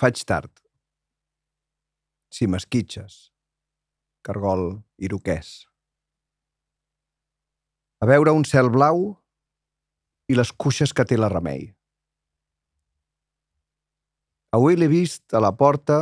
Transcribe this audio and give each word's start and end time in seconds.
Faig 0.00 0.22
tard. 0.24 0.52
Si 2.32 2.46
m'esquitxes. 2.48 3.28
Cargol 4.24 4.78
iroquès. 5.00 5.50
A 8.00 8.08
veure 8.08 8.32
un 8.32 8.46
cel 8.48 8.70
blau 8.72 9.02
i 10.32 10.36
les 10.38 10.52
cuixes 10.52 10.94
que 10.96 11.04
té 11.04 11.18
la 11.20 11.28
remei. 11.32 11.66
Avui 14.56 14.78
l'he 14.78 14.88
vist 14.90 15.36
a 15.36 15.42
la 15.44 15.52
porta 15.56 15.98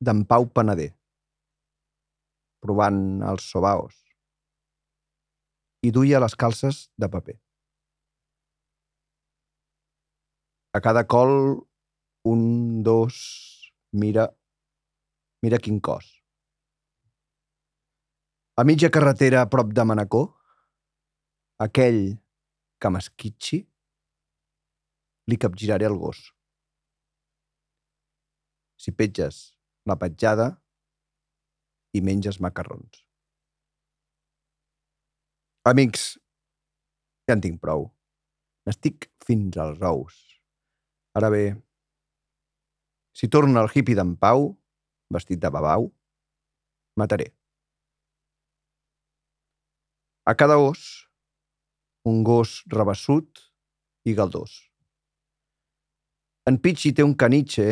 d'en 0.00 0.20
Pau 0.28 0.46
Panader, 0.54 0.90
provant 2.62 3.00
els 3.30 3.48
sobaos, 3.52 3.96
i 5.82 5.90
duia 5.96 6.20
les 6.22 6.36
calces 6.36 6.84
de 7.00 7.08
paper. 7.10 7.38
A 10.76 10.80
cada 10.84 11.02
col, 11.10 11.34
un, 12.22 12.82
dos, 12.82 13.72
mira, 13.92 14.28
mira 15.42 15.58
quin 15.58 15.80
cos. 15.80 16.06
A 18.56 18.64
mitja 18.64 18.90
carretera 18.90 19.40
a 19.42 19.48
prop 19.48 19.72
de 19.72 19.84
Manacor, 19.84 20.26
aquell 21.64 22.18
que 22.80 22.90
m'esquitxi, 22.92 23.60
li 25.30 25.38
capgiraré 25.40 25.88
el 25.88 25.96
gos. 25.96 26.20
Si 28.80 28.92
petges 28.96 29.40
la 29.88 29.96
petjada 30.00 30.50
i 31.96 32.02
menges 32.04 32.40
macarrons. 32.40 33.04
Amics, 35.70 36.04
ja 37.28 37.36
en 37.36 37.42
tinc 37.44 37.60
prou. 37.62 37.88
N'estic 38.66 39.10
fins 39.24 39.56
als 39.60 39.82
ous. 39.84 40.16
Ara 41.16 41.28
bé, 41.32 41.44
si 43.12 43.28
torna 43.28 43.62
el 43.64 43.70
hippie 43.74 43.96
d'en 43.98 44.14
Pau, 44.16 44.50
vestit 45.10 45.40
de 45.42 45.50
babau, 45.50 45.90
mataré. 46.96 47.30
A 50.26 50.34
cada 50.38 50.58
os, 50.62 51.08
un 52.06 52.22
gos 52.24 52.60
rebassut 52.70 53.40
i 54.06 54.14
galdós. 54.14 54.52
En 56.46 56.58
Pitxi 56.58 56.92
té 56.96 57.04
un 57.04 57.14
canitxe 57.14 57.66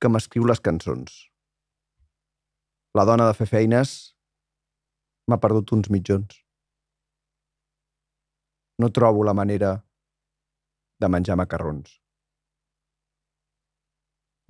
que 0.00 0.10
m'escriu 0.10 0.44
les 0.48 0.60
cançons. 0.60 1.14
La 2.98 3.06
dona 3.08 3.26
de 3.30 3.36
fer 3.38 3.48
feines 3.48 3.94
m'ha 5.28 5.40
perdut 5.40 5.72
uns 5.76 5.88
mitjons. 5.94 6.36
No 8.82 8.90
trobo 8.90 9.24
la 9.24 9.34
manera 9.34 9.72
de 11.00 11.08
menjar 11.08 11.38
macarrons. 11.38 12.01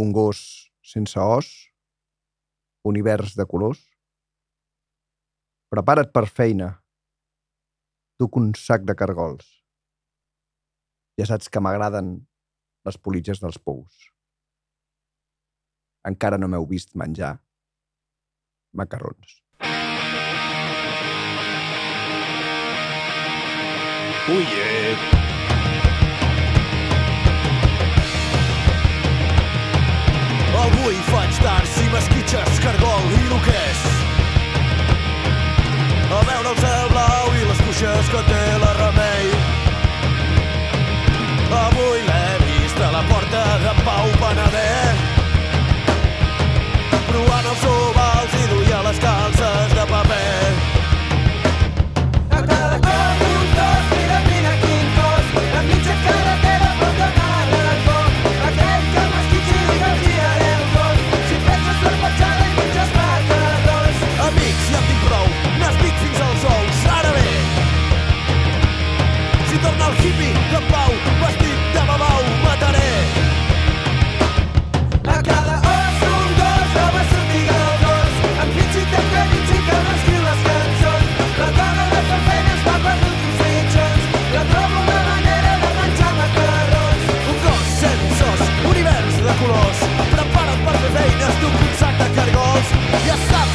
Un 0.02 0.10
gos 0.10 0.38
sense 0.82 1.20
os, 1.20 1.48
univers 2.82 3.36
de 3.38 3.46
colors. 3.46 3.82
Prepara't 5.70 6.10
per 6.16 6.24
feina. 6.26 6.72
Duc 8.18 8.40
un 8.40 8.50
sac 8.58 8.82
de 8.88 8.96
cargols. 8.98 9.46
Ja 11.20 11.28
saps 11.30 11.52
que 11.52 11.62
m'agraden 11.62 12.16
les 12.88 12.98
politges 12.98 13.44
dels 13.44 13.62
pous. 13.62 14.10
Encara 16.10 16.40
no 16.40 16.50
m'heu 16.50 16.66
vist 16.74 16.96
menjar 16.98 17.36
macarrons. 18.74 19.38
Uie. 24.32 24.62
Avui 24.82 25.21
m'esquitxes, 31.92 32.58
cargol 32.64 33.10
i 33.18 33.24
roquers. 33.28 33.80
A 36.12 36.20
veure 36.28 36.52
el 36.52 36.60
cel 36.60 36.86
blau 36.92 37.34
i 37.36 37.42
les 37.48 37.60
cuixes 37.66 38.12
que 38.12 38.22
té 38.30 38.44
la 38.61 38.61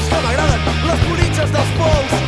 que 0.09 0.23
m'agraden 0.23 0.71
les 0.87 1.05
bonitxes 1.09 1.51
dels 1.51 1.77
pous. 1.81 2.26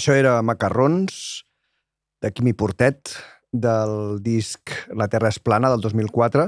Això 0.00 0.14
era 0.16 0.38
Macarrons, 0.40 1.16
de 2.24 2.30
Quimi 2.32 2.54
Portet, 2.56 3.10
del 3.52 4.16
disc 4.24 4.72
La 4.96 5.10
Terra 5.12 5.28
és 5.28 5.36
plana, 5.44 5.68
del 5.68 5.82
2004, 5.84 6.46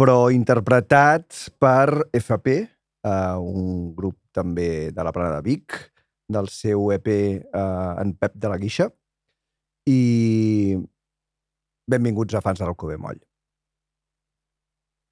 però 0.00 0.14
interpretat 0.32 1.50
per 1.60 2.06
FP, 2.16 2.56
uh, 3.04 3.36
un 3.44 3.92
grup 3.92 4.16
també 4.32 4.88
de 4.88 5.04
la 5.04 5.12
plana 5.12 5.36
de 5.36 5.44
Vic, 5.50 5.76
del 6.32 6.48
seu 6.48 6.88
EP 6.96 7.12
uh, 7.12 8.00
en 8.00 8.16
Pep 8.16 8.40
de 8.40 8.54
la 8.54 8.56
Guixa, 8.56 8.88
i 9.84 10.72
benvinguts 11.84 12.40
a 12.40 12.40
fans 12.40 12.64
de 12.64 12.64
l'Alcobé 12.64 12.96
Moll. 12.96 13.20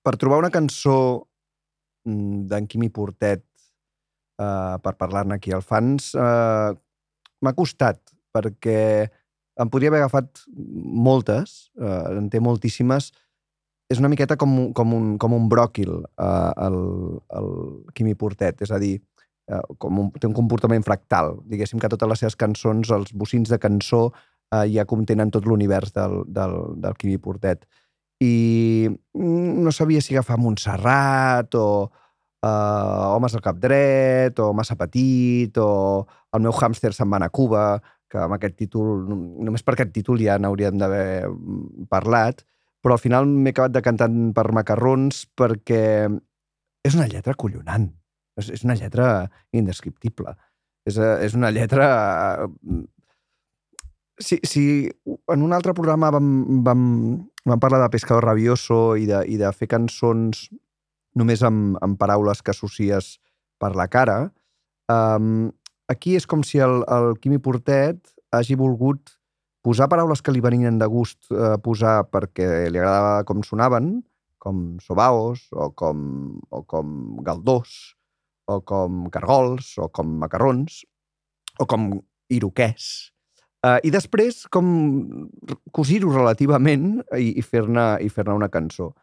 Per 0.00 0.16
trobar 0.16 0.46
una 0.46 0.54
cançó 0.54 1.00
mm, 2.08 2.46
d'en 2.48 2.72
Quimi 2.72 2.88
Portet 2.88 3.44
uh, 4.40 4.80
per 4.80 4.96
parlar-ne 4.96 5.36
aquí 5.36 5.52
al 5.52 5.60
fans, 5.60 6.14
uh, 6.16 6.72
m'ha 7.44 7.54
costat, 7.56 8.00
perquè 8.34 9.08
em 9.60 9.68
podria 9.72 9.90
haver 9.90 10.04
agafat 10.04 10.44
moltes, 10.50 11.70
uh, 11.80 12.16
en 12.16 12.30
té 12.32 12.40
moltíssimes, 12.40 13.10
és 13.90 13.98
una 13.98 14.08
miqueta 14.12 14.36
com, 14.38 14.70
com, 14.76 14.94
un, 14.94 15.14
com 15.18 15.34
un 15.34 15.48
bròquil 15.50 15.96
uh, 15.98 16.52
el, 16.62 16.80
el 17.36 17.48
Quimi 17.96 18.14
Portet, 18.18 18.62
és 18.62 18.70
a 18.70 18.78
dir, 18.82 18.94
uh, 19.50 19.62
com 19.82 19.98
un, 20.04 20.10
té 20.14 20.28
un 20.30 20.36
comportament 20.36 20.86
fractal. 20.86 21.34
Diguéssim 21.50 21.82
que 21.82 21.90
totes 21.90 22.12
les 22.12 22.22
seves 22.22 22.38
cançons, 22.38 22.92
els 22.94 23.10
bocins 23.12 23.50
de 23.50 23.58
cançó, 23.60 24.06
uh, 24.14 24.64
ja 24.70 24.86
contenen 24.88 25.32
tot 25.34 25.48
l'univers 25.48 25.92
del, 25.96 26.20
del, 26.30 26.56
del 26.80 26.98
Quimi 27.00 27.18
Portet. 27.18 27.66
I 28.22 28.86
mm, 28.88 29.64
no 29.64 29.74
sabia 29.74 30.02
si 30.04 30.14
agafar 30.14 30.38
Montserrat 30.38 31.58
o 31.58 31.66
uh, 32.46 33.14
Homes 33.16 33.34
al 33.36 33.44
cap 33.44 33.58
dret 33.60 34.38
o 34.40 34.50
Massa 34.56 34.76
petit 34.80 35.56
o 35.60 36.06
El 36.34 36.44
meu 36.44 36.54
hàmster 36.54 36.92
se'n 36.94 37.10
va 37.10 37.20
a 37.24 37.30
Cuba, 37.30 37.80
que 38.10 38.18
amb 38.18 38.36
aquest 38.36 38.56
títol, 38.58 39.06
només 39.10 39.62
per 39.66 39.74
aquest 39.74 39.92
títol 39.94 40.20
ja 40.22 40.38
n'hauríem 40.38 40.78
d'haver 40.78 41.28
mm, 41.28 41.86
parlat, 41.90 42.44
però 42.82 42.96
al 42.96 43.02
final 43.02 43.26
m'he 43.28 43.52
acabat 43.54 43.74
decantant 43.74 44.30
per 44.34 44.50
macarrons 44.56 45.24
perquè 45.38 45.82
és 46.86 46.96
una 46.96 47.08
lletra 47.10 47.34
collonant. 47.34 47.90
És, 48.38 48.48
és 48.54 48.64
una 48.64 48.76
lletra 48.78 49.28
indescriptible. 49.52 50.32
És, 50.88 50.96
eh, 50.96 51.18
és 51.26 51.36
una 51.36 51.52
lletra... 51.54 51.90
eh, 52.46 52.80
Si, 54.20 54.36
si 54.44 54.62
en 55.32 55.42
un 55.42 55.54
altre 55.56 55.72
programa 55.72 56.10
vam, 56.12 56.26
vam, 56.60 56.80
vam 57.48 57.60
parlar 57.60 57.78
de 57.80 57.86
Pescador 57.88 58.26
Rabioso 58.28 58.98
i 59.00 59.06
de, 59.08 59.22
i 59.32 59.38
de 59.40 59.48
fer 59.56 59.64
cançons 59.72 60.42
només 61.18 61.42
amb, 61.46 61.78
amb 61.82 61.98
paraules 62.00 62.42
que 62.42 62.54
associes 62.54 63.16
per 63.60 63.74
la 63.76 63.88
cara, 63.90 64.30
um, 64.90 65.48
aquí 65.90 66.16
és 66.16 66.26
com 66.26 66.44
si 66.46 66.62
el, 66.62 66.82
el 66.88 67.16
Quimi 67.20 67.40
Portet 67.42 68.00
hagi 68.30 68.56
volgut 68.58 69.16
posar 69.64 69.90
paraules 69.92 70.22
que 70.22 70.32
li 70.32 70.40
venien 70.40 70.78
de 70.80 70.86
gust 70.88 71.28
eh, 71.34 71.56
posar 71.60 72.06
perquè 72.08 72.70
li 72.70 72.80
agradava 72.80 73.24
com 73.28 73.42
sonaven, 73.44 73.98
com 74.40 74.78
sobaos, 74.80 75.48
o 75.52 75.68
com, 75.76 76.00
o 76.48 76.62
com 76.64 77.20
galdós, 77.26 77.94
o 78.48 78.60
com 78.64 79.04
cargols, 79.12 79.74
o 79.78 79.90
com 79.92 80.16
macarrons, 80.22 80.80
o 81.60 81.66
com 81.68 81.92
iroquès. 82.32 83.12
Uh, 83.60 83.76
I 83.84 83.90
després, 83.92 84.46
com 84.48 84.64
cosir-ho 85.76 86.08
relativament 86.14 87.02
i, 87.18 87.34
i 87.36 87.42
fer-ne 87.44 87.98
i 88.00 88.08
fer 88.08 88.24
una 88.32 88.48
cançó. 88.48 88.94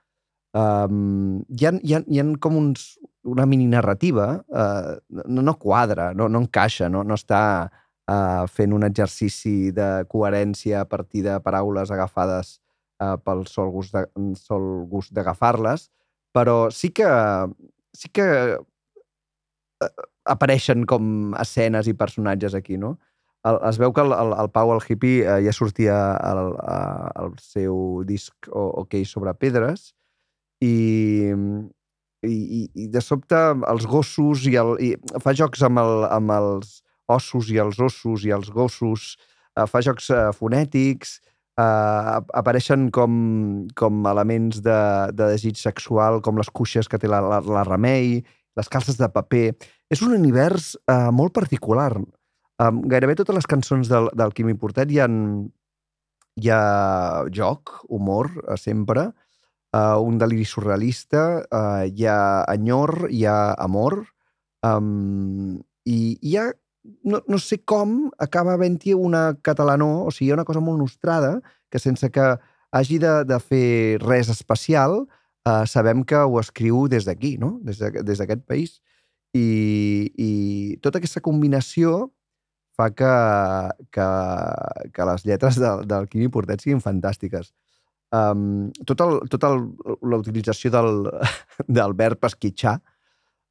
Um, 0.56 1.44
hi, 1.50 1.66
ha, 1.68 1.74
hi, 1.84 1.94
ha, 1.98 2.02
hi 2.08 2.22
ha 2.22 2.26
com 2.40 2.56
uns, 2.58 2.96
una 3.28 3.46
mini 3.46 3.68
narrativa, 3.68 4.44
uh, 4.48 4.96
no, 5.28 5.44
no 5.44 5.58
quadra, 5.60 6.14
no, 6.16 6.30
no 6.32 6.42
encaixa, 6.46 6.88
no, 6.90 7.04
no 7.04 7.18
està 7.20 7.42
uh, 7.68 8.46
fent 8.48 8.74
un 8.74 8.88
exercici 8.88 9.74
de 9.76 10.06
coherència 10.10 10.82
a 10.82 10.88
partir 10.90 11.26
de 11.28 11.36
paraules 11.44 11.92
agafades 11.92 12.58
uh, 13.04 13.18
pel 13.20 13.46
sol 13.52 13.74
gust 13.76 13.98
de, 13.98 14.06
sol 14.40 14.88
gust 14.90 15.14
d'agafar-les, 15.14 15.90
però 16.34 16.70
sí 16.72 16.94
que, 16.96 17.10
sí 17.96 18.10
que 18.14 18.28
eh, 18.56 19.92
apareixen 20.30 20.86
com 20.86 21.34
escenes 21.40 21.88
i 21.90 21.96
personatges 21.98 22.56
aquí, 22.58 22.78
no? 22.78 22.98
El, 23.48 23.60
es 23.70 23.80
veu 23.80 23.94
que 23.94 24.04
el, 24.04 24.14
el, 24.14 24.34
el 24.44 24.50
Pau, 24.54 24.74
el 24.74 24.84
hippie, 24.84 25.24
eh, 25.24 25.40
ja 25.46 25.54
sortia 25.56 25.98
al, 26.16 26.54
al 27.16 27.38
seu 27.42 28.04
disc 28.08 28.50
o, 28.52 28.68
OK 28.84 29.00
sobre 29.06 29.34
pedres 29.40 29.92
i, 30.64 31.32
i, 32.26 32.34
i- 32.34 32.70
i 32.84 32.88
de 32.92 33.02
sobte 33.04 33.38
els 33.70 33.86
gossos 33.90 34.46
i, 34.50 34.56
el, 34.60 34.76
i 34.84 34.92
fa 35.24 35.34
jocs 35.38 35.62
amb, 35.68 35.80
el, 35.84 36.06
amb 36.10 36.34
els 36.38 36.78
ossos 37.08 37.52
i 37.54 37.60
els 37.64 37.80
ossos 37.80 38.26
i 38.28 38.34
els 38.36 38.50
gossos, 38.52 39.16
eh, 39.58 39.66
fa 39.70 39.82
jocs 39.86 40.10
eh, 40.12 40.26
fonètics, 40.36 41.18
eh, 41.58 41.64
ap- 42.18 42.34
apareixen 42.36 42.90
com, 42.92 43.14
com 43.80 44.02
elements 44.12 44.60
de, 44.66 44.80
de 45.14 45.30
desig 45.36 45.60
sexual, 45.62 46.20
com 46.26 46.38
les 46.42 46.50
cuixes 46.50 46.90
que 46.92 47.00
té 47.00 47.08
la, 47.08 47.22
la, 47.24 47.40
la 47.46 47.64
remei, 47.68 48.18
les 48.58 48.70
calces 48.74 48.98
de 49.00 49.08
paper. 49.14 49.52
És 49.94 50.02
un 50.04 50.16
univers 50.18 50.74
eh, 50.90 51.12
molt 51.16 51.32
particular. 51.38 51.94
Um, 52.58 52.80
gairebé 52.90 53.14
totes 53.16 53.36
les 53.38 53.46
cançons 53.48 53.88
del, 53.88 54.08
del 54.18 54.32
Quimi 54.34 54.56
Portet 54.58 54.90
hi 54.90 54.98
ha, 55.00 55.06
hi 56.42 56.50
ha 56.52 56.62
joc, 57.34 57.76
humor, 57.94 58.30
eh, 58.48 58.58
sempre, 58.58 59.08
uh, 59.78 60.02
un 60.02 60.18
deliri 60.18 60.46
surrealista, 60.50 61.24
uh, 61.54 61.86
hi 61.86 62.08
ha 62.10 62.20
enyor, 62.56 63.08
hi 63.14 63.24
ha 63.30 63.54
amor, 63.62 64.00
um, 64.66 65.60
i 65.86 66.18
hi 66.22 66.36
ha, 66.42 66.48
no, 67.04 67.22
no 67.28 67.38
sé 67.40 67.60
com, 67.64 68.10
acaba 68.18 68.56
havent-hi 68.58 68.96
una 68.98 69.36
catalanó, 69.46 69.92
o 70.08 70.12
sigui, 70.12 70.32
hi 70.32 70.34
ha 70.34 70.40
una 70.40 70.48
cosa 70.50 70.64
molt 70.64 70.82
nostrada, 70.82 71.38
que 71.72 71.80
sense 71.84 72.10
que 72.12 72.28
hagi 72.76 72.98
de, 73.00 73.14
de 73.30 73.38
fer 73.40 74.00
res 74.04 74.30
especial, 74.34 75.04
uh, 75.48 75.64
sabem 75.70 76.04
que 76.04 76.20
ho 76.20 76.40
escriu 76.42 76.88
des 76.92 77.06
d'aquí, 77.08 77.38
no? 77.40 77.60
des 77.64 77.80
de- 77.80 78.04
des 78.04 78.18
d'aquest 78.20 78.44
país. 78.48 78.80
I, 79.36 80.10
I 80.18 80.32
tota 80.82 80.98
aquesta 81.02 81.22
combinació 81.22 82.08
fa 82.78 82.90
que, 82.96 83.10
que, 83.92 84.06
que 84.94 85.06
les 85.10 85.26
lletres 85.28 85.58
del, 85.60 85.84
del 85.90 86.08
Quimi 86.10 86.30
Portet 86.34 86.62
siguin 86.64 86.82
fantàstiques. 86.84 87.52
Um, 88.16 88.70
tot 88.88 89.02
el, 89.04 89.18
tot 89.28 89.44
el, 89.44 89.66
la 90.08 90.20
utilització 90.22 90.72
del, 90.72 91.02
del 91.80 91.96
verb 91.98 92.24
esquitxar. 92.30 92.78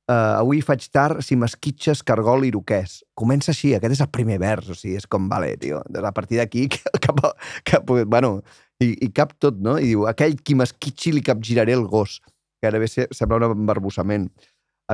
Uh, 0.07 0.39
avui 0.39 0.61
faig 0.63 0.85
tard 0.95 1.19
si 1.27 1.35
m'esquitxes 1.37 2.05
cargol 2.07 2.45
iroquès. 2.47 3.01
Comença 3.19 3.51
així, 3.51 3.73
aquest 3.75 3.97
és 3.97 4.03
el 4.05 4.13
primer 4.15 4.39
vers, 4.39 4.69
o 4.71 4.77
sigui, 4.79 4.95
és 5.01 5.07
com, 5.11 5.27
vale, 5.29 5.57
tio, 5.59 5.81
a 5.83 6.13
partir 6.15 6.39
d'aquí 6.39 6.69
cap, 7.05 7.19
cap, 7.67 7.91
bueno, 8.07 8.37
i, 8.81 8.93
i 9.03 9.11
cap 9.11 9.35
tot, 9.43 9.59
no? 9.59 9.75
I 9.83 9.91
diu, 9.91 10.07
aquell 10.07 10.39
qui 10.47 10.55
m'esquitxi 10.55 11.13
li 11.17 11.25
capgiraré 11.27 11.75
el 11.75 11.85
gos. 11.91 12.21
Gairebé 12.63 12.89
se- 12.89 13.09
sembla 13.13 13.43
un 13.51 13.59
embarbussament. 13.59 14.31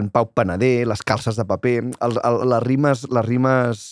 En 0.00 0.08
Pau 0.08 0.30
Panader, 0.32 0.86
les 0.88 1.02
calces 1.04 1.36
de 1.36 1.44
paper, 1.44 1.76
el, 2.00 2.16
el, 2.24 2.38
les 2.48 2.62
rimes, 2.64 3.04
les 3.12 3.26
rimes 3.26 3.82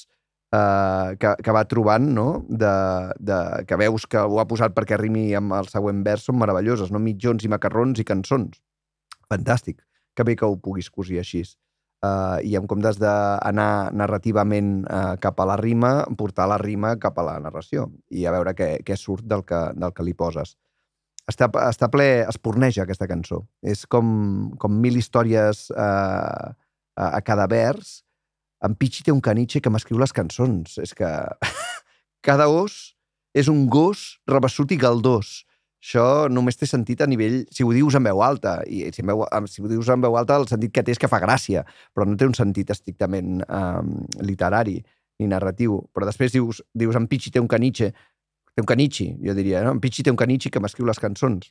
eh, 0.55 1.17
que, 1.21 1.35
que 1.45 1.55
va 1.55 1.65
trobant, 1.71 2.11
no? 2.15 2.29
De, 2.49 2.75
de, 3.19 3.39
que 3.67 3.79
veus 3.81 4.07
que 4.11 4.21
ho 4.21 4.41
ha 4.41 4.49
posat 4.51 4.75
perquè 4.77 4.99
rimi 5.01 5.31
amb 5.39 5.57
el 5.59 5.71
següent 5.71 6.05
vers, 6.07 6.27
són 6.29 6.41
meravelloses, 6.41 6.93
no? 6.93 7.03
Mitjons 7.03 7.47
i 7.47 7.53
macarrons 7.53 8.03
i 8.03 8.07
cançons. 8.07 8.61
Fantàstic. 9.31 9.81
Que 10.17 10.27
bé 10.27 10.37
que 10.37 10.47
ho 10.47 10.57
puguis 10.59 10.91
cosir 10.91 11.21
així. 11.21 11.45
Uh, 12.01 12.41
I 12.49 12.55
en 12.57 12.65
comptes 12.65 12.97
d'anar 12.97 13.93
narrativament 13.93 14.87
uh, 14.89 15.19
cap 15.21 15.41
a 15.43 15.47
la 15.51 15.59
rima, 15.61 15.91
portar 16.17 16.47
la 16.49 16.57
rima 16.57 16.95
cap 16.97 17.19
a 17.21 17.27
la 17.27 17.35
narració 17.45 17.91
i 18.09 18.25
a 18.25 18.33
veure 18.33 18.55
què, 18.57 18.71
què 18.87 18.97
surt 18.97 19.27
del 19.29 19.45
que, 19.45 19.59
del 19.77 19.93
que 19.93 20.07
li 20.07 20.15
poses. 20.17 20.55
Està, 21.29 21.51
està 21.69 21.91
ple, 21.93 22.25
esporneja 22.25 22.87
aquesta 22.87 23.07
cançó. 23.07 23.43
És 23.61 23.85
com, 23.85 24.09
com 24.59 24.81
mil 24.81 24.97
històries 24.97 25.67
uh, 25.77 26.49
a, 26.97 27.11
a 27.11 27.21
cada 27.21 27.45
vers, 27.53 28.01
en 28.67 28.77
Pichi 28.77 29.05
té 29.05 29.13
un 29.13 29.23
caniche 29.25 29.61
que 29.61 29.73
m'escriu 29.73 30.01
les 30.01 30.13
cançons. 30.13 30.79
És 30.83 30.95
que 30.97 31.09
cada 32.27 32.49
os 32.53 32.97
és 33.37 33.49
un 33.49 33.67
gos 33.71 34.19
rebassut 34.29 34.73
i 34.75 34.81
galdós. 34.81 35.41
Això 35.81 36.29
només 36.29 36.59
té 36.61 36.69
sentit 36.69 37.01
a 37.01 37.09
nivell... 37.09 37.39
Si 37.55 37.65
ho 37.65 37.71
dius 37.73 37.97
en 37.97 38.05
veu 38.05 38.21
alta, 38.23 38.59
i 38.69 38.83
si, 38.93 39.05
veu, 39.07 39.25
si 39.49 39.65
ho 39.65 39.71
dius 39.71 39.89
en 39.89 40.03
veu 40.05 40.19
alta, 40.21 40.37
el 40.37 40.45
sentit 40.51 40.75
que 40.77 40.85
té 40.85 40.93
és 40.93 41.01
que 41.01 41.09
fa 41.09 41.23
gràcia, 41.23 41.65
però 41.97 42.05
no 42.05 42.19
té 42.21 42.29
un 42.29 42.37
sentit 42.37 42.73
estrictament 42.75 43.41
um, 43.47 43.95
literari 44.21 44.77
ni 45.21 45.31
narratiu. 45.31 45.79
Però 45.97 46.09
després 46.09 46.37
dius, 46.37 46.61
dius 46.77 47.01
en 47.01 47.09
Pichi 47.09 47.33
té 47.33 47.41
un 47.41 47.49
caniche, 47.49 47.95
té 48.53 48.61
un 48.61 48.69
canichi, 48.69 49.09
jo 49.25 49.37
diria, 49.39 49.65
no? 49.65 49.73
En 49.79 49.81
Pichi 49.81 50.05
té 50.05 50.13
un 50.13 50.21
canichi 50.21 50.53
que 50.53 50.61
m'escriu 50.61 50.89
les 50.91 51.01
cançons. 51.01 51.49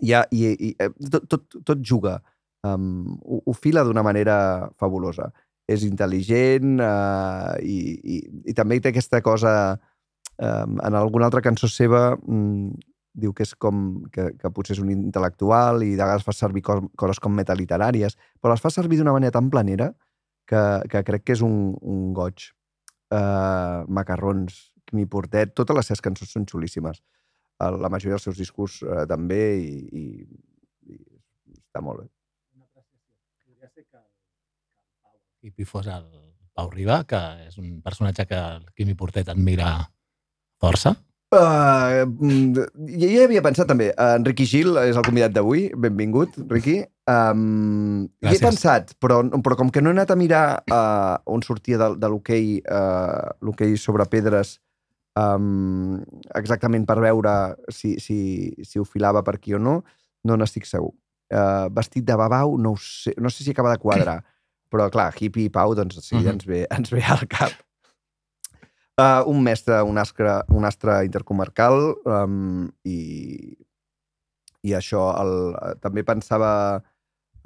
I, 0.00 0.16
i, 0.32 0.40
i 0.48 0.72
eh, 0.80 0.88
tot, 1.12 1.28
tot, 1.28 1.60
tot 1.60 1.84
juga. 1.84 2.16
Um, 2.64 3.18
ho, 3.20 3.42
ho 3.44 3.52
fila 3.56 3.84
d'una 3.84 4.04
manera 4.04 4.34
fabulosa 4.80 5.30
és 5.70 5.86
intel·ligent 5.86 6.80
eh, 6.82 7.54
i, 7.62 7.78
i, 8.16 8.20
i 8.50 8.56
també 8.56 8.80
té 8.80 8.92
aquesta 8.92 9.20
cosa 9.24 9.54
eh, 9.70 10.66
en 10.66 10.98
alguna 10.98 11.28
altra 11.30 11.42
cançó 11.44 11.70
seva 11.70 12.16
mm, 12.16 12.90
diu 13.20 13.32
que 13.34 13.44
és 13.46 13.54
com 13.58 14.04
que, 14.14 14.30
que 14.38 14.52
potser 14.54 14.76
és 14.76 14.82
un 14.82 14.90
intel·lectual 14.92 15.82
i 15.84 15.94
de 15.94 16.02
vegades 16.02 16.26
fa 16.26 16.34
servir 16.36 16.62
cos, 16.66 16.84
coses 16.98 17.20
com 17.22 17.34
metaliteràries, 17.36 18.16
però 18.40 18.54
les 18.54 18.62
fa 18.62 18.70
servir 18.72 19.00
d'una 19.00 19.14
manera 19.16 19.34
tan 19.34 19.50
planera 19.50 19.90
que, 20.50 20.62
que 20.90 21.02
crec 21.06 21.26
que 21.26 21.36
és 21.36 21.44
un, 21.46 21.74
un 21.82 22.10
goig. 22.16 22.50
Uh, 23.10 23.82
macarrons, 23.90 24.70
Quimi 24.86 25.02
Portet, 25.10 25.50
totes 25.58 25.74
les 25.74 25.88
seves 25.90 26.02
cançons 26.04 26.30
són 26.30 26.44
xulíssimes. 26.46 27.00
El, 27.60 27.80
la 27.82 27.90
majoria 27.90 28.14
dels 28.14 28.26
seus 28.28 28.38
discurs 28.38 28.78
uh, 28.86 29.02
també 29.10 29.40
i, 29.58 29.72
i, 29.90 30.04
i 30.94 31.56
està 31.58 31.82
molt 31.82 32.04
bé. 32.04 32.06
una 32.54 32.68
apreciació. 32.68 33.10
Podria 33.48 33.70
ser 33.74 33.82
que 33.82 33.98
el 33.98 35.18
hippie 35.42 35.66
fos 35.66 35.86
el 35.86 36.06
Pau 36.54 36.70
Riba, 36.72 37.02
que 37.08 37.20
és 37.46 37.56
un 37.60 37.78
personatge 37.84 38.26
que 38.28 38.36
el 38.36 38.66
Quimi 38.76 38.96
Portet 38.98 39.30
admira 39.32 39.72
força. 40.60 40.94
Uh, 41.30 42.02
jo 42.90 43.06
ja 43.06 43.26
havia 43.28 43.42
pensat 43.44 43.68
també. 43.70 43.92
Uh, 43.94 44.18
Gil 44.42 44.74
és 44.82 44.96
el 44.98 45.06
convidat 45.06 45.32
d'avui. 45.32 45.68
Benvingut, 45.78 46.34
Ricky. 46.50 46.80
Um, 47.10 48.08
hi 48.20 48.26
he 48.26 48.34
Gràcies. 48.34 48.42
pensat, 48.42 48.90
però, 49.02 49.22
però 49.42 49.56
com 49.58 49.70
que 49.70 49.82
no 49.82 49.90
he 49.90 49.96
anat 49.96 50.10
a 50.10 50.18
mirar 50.18 50.62
uh, 50.70 51.18
on 51.26 51.42
sortia 51.46 51.78
de, 51.78 51.92
de 51.98 52.10
l'hoquei 52.10 52.58
uh, 52.66 53.30
l'hoquei 53.46 53.76
sobre 53.78 54.06
pedres 54.10 54.58
um, 55.18 55.98
exactament 56.38 56.86
per 56.86 56.98
veure 57.02 57.34
si, 57.72 57.96
si, 58.02 58.52
si 58.62 58.78
ho 58.78 58.84
filava 58.86 59.24
per 59.26 59.38
aquí 59.38 59.54
o 59.54 59.62
no, 59.62 59.80
no 60.26 60.36
n'estic 60.38 60.68
segur. 60.68 60.92
Uh, 61.30 61.70
vestit 61.70 62.04
de 62.06 62.16
babau, 62.18 62.56
no, 62.58 62.74
sé, 62.78 63.14
no 63.18 63.30
sé 63.30 63.44
si 63.44 63.54
acaba 63.54 63.70
de 63.70 63.78
quadrar, 63.82 64.18
però 64.70 64.88
clar, 64.92 65.10
hippie 65.16 65.48
i 65.48 65.52
Pau, 65.52 65.74
doncs 65.74 65.96
de 65.98 66.02
seguida 66.02 66.30
Mhm. 66.30 66.38
ens, 66.38 66.46
ve, 66.46 66.66
ens 66.70 66.90
ve 66.94 67.02
al 67.02 67.26
cap. 67.28 67.52
Uh, 69.00 69.22
un 69.30 69.42
mestre, 69.42 69.82
un 69.82 69.96
astre, 69.98 70.42
un 70.52 70.64
astre 70.68 71.04
intercomarcal 71.06 71.94
um, 72.04 72.68
i, 72.84 73.56
i 74.62 74.74
això, 74.76 75.06
el, 75.22 75.32
eh, 75.56 75.74
també 75.80 76.02
pensava 76.04 76.50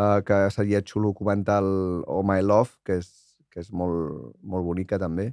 uh, 0.00 0.19
que 0.26 0.38
seria 0.50 0.83
xulo 0.83 1.12
comentar 1.14 1.61
el 1.62 2.02
Oh 2.11 2.25
My 2.26 2.40
Love, 2.43 2.75
que 2.83 2.99
és, 2.99 3.12
que 3.54 3.61
és 3.62 3.71
molt, 3.71 4.35
molt 4.43 4.66
bonica 4.66 4.99
també, 4.99 5.28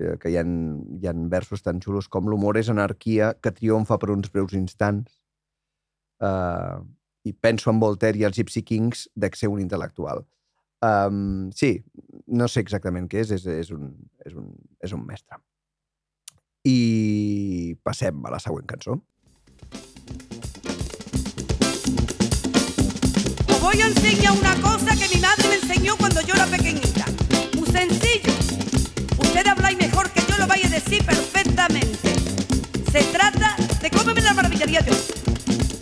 eh, 0.00 0.16
que 0.16 0.32
hi 0.32 0.38
ha, 0.40 0.46
hi 0.46 1.10
ha 1.10 1.14
versos 1.28 1.60
tan 1.66 1.82
xulos 1.84 2.08
com 2.08 2.30
l'humor 2.30 2.56
és 2.56 2.70
anarquia 2.72 3.34
que 3.42 3.52
triomfa 3.52 3.98
per 4.00 4.08
uns 4.14 4.32
breus 4.32 4.56
instants 4.56 5.20
uh, 6.24 6.80
i 7.28 7.34
penso 7.36 7.68
en 7.68 7.84
Voltaire 7.84 8.16
i 8.16 8.24
els 8.24 8.38
Gypsy 8.38 8.64
Kings 8.64 9.10
de 9.14 9.28
ser 9.36 9.52
un 9.52 9.60
intel·lectual. 9.60 10.24
Um, 10.80 11.50
sí, 11.50 11.82
no 12.26 12.46
sé 12.46 12.62
exactament 12.62 13.08
què 13.10 13.24
és, 13.24 13.32
és, 13.34 13.46
és, 13.50 13.70
un, 13.74 13.90
és, 14.24 14.34
un, 14.34 14.50
és 14.84 14.92
un 14.94 15.04
mestre. 15.06 15.40
I 16.68 17.74
passem 17.82 18.20
a 18.26 18.34
la 18.34 18.38
següent 18.42 18.68
cançó. 18.70 18.98
Voy 23.60 23.82
a 23.82 23.86
enseñar 23.88 24.32
una 24.38 24.54
cosa 24.62 24.94
que 24.94 25.08
mi 25.14 25.20
madre 25.20 25.48
me 25.48 25.56
enseñó 25.56 25.96
cuando 25.96 26.20
yo 26.22 26.34
era 26.34 26.46
pequeñita. 26.46 27.06
Muy 27.56 27.66
sencillo. 27.66 28.32
Usted 29.18 29.46
habla 29.46 29.72
y 29.72 29.76
mejor 29.76 30.10
que 30.10 30.20
yo 30.30 30.38
lo 30.38 30.46
vaya 30.46 30.68
a 30.68 30.70
decir 30.70 31.04
perfectamente. 31.04 32.14
Se 32.92 33.02
trata 33.12 33.56
de 33.82 33.90
cómo 33.90 34.12
la 34.12 34.34
maravillaría 34.34 34.80
yo. 34.84 34.94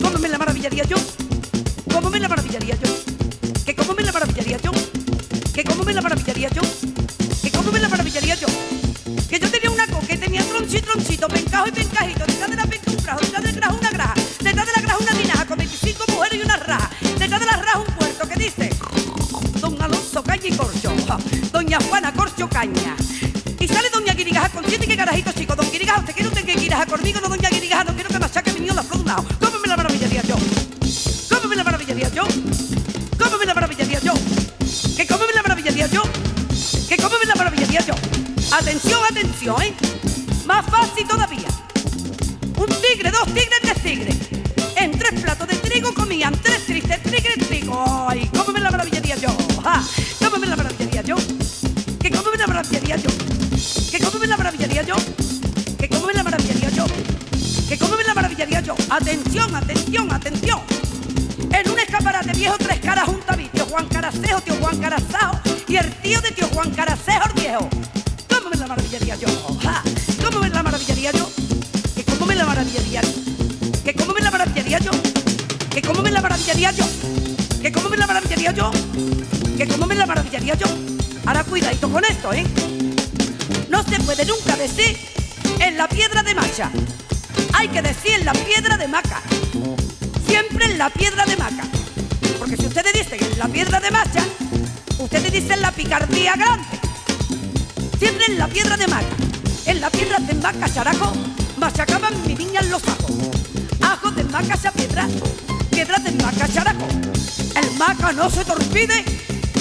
¿Cómo 0.01 0.17
me 0.17 0.29
la 0.29 0.37
maravillaría 0.37 0.83
yo? 0.85 0.97
¿Cómo 1.93 2.09
me 2.09 2.19
la 2.19 2.27
maravillaría 2.27 2.75
yo? 2.75 3.16
¿Que 3.67 3.75
cómo 3.75 3.93
me 3.95 4.01
la 4.01 4.13
maravillaría 4.13 4.57
yo? 4.59 4.71
¿Que 5.53 5.61
cómo 5.61 5.83
me 5.83 5.93
la 5.93 6.01
maravillaría 6.01 6.47
yo? 6.47 6.61
¿Que 7.43 7.51
cómo 7.51 7.69
me 7.69 7.79
la 7.79 7.89
maravillaría 7.89 8.35
yo? 8.35 8.47
Que 9.29 9.37
yo 9.37 9.51
tenía 9.51 9.69
una 9.69 9.85
co 9.87 9.99
que 10.07 10.15
tenía 10.15 10.41
tronchito, 10.45 10.89
tronchito, 10.89 11.27
pencajo 11.27 11.67
y 11.67 11.71
pencajito, 11.71 12.25
detrás 12.25 12.49
de 12.49 12.55
la 12.55 12.65
penca 12.65 12.91
un 12.91 13.03
grajo, 13.03 13.19
detrás 13.19 13.43
del 13.43 13.57
una 13.57 13.89
graja, 13.89 14.13
detrás 14.39 14.65
de 14.67 14.71
la 14.71 14.81
graja 14.81 14.97
una 14.99 15.11
tinaja 15.11 15.45
con 15.45 15.57
25 15.57 16.05
mujeres 16.13 16.39
y 16.39 16.41
una 16.43 16.55
raja, 16.55 16.89
detrás 17.19 17.39
de 17.41 17.45
la 17.45 17.57
raja 17.57 17.79
un 17.79 17.93
puerto 17.93 18.29
que 18.29 18.35
dice 18.39 18.69
Don 19.59 19.81
Alonso 19.81 20.23
Caña 20.23 20.47
y 20.47 20.51
Corcho, 20.55 20.93
Doña 21.51 21.79
Juana 21.89 22.13
Corcho 22.13 22.47
Caña. 22.47 22.95
Y 23.59 23.67
sale 23.67 23.89
Doña 23.89 24.13
Guirigaja 24.13 24.47
con 24.47 24.63
siete 24.65 24.87
que 24.87 24.95
carajito 24.95 25.33
chico, 25.33 25.57
Don 25.57 25.69
Guirigaja, 25.69 25.99
usted 25.99 26.13
quiere 26.13 26.29
usted 26.29 26.45
que 26.45 26.53
Guirigaja 26.53 26.85
conmigo, 26.85 27.19
no 27.19 27.27
Doña 27.27 27.49
Guirigaja, 27.49 27.83
Atención, 38.77 39.01
atención, 39.09 39.61
¿eh? 39.63 39.73
Más 40.45 40.63
fácil 40.67 41.07
todavía. 41.07 41.47
Un 42.57 42.67
tigre, 42.67 43.09
dos 43.09 43.25
tigres, 43.25 43.59
tres 43.59 43.81
tigres. 43.81 44.15
En 44.75 44.91
tres 44.91 45.19
platos 45.19 45.47
de 45.47 45.55
trigo 45.55 45.91
comían 45.95 46.39
tres 46.43 46.63
tristes 46.67 47.01
tigres 47.01 47.39
trigo. 47.47 48.05
¡Ay! 48.07 48.29
¿Cómo 48.37 48.51
me 48.51 48.59
la 48.59 48.69
maravillaría 48.69 49.15
yo? 49.15 49.29
¡Ja! 49.63 49.83
¿Cómo 50.19 50.37
me 50.37 50.45
la 50.45 50.55
maravillaría 50.55 51.01
yo? 51.01 51.15
¿Que 51.99 52.11
cómo 52.11 52.29
me 52.29 52.37
la 52.37 52.45
maravillaría 52.45 52.97
yo? 52.97 53.09
¿Que 53.89 53.99
cómo 53.99 54.19
me 54.19 54.27
la 54.27 54.37
maravillaría 54.37 54.83
yo? 54.83 54.95
¿Que 55.79 55.89
cómo 55.89 56.05
me 56.05 56.13
la 56.13 56.23
maravillaría 56.23 56.69
yo? 56.69 56.85
¿Que 57.67 57.77
cómo 57.79 57.97
me 57.97 58.03
la 58.03 58.13
maravillaría 58.13 58.61
yo? 58.61 58.75
Atención, 58.91 59.55
atención, 59.55 60.13
atención. 60.13 60.61
En 61.51 61.71
un 61.71 61.79
escaparate 61.79 62.31
viejo, 62.33 62.55
tres 62.59 62.79
caras 62.81 63.05
junto 63.05 63.33
a 63.33 63.37
mí. 63.37 63.49
Tío 63.51 63.65
Juan 63.65 63.87
Caracejo, 63.87 64.39
tío 64.41 64.53
Juan 64.61 64.77
Carazajo 64.77 65.39
y 65.67 65.77
el 65.77 65.91
tío 65.95 66.21
de 66.21 66.29
tío 66.29 66.47
Juan 66.53 66.69
Caracejo 66.69 67.27
el 67.29 67.41
viejo. 67.41 67.69
¿Cómo 68.97 69.09
me 69.09 69.09
la 69.09 69.13
maravillaría 69.13 69.27
yo? 69.27 69.59
¡Ja! 69.61 69.83
¿Cómo 70.23 70.45
la 70.47 70.63
maravillaría 70.63 71.11
yo? 71.11 71.29
¿Que 71.95 72.03
cómo 72.03 72.25
me 72.25 72.35
la 72.35 72.45
maravillaría 72.45 73.01
yo? 73.01 73.11
¿Que 73.83 73.93
cómo 73.93 74.13
me 74.13 74.21
la 74.21 74.31
maravillaría 74.31 74.79
yo? 74.79 74.91
¿Que 75.69 75.81
cómo 75.83 76.01
me 76.01 76.11
la 76.11 76.21
maravillaría 76.21 76.71
yo? 76.71 76.85
¿Que 77.61 77.71
cómo 77.71 77.89
me 77.89 77.97
la 77.97 78.07
maravillaría 78.07 78.51
yo? 78.53 78.71
¿Que 79.55 79.67
cómo 79.67 79.85
la 79.85 80.05
maravillaría 80.07 80.55
yo? 80.55 80.65
Ahora 81.27 81.43
cuidadito 81.43 81.89
con 81.91 82.03
esto, 82.05 82.33
¿eh? 82.33 82.43
No 83.69 83.83
se 83.83 83.99
puede 83.99 84.25
nunca 84.25 84.55
decir 84.55 84.97
en 85.59 85.77
la 85.77 85.87
piedra 85.87 86.23
de 86.23 86.33
macha. 86.33 86.71
Hay 87.53 87.67
que 87.67 87.83
decir 87.83 88.13
en 88.13 88.25
la 88.25 88.33
piedra 88.33 88.77
de 88.77 88.87
maca. 88.87 89.21
Siempre 90.27 90.65
en 90.65 90.77
la 90.79 90.89
piedra 90.89 91.23
de 91.25 91.37
maca. 91.37 91.65
Porque 92.39 92.57
si 92.57 92.65
ustedes 92.65 92.93
dicen 92.93 93.19
en 93.31 93.37
la 93.37 93.47
piedra 93.47 93.79
de 93.79 93.91
macha, 93.91 94.23
ustedes 94.97 95.31
dicen 95.31 95.61
la 95.61 95.71
picardía 95.71 96.33
grande. 96.35 96.76
Siempre 97.99 98.25
en 98.27 98.37
la 98.37 98.47
piedra 98.47 98.77
de 98.77 98.87
maca. 98.87 99.15
En 99.65 99.81
la 99.81 99.89
piedra 99.89 100.19
de 100.19 100.33
maca, 100.35 100.71
characo, 100.71 101.13
machacaban 101.57 102.13
mi 102.25 102.35
niña 102.35 102.59
en 102.61 102.69
los 102.69 102.87
ajos. 102.87 103.11
Ajos 103.81 104.15
de 104.15 104.23
maca 104.25 104.53
esa 104.53 104.71
piedra, 104.71 105.07
piedra 105.71 105.97
de 105.97 106.11
maca, 106.11 106.47
characo. 106.47 106.87
El 107.55 107.71
maca 107.77 108.11
no 108.11 108.29
se 108.29 108.45
te 108.45 108.51
olvide, 108.51 109.03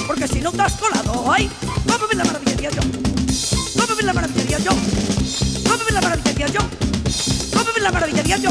porque 0.06 0.28
si 0.28 0.40
no 0.40 0.52
te 0.52 0.62
has 0.62 0.74
colado, 0.74 1.32
¡ay! 1.32 1.50
¿Cómo 1.86 2.06
me 2.08 2.14
la 2.14 2.24
maravillaría 2.24 2.70
yo? 2.70 2.82
¿Cómo 3.74 3.96
me 3.96 4.02
la 4.02 4.12
maravillaría 4.12 4.58
yo? 4.58 4.70
¿Cómo 4.70 5.84
me 5.84 5.92
la 5.92 6.00
maravillaría 6.00 6.46
yo? 6.48 6.60
¿Cómo 7.52 7.70
me 7.74 7.80
la 7.80 7.92
maravillaría 7.92 8.36
yo? 8.36 8.50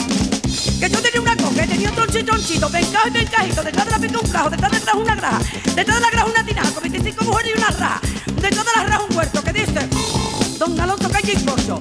Que 0.80 0.90
yo 0.90 1.02
tenía 1.02 1.22
una 1.22 1.38
coca, 1.38 1.68
tenía 1.68 1.90
un 1.90 1.96
tronchito, 1.96 2.26
tronchito, 2.26 2.70
pencajo 2.70 3.08
y 3.08 3.12
pencajito, 3.12 3.64
detrás 3.64 3.86
de 3.86 3.92
la 3.92 4.00
penca 4.00 4.20
un 4.20 4.32
grajo, 4.32 4.50
detrás 4.50 4.72
de 4.72 4.92
una 4.98 5.16
graja, 5.16 5.40
detrás 5.76 5.98
de 5.98 6.02
la 6.02 6.10
graja 6.10 6.26
una 6.26 6.46
tinaja, 6.46 6.72
con 6.72 6.84
25 6.84 7.24
mujeres 7.24 7.52
y 7.56 7.58
una 7.60 7.68
raja, 7.68 8.02
detrás 8.46 8.66
de 8.66 8.72
la 8.76 8.84
raja 8.84 9.06
un 9.10 9.18
huerto 9.18 9.44
que 9.44 9.54
dice 9.54 9.90
Don 10.60 10.80
Alonso 10.80 11.10
Caña 11.10 11.32
y 11.34 11.44
Corcho, 11.44 11.80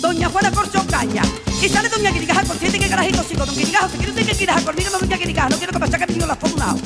Doña 0.00 0.28
Juana 0.28 0.52
Corcho 0.52 0.86
Caña, 0.88 1.22
y 1.62 1.68
sale 1.68 1.88
Doña 1.88 2.10
Guirigaja 2.10 2.44
con 2.44 2.58
siete 2.58 2.78
que 2.78 2.88
carajito 2.88 3.24
chico, 3.24 3.46
Don 3.46 3.56
Guirigaja, 3.56 3.88
te 3.88 3.96
quiero 3.96 4.12
usted 4.12 4.26
que 4.26 4.32
Guirigaja 4.32 4.62
conmigo, 4.62 4.90
no 4.90 4.98
Doña 4.98 5.16
Guirigaja, 5.16 5.48
no 5.48 5.56
quiero 5.56 5.72
que 5.72 5.78
machaque 5.78 6.06
mi 6.06 6.14
niño 6.14 6.26
la 6.26 6.38
un 6.40 6.58
lado. 6.58 6.78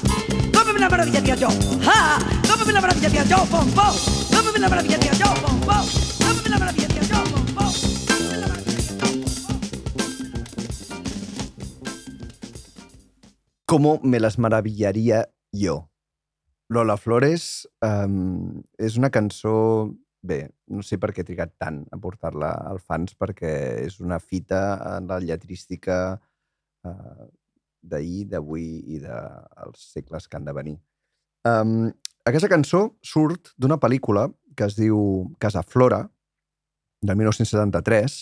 ¿Cómo 0.55 0.73
me 0.73 0.79
la 0.79 0.89
maravillaría 0.89 1.35
yo? 1.35 1.49
¡Ja! 1.83 2.19
¿Cómo 2.49 2.65
me 2.65 2.73
la 2.73 2.81
maravillaría 2.81 3.25
yo? 3.25 3.45
¡Pom, 3.51 3.71
pom! 3.73 3.97
¿Cómo 4.33 4.53
me 4.53 4.59
la 4.59 4.69
maravillaría 4.69 5.13
yo? 5.13 5.35
¡Pom, 5.43 5.61
pom! 5.61 5.87
¿Cómo 6.19 6.43
me 6.43 6.49
la 6.49 6.59
maravillaría 6.59 7.03
yo? 7.03 7.25
¡Pom, 7.25 7.47
pom! 7.55 7.73
¿Cómo 13.67 14.01
me 14.03 14.21
la 14.21 14.33
maravillaría 14.37 15.29
yo? 15.53 15.90
Lola 16.71 16.95
Flores 16.97 17.67
um, 17.85 18.63
és 18.79 18.97
una 19.01 19.11
cançó... 19.11 19.91
Bé, 20.21 20.43
no 20.69 20.83
sé 20.85 20.99
per 21.01 21.15
què 21.17 21.23
he 21.23 21.25
trigat 21.25 21.55
tant 21.57 21.79
a 21.89 21.97
portar-la 21.97 22.51
als 22.69 22.83
fans, 22.85 23.15
perquè 23.17 23.49
és 23.87 23.95
una 24.05 24.19
fita 24.21 24.59
en 24.99 25.07
la 25.09 25.17
lletrística 25.25 25.97
uh, 26.85 27.25
d'ahir, 27.81 28.27
d'avui 28.29 28.67
i 28.93 29.01
dels 29.01 29.87
segles 29.95 30.29
que 30.29 30.37
han 30.37 30.45
de 30.45 30.53
venir. 30.53 30.75
Um, 31.49 31.89
aquesta 32.29 32.51
cançó 32.53 32.83
surt 33.01 33.55
d'una 33.57 33.81
pel·lícula 33.81 34.27
que 34.53 34.69
es 34.69 34.77
diu 34.77 35.01
Casa 35.41 35.65
Flora, 35.65 36.03
de 37.01 37.17
1973, 37.17 38.21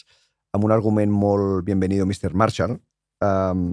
amb 0.54 0.70
un 0.70 0.76
argument 0.78 1.10
molt 1.10 1.66
Bienvenido 1.66 2.06
Mr. 2.06 2.30
Marshall, 2.30 2.78
um, 3.26 3.72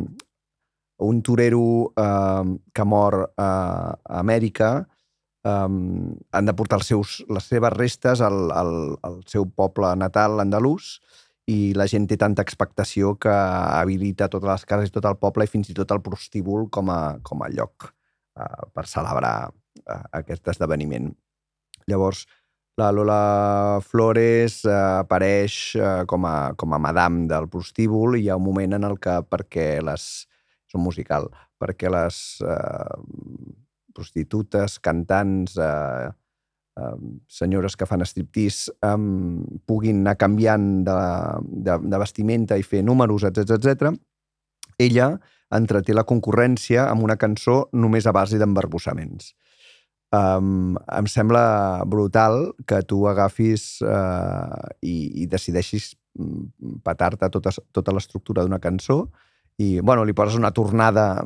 un 0.98 1.22
torero 1.22 1.92
um, 1.92 2.58
que 2.74 2.84
mor 2.88 3.18
a, 3.38 3.50
Amèrica 4.22 4.88
um, 5.44 6.16
han 6.32 6.48
de 6.48 6.56
portar 6.56 6.80
els 6.80 6.88
seus, 6.92 7.18
les 7.30 7.50
seves 7.52 7.74
restes 7.76 8.22
al, 8.24 8.52
al, 8.52 8.74
al 9.04 9.20
seu 9.28 9.48
poble 9.50 9.92
natal 10.00 10.40
andalús 10.40 11.00
i 11.52 11.74
la 11.78 11.86
gent 11.86 12.08
té 12.10 12.18
tanta 12.18 12.42
expectació 12.46 13.14
que 13.22 13.34
habilita 13.34 14.30
totes 14.32 14.50
les 14.50 14.66
cases 14.66 14.90
i 14.90 14.96
tot 14.96 15.06
el 15.06 15.20
poble 15.22 15.46
i 15.46 15.52
fins 15.52 15.70
i 15.70 15.76
tot 15.78 15.92
el 15.94 16.02
prostíbul 16.06 16.70
com 16.74 16.90
a, 16.90 17.20
com 17.22 17.44
a 17.46 17.52
lloc 17.54 17.92
uh, 17.92 18.66
per 18.74 18.88
celebrar 18.90 19.52
uh, 19.52 20.02
aquest 20.18 20.48
esdeveniment. 20.56 21.12
Llavors, 21.86 22.24
la 22.82 22.90
Lola 22.92 23.80
Flores 23.86 24.64
uh, 24.66 25.04
apareix 25.04 25.76
uh, 25.78 26.02
com, 26.10 26.26
a, 26.26 26.56
com 26.58 26.74
a 26.74 26.82
madame 26.82 27.28
del 27.30 27.46
prostíbul 27.52 28.18
i 28.18 28.26
hi 28.26 28.32
ha 28.32 28.40
un 28.40 28.48
moment 28.48 28.80
en 28.80 28.90
el 28.90 28.98
que 28.98 29.20
perquè 29.30 29.84
les 29.86 30.26
és 30.76 30.82
un 30.82 30.84
musical, 30.84 31.30
perquè 31.58 31.90
les 31.90 32.42
eh, 32.44 33.00
prostitutes, 33.96 34.80
cantants, 34.84 35.56
eh, 35.58 36.12
um, 36.76 37.20
senyores 37.28 37.76
que 37.76 37.88
fan 37.88 38.04
striptease 38.04 38.74
um, 38.84 39.46
puguin 39.66 40.04
anar 40.04 40.18
canviant 40.20 40.84
de, 40.84 40.98
de, 41.64 41.80
de 41.80 42.02
vestimenta 42.02 42.58
i 42.60 42.64
fer 42.64 42.84
números, 42.84 43.24
etc 43.24 43.56
etc. 43.56 43.96
ella 44.78 45.16
entreté 45.56 45.94
la 45.94 46.04
concurrència 46.04 46.90
amb 46.90 47.06
una 47.06 47.16
cançó 47.16 47.70
només 47.72 48.06
a 48.06 48.12
base 48.12 48.38
d'embarbussaments. 48.42 49.34
Um, 50.16 50.76
em 50.92 51.08
sembla 51.08 51.84
brutal 51.88 52.52
que 52.68 52.82
tu 52.88 53.06
agafis 53.08 53.82
uh, 53.84 54.68
i, 54.82 55.24
i 55.24 55.26
decideixis 55.28 55.94
mm, 56.20 56.82
petar-te 56.86 57.30
tota, 57.34 57.52
tota 57.72 57.96
l'estructura 57.96 58.44
d'una 58.46 58.62
cançó 58.64 59.06
i, 59.58 59.80
bueno, 59.80 60.04
li 60.04 60.14
poses 60.14 60.36
una 60.36 60.52
tornada 60.52 61.24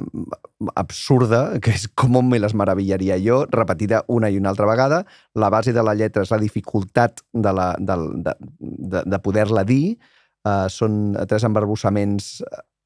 absurda, 0.77 1.57
que 1.63 1.73
és 1.73 1.87
com 1.97 2.19
me 2.29 2.37
les 2.39 2.53
meravillaria 2.53 3.17
jo, 3.23 3.41
repetida 3.49 4.03
una 4.07 4.29
i 4.29 4.37
una 4.37 4.51
altra 4.53 4.67
vegada. 4.69 5.03
La 5.33 5.49
base 5.49 5.73
de 5.73 5.83
la 5.83 5.95
lletra 5.97 6.25
és 6.25 6.31
la 6.33 6.41
dificultat 6.41 7.23
de, 7.33 7.53
la, 7.53 7.71
de, 7.79 7.97
de, 8.27 8.35
de, 8.61 9.03
de 9.09 9.21
poder-la 9.25 9.65
dir. 9.65 9.97
Uh, 10.45 10.69
són 10.71 11.17
tres 11.27 11.43
embarbussaments 11.43 12.37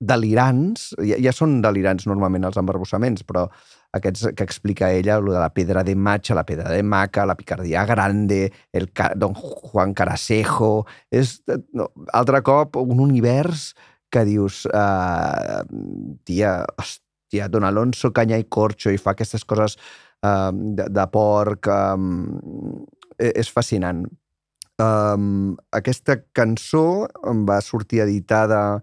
delirants. 0.03 0.93
Ja, 1.03 1.19
ja 1.21 1.35
són 1.35 1.59
delirants 1.63 2.07
normalment 2.07 2.47
els 2.47 2.59
embarbussaments, 2.59 3.27
però 3.27 3.49
aquests 3.93 4.31
que 4.33 4.47
explica 4.47 4.89
ella, 4.91 5.19
lo 5.21 5.35
de 5.35 5.39
la 5.43 5.51
pedra 5.53 5.83
de 5.83 5.93
Macha, 5.95 6.33
la 6.33 6.47
pedra 6.47 6.71
de 6.71 6.81
Maca, 6.83 7.27
la 7.27 7.35
picardia 7.35 7.85
grande, 7.85 8.51
el 8.71 8.89
Don 9.15 9.35
Juan 9.35 9.93
Carasejo... 9.93 10.85
És, 11.11 11.41
no, 11.77 11.91
altre 12.11 12.41
cop, 12.41 12.79
un 12.81 13.03
univers 13.03 13.73
que 14.13 14.23
dius, 14.29 14.63
uh, 14.69 15.63
tia, 16.27 16.55
hòstia, 16.77 17.49
Don 17.49 17.65
Alonso 17.65 18.13
canya 18.13 18.37
i 18.37 18.45
corxo 18.45 18.93
i 18.93 19.01
fa 19.01 19.15
aquestes 19.17 19.45
coses 19.49 19.77
uh, 20.21 20.51
de, 20.53 20.87
de 20.93 21.07
porc, 21.13 21.69
um, 21.73 22.83
és 23.17 23.49
fascinant. 23.49 24.05
Um, 24.81 25.53
aquesta 25.73 26.17
cançó 26.33 27.05
va 27.47 27.59
sortir 27.61 28.01
editada 28.01 28.81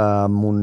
amb 0.00 0.44
un 0.48 0.60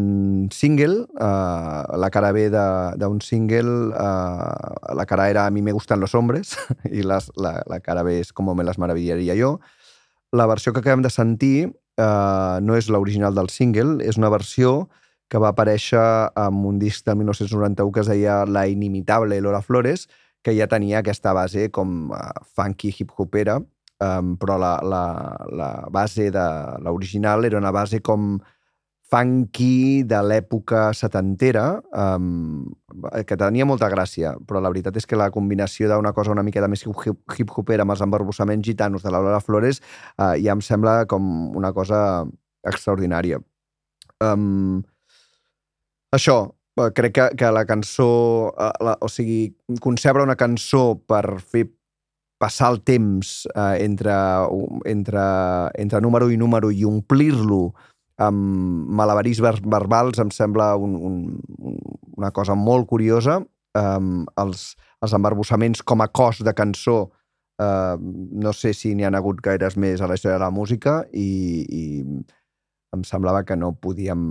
single, 0.51 1.04
uh, 1.22 1.98
la 2.01 2.10
cara 2.10 2.32
B 2.34 2.48
d'un 2.50 3.20
single, 3.22 3.94
uh, 3.94 4.94
la 4.98 5.06
cara 5.06 5.30
era 5.30 5.46
A 5.46 5.51
mi 5.51 5.62
me 5.62 5.72
gustan 5.72 6.00
los 6.00 6.16
hombres 6.16 6.56
i 6.89 7.04
les, 7.06 7.30
la, 7.38 7.62
la 7.70 7.80
cara 7.80 8.04
B 8.04 8.20
és 8.20 8.34
Como 8.34 8.56
me 8.56 8.63
las 8.63 8.80
maravillaria 8.80 9.36
yo. 9.36 9.60
La 10.32 10.48
versió 10.48 10.74
que 10.74 10.80
acabem 10.80 11.04
de 11.06 11.10
sentir 11.10 11.70
uh, 11.98 12.58
no 12.63 12.77
és 12.77 12.89
l'original 12.89 13.36
del 13.36 13.50
single, 13.54 13.98
és 14.06 14.18
una 14.18 14.32
versió 14.34 14.88
que 15.27 15.42
va 15.44 15.51
aparèixer 15.51 16.01
amb 16.39 16.66
un 16.70 16.77
disc 16.80 17.06
del 17.06 17.20
1991 17.20 17.92
que 17.92 18.04
es 18.06 18.12
deia 18.12 18.44
La 18.46 18.68
inimitable 18.72 19.42
Lola 19.42 19.62
Flores, 19.62 20.08
que 20.44 20.56
ja 20.56 20.70
tenia 20.72 21.01
aquesta 21.01 21.34
base 21.36 21.68
com 21.75 22.13
uh, 22.16 22.30
funky 22.56 22.94
hip-hopera, 22.96 23.60
però 23.98 24.60
la, 24.62 24.75
la, 24.86 25.04
la 25.58 25.70
base 25.89 26.27
de 26.30 26.44
l'original 26.86 27.48
era 27.48 27.58
una 27.58 27.72
base 27.74 27.98
com 28.06 28.36
funky 29.08 30.04
de 30.04 30.20
l'època 30.24 30.92
setantera, 30.96 31.80
um, 31.96 32.66
que 33.28 33.38
tenia 33.40 33.68
molta 33.68 33.88
gràcia, 33.92 34.34
però 34.48 34.60
la 34.60 34.72
veritat 34.74 34.98
és 35.00 35.08
que 35.08 35.20
la 35.20 35.30
combinació 35.32 35.88
d'una 35.88 36.12
cosa 36.16 36.34
una 36.34 36.44
miqueta 36.44 36.68
més 36.68 36.84
hip-hopera 36.84 37.86
amb 37.86 37.96
els 37.96 38.04
embarbussaments 38.04 38.68
gitanos 38.68 39.06
de 39.06 39.14
la 39.14 39.22
Lola 39.24 39.40
Flores 39.44 39.80
uh, 40.18 40.36
ja 40.36 40.56
em 40.56 40.64
sembla 40.64 41.06
com 41.08 41.56
una 41.56 41.72
cosa 41.74 42.26
extraordinària. 42.68 43.40
Um, 44.24 44.84
això, 46.12 46.38
eh, 46.82 46.92
crec 46.98 47.16
que, 47.16 47.32
que 47.40 47.52
la 47.54 47.64
cançó, 47.70 48.12
uh, 48.52 48.72
la, 48.84 48.98
o 49.00 49.08
sigui, 49.08 49.54
concebre 49.80 50.26
una 50.26 50.36
cançó 50.36 50.98
per 51.08 51.40
fer 51.40 51.68
passar 52.42 52.74
el 52.76 52.84
temps 52.86 53.46
uh, 53.56 53.78
entre, 53.80 54.14
entre, 54.86 55.22
entre 55.80 56.02
número 56.04 56.28
i 56.30 56.38
número 56.38 56.70
i 56.76 56.84
omplir-lo 56.86 57.72
amb 58.17 58.89
malabarís 58.97 59.41
ver 59.43 59.56
verbals 59.62 60.19
em 60.21 60.32
sembla 60.34 60.73
un, 60.82 60.95
un, 60.97 61.77
una 62.17 62.32
cosa 62.34 62.56
molt 62.58 62.88
curiosa. 62.89 63.39
Um, 63.77 64.25
els, 64.41 64.71
els 65.06 65.13
embarbussaments 65.13 65.84
com 65.86 66.01
a 66.01 66.08
cos 66.10 66.39
de 66.41 66.53
cançó 66.58 66.97
uh, 67.62 67.97
no 67.99 68.53
sé 68.58 68.71
si 68.73 68.95
n'hi 68.95 69.06
ha 69.06 69.12
hagut 69.13 69.43
gaires 69.43 69.77
més 69.77 70.01
a 70.01 70.10
la 70.10 70.17
història 70.17 70.39
de 70.39 70.45
la 70.45 70.53
música 70.56 71.03
i, 71.13 71.27
i 71.69 71.84
em 72.95 73.06
semblava 73.06 73.43
que 73.45 73.60
no 73.60 73.75
podíem, 73.77 74.23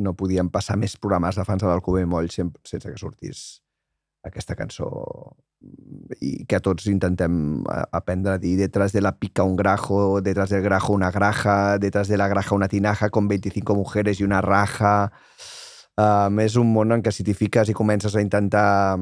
no 0.00 0.16
podíem 0.16 0.48
passar 0.54 0.78
més 0.80 0.96
programes 0.96 1.36
de 1.36 1.44
fans 1.44 1.60
de 1.60 1.68
l'Alcobé 1.68 2.06
Moll 2.08 2.32
sense 2.32 2.86
que 2.86 2.96
sortís 2.96 3.65
aquesta 4.26 4.56
cançó 4.58 4.90
i 6.20 6.44
que 6.48 6.60
tots 6.62 6.86
intentem 6.90 7.62
aprendre 7.66 8.36
a 8.36 8.40
dir 8.42 8.56
detrás 8.58 8.92
de 8.92 9.00
la 9.02 9.16
pica 9.18 9.44
un 9.44 9.56
grajo, 9.56 10.20
detrás 10.20 10.50
del 10.50 10.62
grajo 10.62 10.92
una 10.92 11.10
graja, 11.10 11.78
detrás 11.78 12.08
de 12.08 12.16
la 12.16 12.28
graja 12.28 12.54
una 12.54 12.68
tinaja 12.68 13.10
con 13.10 13.28
25 13.28 13.74
mujeres 13.74 14.20
i 14.20 14.24
una 14.24 14.40
raja. 14.40 15.12
Um, 15.96 16.42
és 16.44 16.58
un 16.60 16.68
món 16.74 16.92
en 16.92 17.00
què 17.00 17.08
si 17.08 17.24
t'hi 17.24 17.32
fiques 17.32 17.70
i 17.72 17.74
comences 17.74 18.12
a 18.12 18.20
intentar 18.20 18.98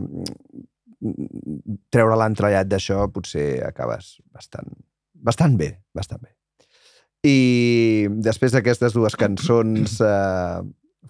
treure 1.91 2.17
l'entrellat 2.17 2.69
d'això, 2.71 3.09
potser 3.13 3.65
acabes 3.67 4.15
bastant, 4.33 4.71
bastant 5.13 5.59
bé, 5.59 5.73
bastant 5.95 6.23
bé. 6.23 6.31
I 7.25 8.07
després 8.23 8.55
d'aquestes 8.55 8.95
dues 8.95 9.17
cançons 9.17 9.99
eh, 10.05 10.63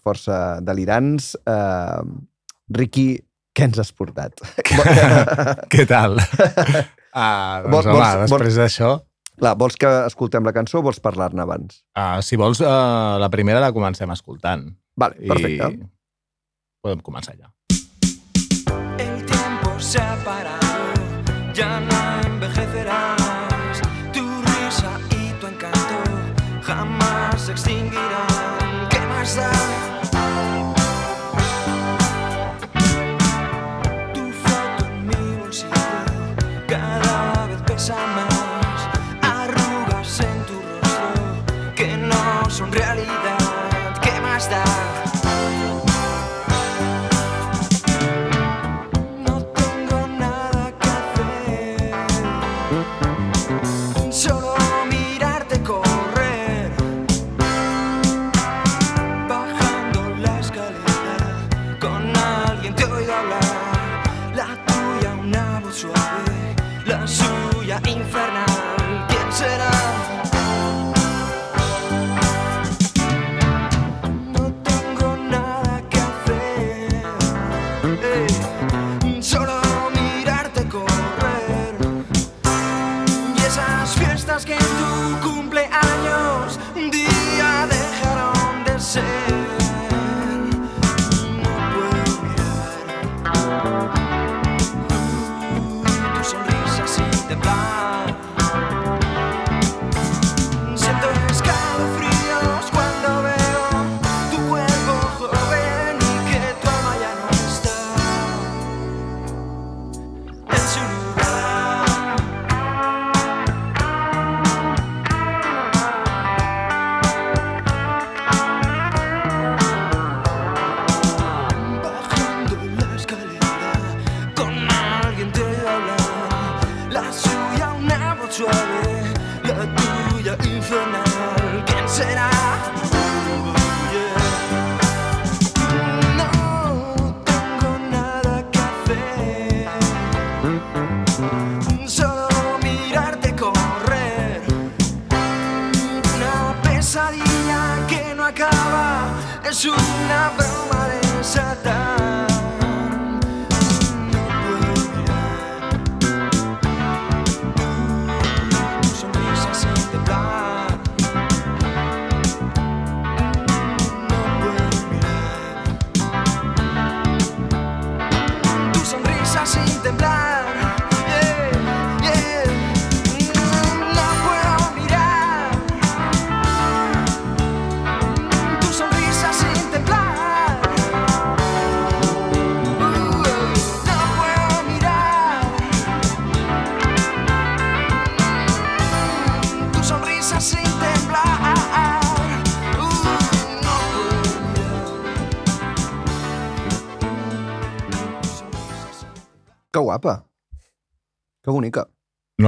força 0.04 0.38
delirants, 0.62 1.34
eh, 1.50 2.02
Ricky 2.74 3.08
què 3.54 3.68
ens 3.68 3.78
has 3.78 3.92
portat? 3.94 4.40
Què 5.70 5.86
tal? 5.92 6.18
Ah, 7.14 7.60
doncs, 7.62 7.70
Vols- 7.70 7.86
home, 7.86 7.98
vols- 8.02 8.22
després 8.26 8.56
d'això... 8.58 8.88
Clar, 9.38 9.52
vols 9.58 9.76
que 9.78 9.86
escoltem 10.08 10.42
la 10.46 10.52
cançó 10.54 10.80
o 10.80 10.82
vols 10.82 10.98
parlar-ne 11.02 11.42
abans? 11.44 11.76
Uh, 11.94 12.18
si 12.26 12.34
vols, 12.38 12.58
uh, 12.62 13.14
la 13.22 13.28
primera 13.30 13.60
la 13.62 13.68
comencem 13.74 14.10
escoltant. 14.14 14.64
Vale, 14.98 15.14
perfecte. 15.22 15.68
I 15.78 16.82
podem 16.82 17.02
començar 17.06 17.36
ja. 17.38 17.52
El 18.98 19.22
tiempo 19.30 19.76
se 19.78 20.02
ha 20.02 20.14
parado, 20.26 21.14
ya 21.54 21.70
no 21.86 22.00
envejecerás. 22.26 23.82
Tu 24.14 24.22
risa 24.50 24.92
y 25.14 25.32
tu 25.38 25.46
encanto 25.50 26.02
jamás 26.66 27.40
se 27.46 27.52
extinguirán. 27.54 28.13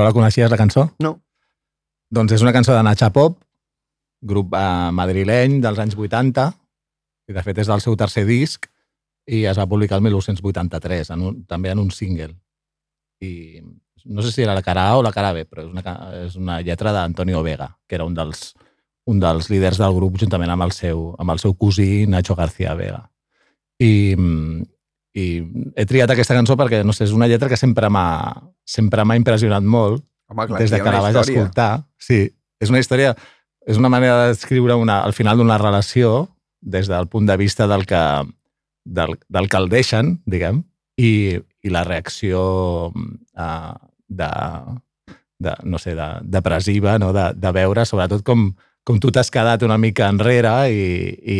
La 0.07 0.14
coneixies, 0.14 0.51
la 0.53 0.61
cançó? 0.61 0.87
No. 1.03 1.16
Doncs 2.14 2.37
és 2.37 2.45
una 2.45 2.55
cançó 2.55 2.75
de 2.77 2.85
Nacha 2.87 3.11
Pop, 3.14 3.40
grup 4.23 4.55
eh, 4.57 4.90
madrileny 4.95 5.59
dels 5.64 5.81
anys 5.83 5.97
80, 5.99 6.47
i 7.27 7.35
de 7.35 7.42
fet 7.42 7.62
és 7.62 7.71
del 7.71 7.83
seu 7.83 7.97
tercer 7.99 8.25
disc, 8.29 8.69
i 9.27 9.42
es 9.51 9.59
va 9.59 9.66
publicar 9.66 9.99
el 9.99 10.05
1983, 10.07 11.11
en 11.16 11.25
un, 11.27 11.40
també 11.51 11.73
en 11.73 11.83
un 11.83 11.90
single. 11.90 12.31
I 13.27 13.62
no 14.07 14.23
sé 14.23 14.31
si 14.31 14.42
era 14.42 14.55
la 14.55 14.62
cara 14.62 14.87
A 14.88 14.97
o 14.99 15.03
la 15.03 15.12
cara 15.12 15.33
B, 15.35 15.45
però 15.51 15.64
és 15.64 15.73
una, 15.73 15.97
és 16.23 16.37
una 16.38 16.61
lletra 16.62 16.92
d'Antonio 16.95 17.42
Vega, 17.42 17.73
que 17.88 17.99
era 17.99 18.07
un 18.07 18.14
dels, 18.14 18.53
un 19.11 19.19
dels 19.21 19.51
líders 19.51 19.81
del 19.83 19.95
grup 19.97 20.21
juntament 20.23 20.53
amb 20.55 20.66
el 20.69 20.73
seu, 20.77 21.09
amb 21.19 21.35
el 21.35 21.42
seu 21.42 21.57
cosí 21.59 22.07
Nacho 22.07 22.37
García 22.38 22.75
Vega. 22.79 23.03
I, 23.83 24.14
mm, 24.16 24.62
i 25.16 25.26
he 25.76 25.87
triat 25.88 26.12
aquesta 26.12 26.37
cançó 26.37 26.59
perquè, 26.61 26.83
no 26.85 26.92
sé, 26.92 27.07
és 27.07 27.14
una 27.16 27.29
lletra 27.31 27.48
que 27.48 27.57
sempre 27.57 27.88
m'ha 27.92 28.07
sempre 28.68 29.05
m'ha 29.07 29.16
impressionat 29.16 29.64
molt, 29.64 30.05
Home, 30.29 30.48
clar, 30.50 30.61
des 30.61 30.72
de 30.74 30.81
que 30.83 30.92
la 30.92 31.00
vaig 31.00 31.14
història. 31.14 31.42
escoltar. 31.42 31.70
Sí, 31.98 32.20
és 32.61 32.72
una 32.72 32.83
història, 32.83 33.14
és 33.66 33.79
una 33.81 33.90
manera 33.92 34.26
d'escriure 34.26 34.76
una, 34.76 35.00
al 35.07 35.14
final 35.16 35.38
d'una 35.38 35.59
relació 35.62 36.29
des 36.61 36.90
del 36.90 37.07
punt 37.09 37.29
de 37.29 37.37
vista 37.38 37.68
del 37.70 37.87
que, 37.87 38.02
del, 38.85 39.16
del 39.29 39.48
que 39.48 39.61
el 39.61 39.68
deixen, 39.70 40.16
diguem, 40.26 40.64
i, 40.98 41.38
i 41.62 41.72
la 41.72 41.85
reacció 41.87 42.42
uh, 42.90 43.74
de, 44.09 44.31
de, 45.38 45.55
no 45.64 45.79
sé, 45.79 45.94
de, 45.94 46.09
depressiva, 46.22 46.98
no? 46.98 47.12
de, 47.16 47.31
de 47.37 47.52
veure 47.55 47.87
sobretot 47.87 48.24
com, 48.26 48.50
com 48.87 49.01
tu 49.03 49.11
t'has 49.11 49.33
quedat 49.35 49.64
una 49.66 49.79
mica 49.83 50.07
enrere 50.12 50.55
i, 50.70 50.87
i, 51.18 51.38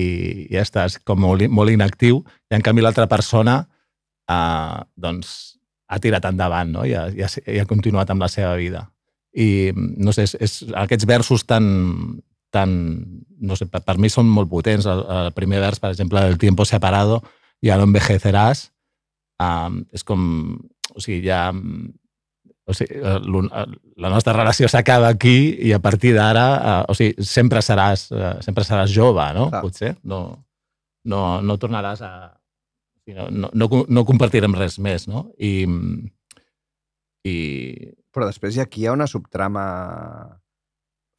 i 0.51 0.59
estàs 0.59 0.99
com 1.07 1.21
molt, 1.23 1.47
molt 1.47 1.71
inactiu 1.71 2.21
i 2.51 2.57
en 2.59 2.65
canvi 2.67 2.83
l'altra 2.83 3.07
persona 3.11 3.61
uh, 3.63 4.83
doncs 4.99 5.57
ha 5.87 6.01
tirat 6.03 6.27
endavant 6.27 6.73
no? 6.75 6.85
I, 6.87 6.97
ha, 6.99 7.07
i, 7.15 7.23
ha, 7.23 7.31
i 7.47 7.61
ha 7.63 7.69
continuat 7.71 8.11
amb 8.11 8.25
la 8.25 8.31
seva 8.33 8.57
vida. 8.59 8.87
I 9.37 9.71
no 9.77 10.15
sé, 10.17 10.25
és, 10.27 10.35
és, 10.43 10.57
aquests 10.75 11.07
versos 11.07 11.45
tan, 11.47 11.67
tan 12.51 12.73
no 13.39 13.59
sé, 13.59 13.69
per, 13.71 13.83
per 13.87 13.99
mi 14.01 14.11
són 14.11 14.27
molt 14.33 14.51
potents. 14.51 14.89
El, 14.91 15.05
el 15.05 15.31
primer 15.37 15.61
vers, 15.63 15.79
per 15.83 15.93
exemple, 15.93 16.23
el 16.27 16.39
tiempo 16.43 16.67
separado, 16.67 17.21
ja 17.65 17.77
no 17.79 17.87
envejeceràs, 17.87 18.71
um, 19.43 19.83
és 19.95 20.03
com, 20.09 20.25
o 20.95 21.05
sigui, 21.05 21.21
ja 21.29 21.51
o 22.67 22.75
sigui, 22.75 22.99
eh, 22.99 23.19
eh, 23.19 23.67
la 24.03 24.11
nostra 24.11 24.35
relació 24.35 24.69
s'acaba 24.69 25.09
aquí 25.15 25.55
i 25.69 25.73
a 25.73 25.79
partir 25.83 26.13
d'ara, 26.17 26.47
uh, 26.57 26.81
o 26.91 26.97
sigui, 26.99 27.23
sempre 27.23 27.63
seràs, 27.63 28.09
sempre 28.43 28.67
seràs 28.67 28.91
jove, 28.91 29.23
no? 29.37 29.47
Clar. 29.53 29.63
Potser. 29.63 29.93
No, 30.03 30.23
no, 31.07 31.23
no 31.47 31.57
tornaràs 31.63 32.03
a... 32.03 32.13
o 32.27 33.05
sigui, 33.05 33.15
No, 33.17 33.29
no, 33.31 33.51
no, 33.55 33.85
no 33.87 34.03
compartirem 34.05 34.57
res 34.59 34.81
més, 34.83 35.07
no? 35.07 35.29
I, 35.39 35.63
i 37.23 37.37
Però 38.11 38.27
després 38.27 38.59
aquí 38.59 38.83
hi 38.83 38.89
ha 38.91 38.97
una 38.97 39.07
subtrama 39.07 39.63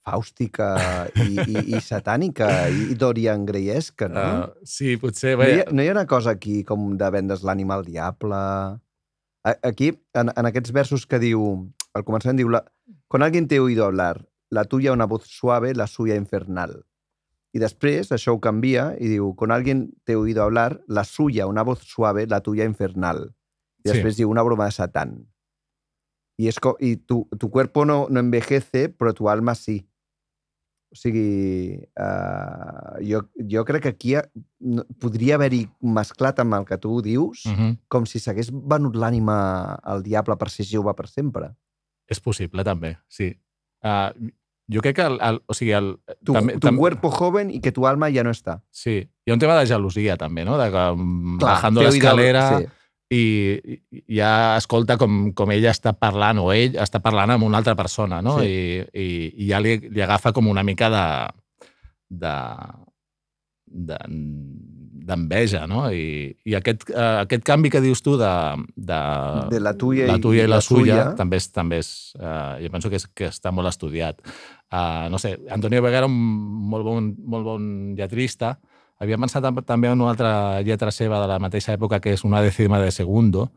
fàustica 0.08 0.68
i, 1.20 1.36
i, 1.36 1.64
i 1.76 1.80
satànica 1.84 2.50
i 2.72 2.96
Dorian 3.00 3.46
Greyesca, 3.48 4.08
no? 4.12 4.26
uh, 4.48 4.68
sí, 4.68 4.96
potser... 5.00 5.36
no, 5.36 5.48
hi 5.48 5.56
Bé, 5.56 5.64
ha, 5.64 5.72
no 5.72 5.84
hi 5.84 5.88
ha 5.88 5.96
una 5.96 6.08
cosa 6.12 6.36
aquí 6.36 6.62
com 6.68 6.90
de 7.00 7.10
vendes 7.16 7.44
l'ànima 7.48 7.80
al 7.80 7.88
diable? 7.88 8.42
Aquí, 9.64 9.94
en, 10.14 10.32
en 10.36 10.50
aquests 10.50 10.74
versos 10.76 11.06
que 11.08 11.20
diu, 11.24 11.42
al 11.96 12.04
començament 12.04 12.40
diu, 12.40 12.50
la, 12.52 12.64
con 13.08 13.24
alguien 13.24 13.48
te 13.48 13.56
he 13.56 13.64
oído 13.64 13.86
hablar, 13.86 14.26
la 14.52 14.66
tuya 14.66 14.92
una 14.92 15.06
voz 15.06 15.28
suave, 15.28 15.74
la 15.76 15.88
suya 15.88 16.16
infernal. 16.16 16.82
I 17.56 17.62
després 17.64 18.12
això 18.12 18.36
ho 18.36 18.42
canvia 18.44 18.90
i 19.00 19.08
diu, 19.08 19.32
con 19.40 19.52
alguien 19.56 19.88
te 20.04 20.14
he 20.14 20.20
oído 20.20 20.44
hablar, 20.44 20.82
la 20.88 21.04
suya 21.08 21.48
una 21.48 21.64
voz 21.64 21.80
suave, 21.88 22.28
la 22.28 22.42
tuya 22.42 22.66
infernal. 22.66 23.30
I 23.86 23.88
Sí. 23.90 23.94
després 23.94 24.18
diu, 24.18 24.30
una 24.30 24.44
broma 24.44 24.66
de 24.66 24.72
Satán. 24.76 25.14
I, 26.38 26.48
és 26.52 26.60
i 26.80 26.98
tu, 26.98 27.28
tu 27.40 27.50
cuerpo 27.50 27.86
no, 27.86 28.08
no 28.10 28.20
envejece, 28.20 28.90
però 28.90 29.14
tu 29.14 29.30
alma 29.30 29.56
sí. 29.56 29.88
O 30.90 30.96
sigui, 30.96 31.82
uh, 32.00 32.98
jo, 33.04 33.22
jo 33.52 33.64
crec 33.68 33.84
que 33.84 33.90
aquí 33.90 34.16
ha- 34.16 34.24
no- 34.60 34.86
podria 35.02 35.36
haver-hi 35.36 35.66
mesclat 35.82 36.40
amb 36.40 36.54
el 36.56 36.66
que 36.66 36.78
tu 36.78 37.02
dius, 37.02 37.46
uh 37.46 37.52
-huh. 37.52 37.78
com 37.90 38.06
si 38.06 38.20
s'hagués 38.20 38.50
venut 38.52 38.96
l'ànima 38.96 39.76
al 39.84 40.02
diable 40.04 40.38
per 40.38 40.50
ser 40.50 40.66
jove 40.66 40.94
per 40.94 41.08
sempre. 41.08 41.56
és 42.10 42.22
possible, 42.22 42.64
també, 42.64 42.98
sí. 43.10 43.38
Uh, 43.84 44.30
jo 44.72 44.80
crec 44.82 44.96
que, 44.96 45.02
el, 45.02 45.20
el, 45.22 45.42
o 45.46 45.54
sigui, 45.54 45.72
el, 45.74 45.98
Tu, 46.24 46.32
també, 46.32 46.54
tu 46.54 46.60
tam- 46.68 46.78
cuerpo 46.78 47.10
joven 47.12 47.50
i 47.52 47.60
que 47.60 47.74
tu 47.74 47.86
alma 47.86 48.10
ja 48.10 48.24
no 48.24 48.30
està. 48.32 48.62
Sí, 48.72 49.10
hi 49.26 49.30
ha 49.32 49.34
un 49.34 49.40
tema 49.40 49.60
de 49.60 49.66
gelosia, 49.66 50.16
també, 50.16 50.46
no? 50.46 50.58
De 50.58 50.72
que 50.72 50.78
mm, 50.96 51.38
Clar, 51.38 51.54
bajando 51.56 51.82
l'escalera 51.84 52.60
Sí. 52.60 52.66
I, 53.14 53.78
ja 54.12 54.56
escolta 54.58 54.98
com, 55.00 55.32
com 55.38 55.52
ella 55.56 55.72
està 55.72 55.94
parlant, 55.96 56.42
o 56.44 56.50
ell 56.52 56.76
està 56.82 57.00
parlant 57.00 57.32
amb 57.38 57.44
una 57.48 57.62
altra 57.62 57.76
persona, 57.80 58.22
no? 58.22 58.40
Sí. 58.42 58.48
I, 58.50 58.82
i, 59.00 59.08
I 59.46 59.48
ja 59.52 59.62
li, 59.64 59.78
li 59.90 60.02
agafa 60.04 60.34
com 60.36 60.48
una 60.52 60.64
mica 60.68 60.90
de... 60.94 61.06
de 62.10 62.36
de 63.70 63.98
d'enveja, 65.08 65.62
no? 65.72 65.86
I, 65.92 66.34
i 66.48 66.56
aquest, 66.58 66.90
uh, 66.92 67.22
aquest 67.24 67.44
canvi 67.48 67.70
que 67.72 67.80
dius 67.84 68.02
tu 68.04 68.18
de, 68.20 68.32
de, 68.76 68.98
De 69.54 69.60
la 69.64 69.72
tuya 69.80 70.08
la 70.10 70.18
i- 70.20 70.24
tuya 70.24 70.42
i 70.44 70.48
i 70.48 70.50
la, 70.50 70.58
la 70.58 70.62
suya, 70.66 70.84
suya. 70.98 71.06
també 71.16 71.40
és, 71.40 71.46
també 71.56 71.78
és 71.80 71.92
uh, 72.20 72.58
jo 72.60 72.72
penso 72.74 72.90
que, 72.92 73.00
és, 73.00 73.06
que 73.16 73.30
està 73.32 73.54
molt 73.56 73.70
estudiat. 73.72 74.20
Uh, 74.68 75.08
no 75.12 75.20
sé, 75.22 75.38
Antonio 75.54 75.80
Vega 75.86 76.02
era 76.02 76.10
un 76.12 76.18
molt 76.74 76.84
bon, 76.88 77.08
molt 77.24 77.48
bon 77.48 77.70
lletrista. 77.96 78.58
Havia 79.00 79.18
pensat 79.22 79.44
tam- 79.46 79.62
també 79.66 79.88
en 79.92 80.02
una 80.02 80.10
altra 80.12 80.62
lletra 80.66 80.92
seva 80.92 81.20
de 81.22 81.28
la 81.28 81.40
mateixa 81.40 81.74
època, 81.78 82.00
que 82.02 82.14
és 82.14 82.24
una 82.26 82.42
décima 82.42 82.80
de 82.82 82.92
segundo, 82.92 83.52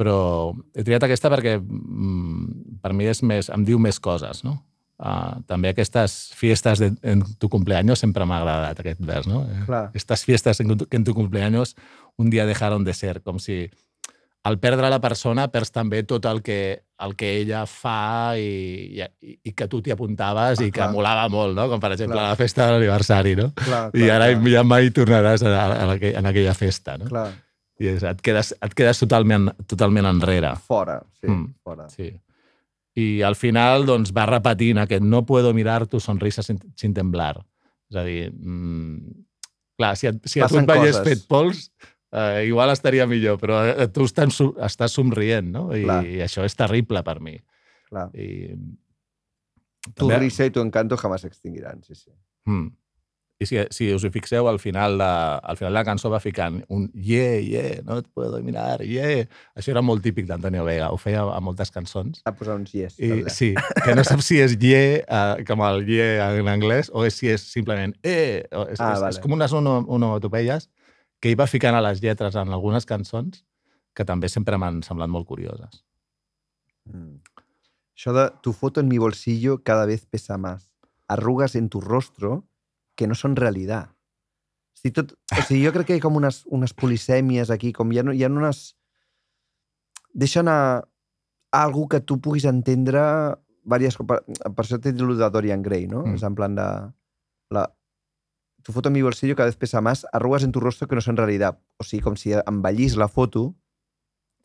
però 0.00 0.54
he 0.74 0.84
triat 0.86 1.04
aquesta 1.04 1.28
perquè 1.32 1.58
mm, 1.60 2.80
per 2.80 2.92
mi 2.96 3.04
és 3.10 3.22
més, 3.22 3.50
em 3.52 3.64
diu 3.64 3.78
més 3.78 4.00
coses, 4.00 4.44
no? 4.44 4.58
Uh, 5.00 5.40
també 5.48 5.70
aquestes 5.72 6.30
fiestes 6.36 6.78
de, 6.78 6.90
en 7.08 7.22
tu 7.40 7.48
cumpleaños 7.48 7.98
sempre 8.02 8.26
m'ha 8.28 8.36
agradat 8.42 8.80
aquest 8.82 9.00
vers, 9.00 9.26
no? 9.28 9.46
Clar. 9.64 9.86
Estas 9.96 10.24
fiestas 10.28 10.60
en 10.60 10.74
en 10.76 11.04
tu 11.04 11.14
cumpleaños 11.16 11.74
un 12.20 12.28
dia 12.28 12.44
dejaron 12.44 12.84
de 12.84 12.92
ser, 12.92 13.22
com 13.22 13.38
si 13.38 13.70
al 14.44 14.56
perdre 14.58 14.88
la 14.88 15.00
persona 15.00 15.48
perds 15.52 15.70
també 15.74 16.02
tot 16.08 16.24
el 16.24 16.38
que, 16.42 16.56
el 17.04 17.12
que 17.16 17.28
ella 17.42 17.66
fa 17.68 18.32
i, 18.40 18.96
i, 19.20 19.34
i 19.44 19.52
que 19.52 19.66
tu 19.68 19.82
t'hi 19.84 19.92
apuntaves 19.92 20.58
Ah, 20.60 20.64
i 20.64 20.70
que 20.70 20.78
clar. 20.80 20.90
molava 20.94 21.26
molt, 21.28 21.54
no? 21.56 21.66
Com 21.68 21.80
per 21.82 21.92
exemple 21.92 22.16
Clar. 22.16 22.30
la 22.30 22.36
festa 22.40 22.66
de 22.66 22.72
l'aniversari, 22.78 23.34
no? 23.36 23.50
Clar, 23.58 23.90
I 23.94 24.08
ara 24.10 24.30
ja 24.48 24.62
mai 24.64 24.88
tornaràs 24.96 25.44
a, 25.44 25.52
a, 25.52 25.84
a, 25.92 25.98
en 26.14 26.26
aquella 26.32 26.54
festa, 26.56 26.96
no? 26.98 27.10
Clar, 27.12 27.28
I 27.80 27.92
és, 27.94 28.02
et, 28.04 28.18
quedes, 28.24 28.54
et 28.60 28.74
quedes 28.76 28.98
totalment, 29.04 29.50
totalment 29.68 30.08
enrere. 30.08 30.54
fora, 30.66 30.98
sí, 31.20 31.26
Mm. 31.28 31.46
fora. 31.62 31.88
Sí. 31.92 32.10
I 32.96 33.22
al 33.22 33.36
final 33.36 33.84
doncs, 33.86 34.10
va 34.12 34.24
repetint 34.26 34.78
aquest 34.82 35.02
no 35.04 35.24
puedo 35.24 35.52
mirar 35.54 35.86
tu 35.86 36.00
sonrisa 36.00 36.42
sin, 36.42 36.58
sin 36.76 36.92
temblar. 36.92 37.36
És 37.90 37.96
a 37.96 38.02
dir, 38.04 38.32
mm, 38.32 38.98
clar, 39.78 39.96
si, 39.96 40.08
et, 40.08 40.18
si 40.26 40.40
a 40.40 40.48
tu 40.48 40.58
et 40.58 40.66
veiés 40.66 40.98
fet 41.04 41.22
pols, 41.28 41.70
eh, 42.12 42.44
igual 42.48 42.70
estaria 42.74 43.06
millor, 43.06 43.38
però 43.38 43.62
eh, 43.66 43.88
tu 43.88 44.04
estàs, 44.08 44.40
estàs 44.66 44.92
somrient, 44.98 45.50
no? 45.54 45.68
I, 45.76 45.84
Clar. 45.84 46.02
I 46.06 46.20
això 46.26 46.44
és 46.44 46.56
terrible 46.58 47.02
per 47.06 47.18
mi. 47.20 47.36
Clar. 47.90 48.08
I, 48.14 48.56
Tu 49.96 50.10
risa 50.12 50.44
i 50.44 50.50
tu 50.52 50.60
encanto 50.60 50.96
jamás 51.00 51.22
se 51.22 51.28
extinguirán, 51.28 51.82
sí, 51.82 51.94
sí. 51.94 52.10
Mm. 52.44 52.66
I 53.40 53.46
si, 53.48 53.56
si 53.72 53.86
us 53.96 54.02
hi 54.04 54.10
fixeu, 54.12 54.44
al 54.50 54.58
final, 54.60 54.98
de, 55.00 55.04
al 55.48 55.56
final 55.56 55.72
de 55.72 55.78
la 55.78 55.84
cançó 55.88 56.10
va 56.12 56.18
ficant 56.20 56.58
un 56.68 56.90
yeah, 56.92 57.38
yeah, 57.40 57.78
no 57.88 57.96
et 58.02 58.06
puedo 58.12 58.36
mirar, 58.44 58.82
yeah. 58.84 59.24
Això 59.56 59.72
era 59.72 59.80
molt 59.80 60.04
típic 60.04 60.26
d'Antonio 60.28 60.66
Vega, 60.68 60.90
ho 60.92 60.98
feia 61.00 61.22
a 61.24 61.38
moltes 61.40 61.72
cançons. 61.72 62.20
A 62.28 62.34
posar 62.36 62.58
uns 62.60 62.74
yes. 62.76 62.98
I, 63.00 63.08
també. 63.08 63.32
sí, 63.32 63.48
que 63.86 63.94
no 63.96 64.04
saps 64.04 64.28
si 64.28 64.42
és 64.44 64.58
yeah, 64.60 65.00
uh, 65.08 65.40
com 65.48 65.64
el 65.64 65.88
yeah 65.88 66.28
en 66.36 66.52
anglès, 66.52 66.92
o 66.92 67.06
és 67.08 67.16
si 67.16 67.32
és 67.32 67.40
simplement 67.56 67.96
eh. 68.04 68.44
O 68.52 68.66
és, 68.68 68.76
Ah, 68.76 68.92
és, 68.92 69.00
vale. 69.00 69.14
és 69.16 69.22
com 69.24 69.32
unes 69.38 69.56
ono- 69.56 69.86
onomatopeies 69.88 70.68
que 71.20 71.30
hi 71.30 71.36
va 71.36 71.48
ficant 71.50 71.76
a 71.76 71.84
les 71.84 72.00
lletres 72.02 72.36
en 72.40 72.52
algunes 72.56 72.88
cançons 72.88 73.44
que 73.96 74.06
també 74.08 74.30
sempre 74.32 74.58
m'han 74.58 74.80
semblat 74.86 75.10
molt 75.12 75.28
curioses. 75.28 75.82
Mm. 76.88 77.20
Això 77.96 78.14
de 78.16 78.26
tu 78.40 78.54
foto 78.56 78.80
en 78.80 78.88
mi 78.88 78.98
bolsillo 78.98 79.58
cada 79.62 79.84
vez 79.86 80.06
pesa 80.06 80.38
más. 80.38 80.70
Arrugas 81.08 81.56
en 81.56 81.68
tu 81.68 81.82
rostro 81.84 82.46
que 82.96 83.06
no 83.06 83.16
són 83.18 83.36
realitat. 83.36 83.90
O 83.90 84.80
sigui, 84.80 84.94
tot, 84.96 85.12
o 85.12 85.42
sigui, 85.42 85.64
jo 85.66 85.72
crec 85.74 85.90
que 85.90 85.98
hi 85.98 86.00
ha 86.00 86.04
com 86.06 86.16
unes, 86.16 86.44
unes 86.48 86.72
polisèmies 86.72 87.50
aquí, 87.52 87.74
com 87.76 87.92
hi 87.92 88.00
ha, 88.00 88.06
hi 88.14 88.24
ha 88.24 88.30
unes... 88.32 88.62
Deixen 90.16 90.48
a, 90.48 90.56
a 90.80 91.60
algú 91.60 91.84
que 91.90 92.00
tu 92.00 92.16
puguis 92.24 92.46
entendre 92.48 93.02
diverses... 93.60 94.00
Per, 94.00 94.22
per 94.24 94.64
això 94.64 94.78
t'he 94.78 94.94
dit 94.94 95.04
el 95.04 95.18
de 95.18 95.28
Dorian 95.34 95.66
Gray, 95.66 95.84
no? 95.90 96.06
Mm. 96.06 96.16
És 96.16 96.24
en 96.24 96.38
plan 96.38 96.56
de... 96.56 96.68
La, 97.52 97.66
tu 98.62 98.72
foto 98.72 98.88
en 98.88 98.94
mi 98.94 99.02
bolsillo 99.02 99.36
cada 99.36 99.48
vez 99.48 99.56
pesa 99.56 99.80
más, 99.80 100.06
arrugas 100.12 100.42
en 100.44 100.52
tu 100.52 100.60
rostro 100.60 100.88
que 100.88 100.94
no 100.94 101.00
són 101.00 101.16
realitat. 101.16 101.58
O 101.78 101.84
sigui, 101.84 102.02
com 102.02 102.16
si 102.16 102.32
envellís 102.32 102.96
la 102.96 103.08
foto, 103.08 103.54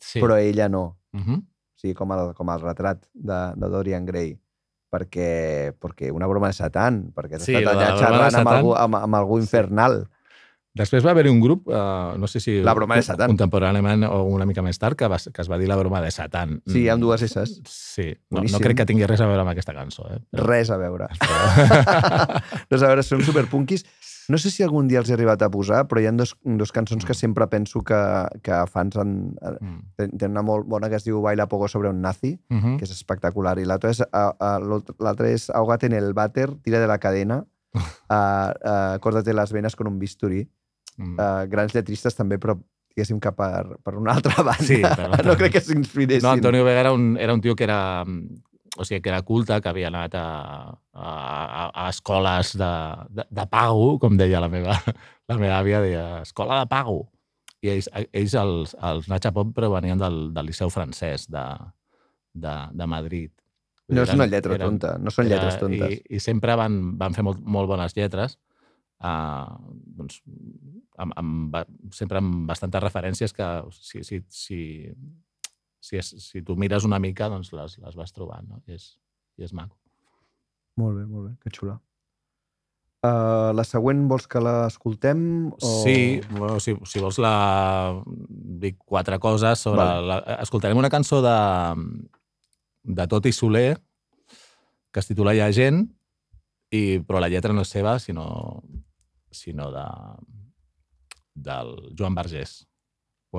Sí. 0.00 0.20
però 0.20 0.36
ella 0.36 0.68
no. 0.68 0.98
Uh 1.12 1.20
-huh. 1.20 1.38
O 1.40 1.78
sigui, 1.78 1.94
com 1.94 2.12
el, 2.12 2.34
com 2.34 2.50
el 2.50 2.60
retrat 2.60 3.06
de, 3.14 3.52
de 3.56 3.68
Dorian 3.68 4.04
Gray. 4.06 4.38
Perquè, 4.90 5.74
perquè 5.78 6.10
una 6.12 6.26
broma 6.26 6.46
de 6.46 6.52
Satan, 6.52 7.12
perquè 7.12 7.38
Sí, 7.38 7.52
sí, 7.52 7.54
estat 7.56 7.74
allà 7.74 7.96
xerrant 7.98 8.34
amb 8.34 8.48
algú, 8.48 8.74
amb, 8.74 8.94
amb 8.94 9.14
algú 9.14 9.38
infernal. 9.38 10.08
Després 10.76 11.04
va 11.06 11.10
haver-hi 11.14 11.30
un 11.32 11.40
grup, 11.40 11.68
uh, 11.72 12.16
no 12.20 12.26
sé 12.28 12.40
si... 12.40 12.58
La 12.62 12.74
broma 12.76 12.96
de 12.98 13.02
Satan. 13.06 13.30
Contemporàniament 13.32 14.04
o 14.10 14.22
una 14.28 14.44
mica 14.44 14.60
més 14.62 14.76
tard, 14.78 14.94
que, 14.96 15.08
va, 15.08 15.16
que 15.18 15.40
es 15.42 15.48
va 15.48 15.56
dir 15.58 15.68
la 15.70 15.76
broma 15.80 16.02
de 16.04 16.10
Satan. 16.12 16.58
Sí, 16.66 16.84
Mm, 16.84 16.90
amb 16.92 17.02
dues 17.02 17.22
esses. 17.22 17.60
Sí, 17.66 18.10
no, 18.30 18.42
no 18.44 18.60
crec 18.60 18.76
que 18.82 18.86
tingui 18.86 19.06
res 19.08 19.20
a 19.24 19.26
veure 19.30 19.40
amb 19.40 19.50
aquesta 19.54 19.72
cançó. 19.72 20.04
Eh? 20.12 20.18
Res 20.36 20.68
a 20.70 20.76
veure. 20.76 21.08
Però... 21.16 21.38
Res 22.70 22.82
a 22.82 22.90
veure, 22.90 23.02
són 23.06 23.22
superpunkis. 23.24 23.86
No 24.28 24.38
sé 24.42 24.50
si 24.50 24.64
algun 24.66 24.88
dia 24.90 24.98
els 24.98 25.08
he 25.08 25.14
arribat 25.14 25.42
a 25.46 25.48
posar, 25.54 25.84
però 25.86 26.00
hi 26.02 26.08
ha 26.10 26.12
dos, 26.12 26.32
dos 26.42 26.72
cançons 26.74 27.04
que 27.06 27.14
sempre 27.14 27.46
penso 27.46 27.84
que, 27.86 27.98
que 28.42 28.60
fans 28.72 28.96
han, 28.98 29.14
Mm. 29.60 29.76
ten- 29.96 30.10
tenen 30.18 30.32
una 30.34 30.42
molt 30.42 30.66
bona 30.68 30.88
que 30.90 30.96
es 30.98 31.04
diu 31.06 31.20
Baila 31.22 31.46
Pogo 31.48 31.68
sobre 31.68 31.88
un 31.88 32.00
nazi, 32.02 32.34
Uh 32.50 32.56
-huh. 32.58 32.76
que 32.78 32.84
és 32.84 32.90
espectacular. 32.90 33.58
I 33.58 33.64
l'altra 33.64 33.90
és, 33.90 34.00
a- 34.02 34.34
a- 34.38 34.58
l'altre- 34.58 34.94
l'altre 34.98 35.32
és 35.32 35.48
Ahogat 35.50 35.84
en 35.84 35.92
el 35.92 36.12
váter, 36.12 36.50
tira 36.62 36.80
de 36.80 36.86
la 36.88 36.98
cadena, 36.98 37.44
uh, 37.74 38.14
uh, 38.14 38.98
córtate 39.00 39.32
las 39.32 39.52
venas 39.52 39.76
con 39.76 39.86
un 39.86 39.98
bisturí. 39.98 40.48
Mm. 40.96 41.14
uh, 41.20 41.44
grans 41.52 41.74
lletristes 41.76 42.14
també, 42.16 42.38
però 42.40 42.54
diguéssim 42.56 43.18
que 43.20 43.32
per, 43.36 43.76
per 43.84 43.94
una 44.00 44.14
altra 44.16 44.42
banda. 44.46 44.64
Sí, 44.64 44.78
altra 44.82 45.22
no 45.26 45.36
crec 45.36 45.52
que 45.58 45.60
s'inspiressin. 45.60 46.24
No, 46.24 46.32
Antonio 46.38 46.64
Vega 46.64 46.80
era 46.86 46.92
un, 46.96 47.16
era 47.20 47.34
un 47.36 47.40
tio 47.44 47.54
que 47.56 47.64
era, 47.68 48.04
mm, 48.04 48.42
o 48.78 48.84
sigui, 48.84 49.02
que 49.04 49.08
era 49.12 49.22
culte, 49.22 49.60
que 49.60 49.68
havia 49.68 49.88
anat 49.88 50.14
a, 50.16 50.24
a, 50.92 51.70
a 51.74 51.88
escoles 51.90 52.54
de, 52.56 52.70
de, 53.10 53.26
de 53.30 53.46
pago, 53.52 53.98
com 53.98 54.16
deia 54.16 54.40
la 54.40 54.48
meva, 54.48 54.76
la 55.28 55.36
meva 55.40 55.58
àvia, 55.60 55.80
deia 55.84 56.06
escola 56.22 56.60
de 56.62 56.70
pago. 56.72 57.02
I 57.64 57.70
ells, 57.72 57.88
ells 58.12 58.34
els, 58.36 58.74
els 58.84 59.06
Nacha 59.08 59.32
Pop 59.32 59.54
provenien 59.56 59.98
del, 59.98 60.18
del 60.36 60.46
Liceu 60.46 60.68
francès 60.70 61.24
de, 61.32 61.44
de, 62.36 62.52
de 62.76 62.86
Madrid. 62.86 63.32
No 63.88 64.02
és 64.02 64.08
Eren- 64.10 64.18
una 64.20 64.26
lletra 64.28 64.54
eren- 64.56 64.66
tonta, 64.72 64.96
no 64.98 65.10
són 65.14 65.26
era- 65.26 65.36
lletres 65.36 65.60
tontes. 65.60 65.96
I, 65.96 66.16
i 66.16 66.20
sempre 66.20 66.54
van, 66.58 66.76
van 67.00 67.14
fer 67.16 67.24
molt, 67.24 67.40
molt 67.40 67.68
bones 67.70 67.96
lletres, 67.96 68.36
uh, 69.04 69.56
doncs, 69.98 70.20
amb, 71.02 71.14
amb, 71.16 71.56
sempre 71.94 72.20
amb 72.22 72.46
bastantes 72.48 72.84
referències 72.84 73.34
que 73.36 73.48
si, 73.76 74.04
si, 74.06 74.20
si, 74.28 74.60
si, 75.80 75.98
és, 76.00 76.12
si 76.28 76.44
tu 76.46 76.56
mires 76.56 76.86
una 76.88 77.00
mica 77.02 77.30
doncs 77.32 77.52
les, 77.56 77.78
les 77.82 77.98
vas 77.98 78.14
trobant 78.14 78.46
no? 78.48 78.62
I, 78.66 78.78
és, 78.78 78.94
i 79.36 79.48
és 79.48 79.52
maco. 79.56 79.76
Molt 80.80 80.98
bé, 80.98 81.06
molt 81.08 81.30
bé, 81.30 81.34
que 81.40 81.52
xula. 81.52 81.78
Uh, 83.06 83.52
la 83.54 83.62
següent 83.62 84.06
vols 84.10 84.24
que 84.26 84.40
l'escoltem? 84.42 85.20
O... 85.54 85.72
Sí, 85.84 86.20
bueno, 86.32 86.56
si, 86.60 86.74
si 86.88 87.00
vols 87.00 87.20
la... 87.22 87.34
dic 88.60 88.80
quatre 88.84 89.20
coses 89.22 89.62
sobre... 89.62 89.84
Vale. 89.84 90.06
La, 90.08 90.38
escoltarem 90.42 90.80
una 90.80 90.90
cançó 90.90 91.20
de, 91.24 91.36
de 92.98 93.06
Toti 93.12 93.32
Soler 93.36 93.76
que 94.96 95.00
es 95.00 95.10
titula 95.10 95.34
Hi 95.36 95.42
ha 95.44 95.50
gent, 95.52 95.82
i, 96.72 97.02
però 97.04 97.20
la 97.20 97.28
lletra 97.28 97.52
no 97.52 97.66
és 97.66 97.72
seva, 97.74 97.98
sinó, 98.00 98.24
sinó 99.36 99.70
de, 99.74 99.84
del 101.34 101.76
Joan 101.98 102.16
Vergés, 102.16 102.66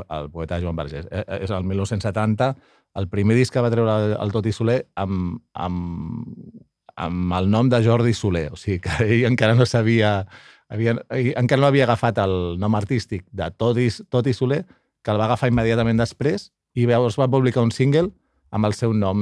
el 0.09 0.29
poeta 0.31 0.61
Joan 0.61 0.75
Vergés. 0.75 1.07
Eh, 1.11 1.23
eh, 1.25 1.39
És 1.43 1.51
el 1.51 1.63
1970, 1.63 2.55
el 2.97 3.07
primer 3.09 3.37
disc 3.37 3.53
que 3.53 3.63
va 3.63 3.71
treure 3.73 4.15
el, 4.15 4.33
Toti 4.33 4.53
Soler 4.53 4.79
amb, 4.95 5.39
amb, 5.53 6.61
amb 6.95 7.33
el 7.39 7.49
nom 7.49 7.69
de 7.69 7.81
Jordi 7.85 8.13
Soler. 8.13 8.49
O 8.53 8.59
sigui, 8.59 8.79
que 8.85 9.03
ell 9.05 9.25
encara 9.31 9.57
no 9.57 9.65
sabia... 9.65 10.21
Havia, 10.67 10.97
encara 11.39 11.61
no 11.61 11.69
havia 11.69 11.85
agafat 11.85 12.17
el 12.19 12.57
nom 12.59 12.73
artístic 12.75 13.23
de 13.31 13.45
Toti, 13.55 13.87
Toti 14.11 14.33
Soler, 14.35 14.65
que 14.99 15.13
el 15.13 15.19
va 15.21 15.29
agafar 15.29 15.47
immediatament 15.47 16.01
després 16.01 16.49
i 16.75 16.83
llavors 16.89 17.15
va 17.15 17.29
publicar 17.31 17.63
un 17.63 17.71
single 17.71 18.09
amb 18.51 18.67
el 18.67 18.75
seu 18.75 18.91
nom 18.91 19.21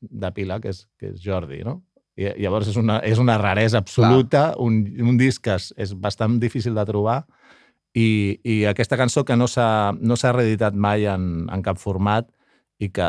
de 0.00 0.30
pila, 0.32 0.56
que 0.62 0.72
és, 0.72 0.86
que 0.96 1.12
és 1.12 1.20
Jordi, 1.20 1.60
no? 1.66 1.82
I 2.18 2.32
llavors 2.42 2.70
és 2.72 2.78
una, 2.80 2.98
és 3.06 3.20
una 3.22 3.36
raresa 3.38 3.78
absoluta, 3.78 4.50
un, 4.58 4.80
un 5.06 5.18
disc 5.20 5.44
que 5.44 5.54
és, 5.54 5.70
és 5.78 5.94
bastant 5.94 6.38
difícil 6.42 6.74
de 6.74 6.84
trobar. 6.88 7.22
I, 7.94 8.38
i 8.44 8.64
aquesta 8.68 8.98
cançó 8.98 9.24
que 9.24 9.36
no 9.38 9.46
s'ha 9.48 9.94
no 9.96 10.18
reeditat 10.18 10.74
mai 10.74 11.06
en, 11.06 11.46
en 11.50 11.62
cap 11.62 11.78
format 11.78 12.28
i 12.78 12.90
que, 12.94 13.08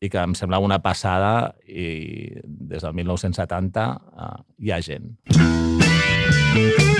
i 0.00 0.08
que 0.08 0.22
em 0.22 0.36
sembla 0.36 0.62
una 0.64 0.80
passada 0.84 1.54
i 1.66 2.30
des 2.44 2.84
del 2.84 2.94
1970 3.00 3.86
uh, 3.90 4.34
hi 4.58 4.72
ha 4.72 4.80
gent. 4.80 5.12
Hi 6.54 6.93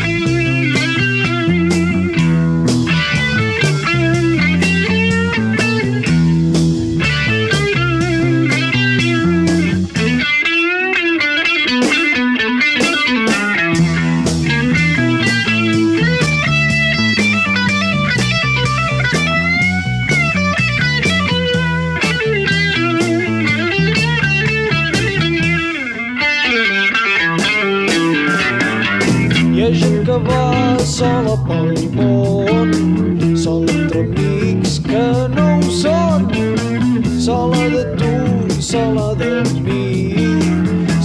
va 30.84 30.90
sola 30.90 31.34
pel 31.48 31.78
món, 31.96 32.72
sola 33.40 33.72
entre 33.72 34.00
amics 34.04 34.74
que 34.84 35.04
no 35.32 35.46
ho 35.56 35.70
són, 35.72 36.26
sola 37.24 37.62
de 37.72 37.84
tu 38.00 38.60
sola 38.60 39.06
de 39.16 39.30
mi, 39.64 40.26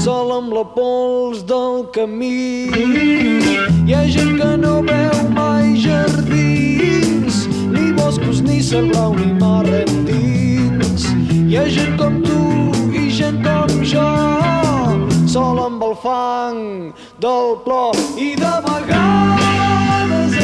sola 0.04 0.42
amb 0.42 0.52
la 0.58 0.66
pols 0.76 1.46
del 1.48 1.86
camí. 1.96 2.68
Hi 2.76 3.96
ha 3.96 4.04
gent 4.16 4.36
que 4.42 4.52
no 4.66 4.76
veu 4.90 5.24
mai 5.38 5.72
jardins, 5.86 7.46
ni 7.72 7.92
boscos, 7.96 8.44
ni 8.44 8.62
cel 8.62 8.92
blau, 8.92 9.16
ni 9.16 9.32
mar 9.40 9.64
endins. 9.64 11.08
Hi 11.32 11.56
ha 11.56 11.68
gent 11.78 11.96
com 12.02 12.20
tu 12.28 12.42
i 12.92 13.08
gent 13.22 13.44
com 13.48 13.80
jo, 13.96 14.08
sol 15.26 15.68
amb 15.70 15.92
el 15.92 16.00
fang 16.04 16.64
del 17.24 17.54
plor 17.64 18.08
i 18.18 18.34
de 18.40 18.56
vegades 18.68 19.39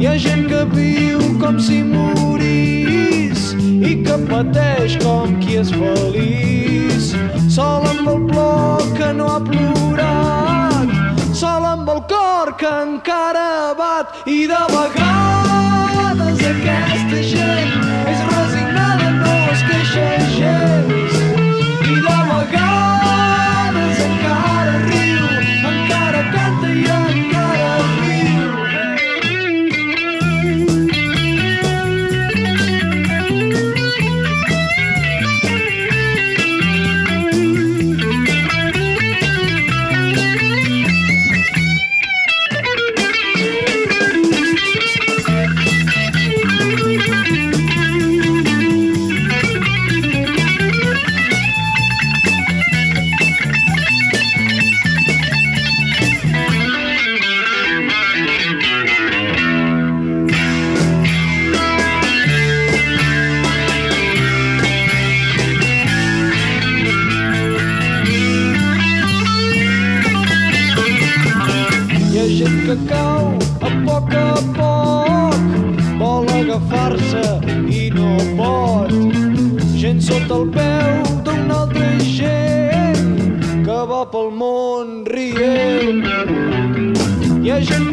Hi 0.00 0.06
ha 0.08 0.12
gent 0.16 0.46
que 0.48 0.60
viu 0.72 1.18
com 1.40 1.58
si 1.60 1.82
morís 1.84 3.40
i 3.60 3.90
que 4.00 4.14
pateix 4.30 4.94
com 5.02 5.34
qui 5.42 5.58
és 5.60 5.72
feliç. 5.74 7.10
Sol 7.52 7.84
amb 7.90 8.08
el 8.14 8.22
plor 8.30 8.86
que 8.96 9.10
no 9.18 9.26
ha 9.34 9.36
plorat, 9.50 10.96
sol 11.42 11.68
amb 11.74 11.92
el 11.96 12.00
cor 12.14 12.54
que 12.64 12.72
encara 12.86 13.76
bat 13.82 14.24
i 14.24 14.40
de 14.48 14.62
vegades 14.72 16.44
aquesta 16.54 17.20
gent 17.34 17.76
és 18.16 18.26
resignada, 18.32 19.12
no 19.20 19.36
es 19.52 19.68
queixa 19.68 20.08
gens. 20.38 21.09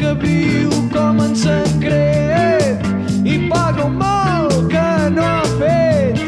Que 0.08 0.14
viu 0.26 0.70
com 0.94 1.20
en 1.20 1.36
secret 1.36 2.80
i 3.26 3.50
paga 3.50 3.86
un 3.86 3.98
mal 4.00 4.48
que 4.72 5.10
no 5.18 5.26
ha 5.26 5.44
fet. 5.60 6.22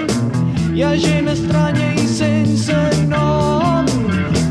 Hi 0.74 0.84
ha 0.84 0.92
gent 1.06 1.32
estranya 1.32 1.94
i 1.96 2.08
sense 2.20 2.80
nom 3.16 3.88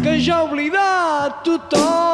que 0.02 0.18
ja 0.18 0.40
ha 0.40 0.44
oblidat 0.48 1.42
tothom 1.44 2.07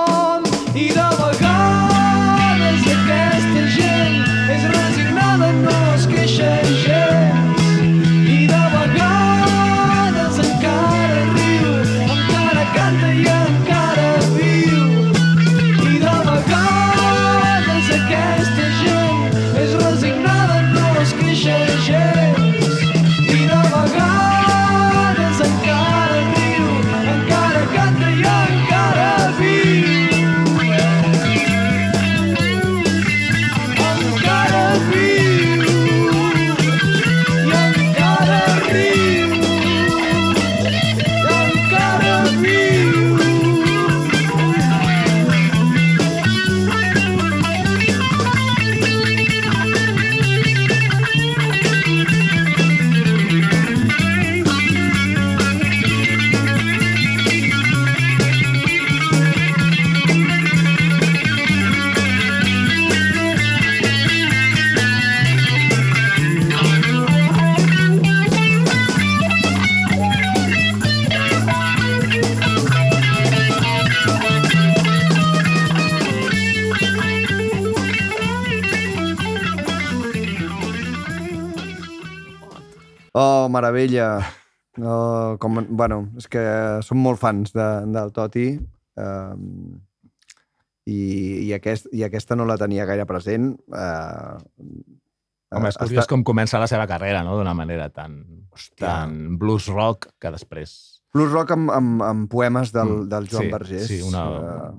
meravella. 83.55 84.09
Oh, 84.83 85.37
com, 85.39 85.61
bueno, 85.71 86.01
és 86.19 86.27
que 86.27 86.43
som 86.83 86.99
molt 86.99 87.21
fans 87.23 87.53
de, 87.55 87.67
del 87.95 88.11
Toti 88.11 88.49
um, 88.99 89.77
i, 90.91 90.99
i, 91.47 91.53
aquest, 91.55 91.87
i 91.95 92.03
aquesta 92.03 92.35
no 92.37 92.47
la 92.49 92.57
tenia 92.61 92.87
gaire 92.89 93.07
present. 93.07 93.53
Uh, 93.71 94.41
Home, 95.55 95.71
és 95.71 95.79
curiós 95.79 96.09
com 96.11 96.25
comença 96.27 96.59
la 96.59 96.67
seva 96.67 96.89
carrera, 96.91 97.23
no?, 97.23 97.37
d'una 97.39 97.55
manera 97.55 97.87
tan, 97.95 98.19
Hòstia. 98.51 98.81
tan 98.83 99.39
blues 99.39 99.69
rock 99.71 100.11
que 100.19 100.33
després... 100.35 100.75
Blues 101.15 101.31
rock 101.31 101.53
amb, 101.55 101.71
amb, 101.71 102.03
amb 102.03 102.27
poemes 102.33 102.73
del, 102.75 102.91
Mm, 103.05 103.09
del 103.13 103.29
Joan 103.31 103.45
sí, 103.47 103.51
Vergés. 103.53 103.85
sí, 103.87 104.01
una- 104.03 104.25
eh, 104.35 104.71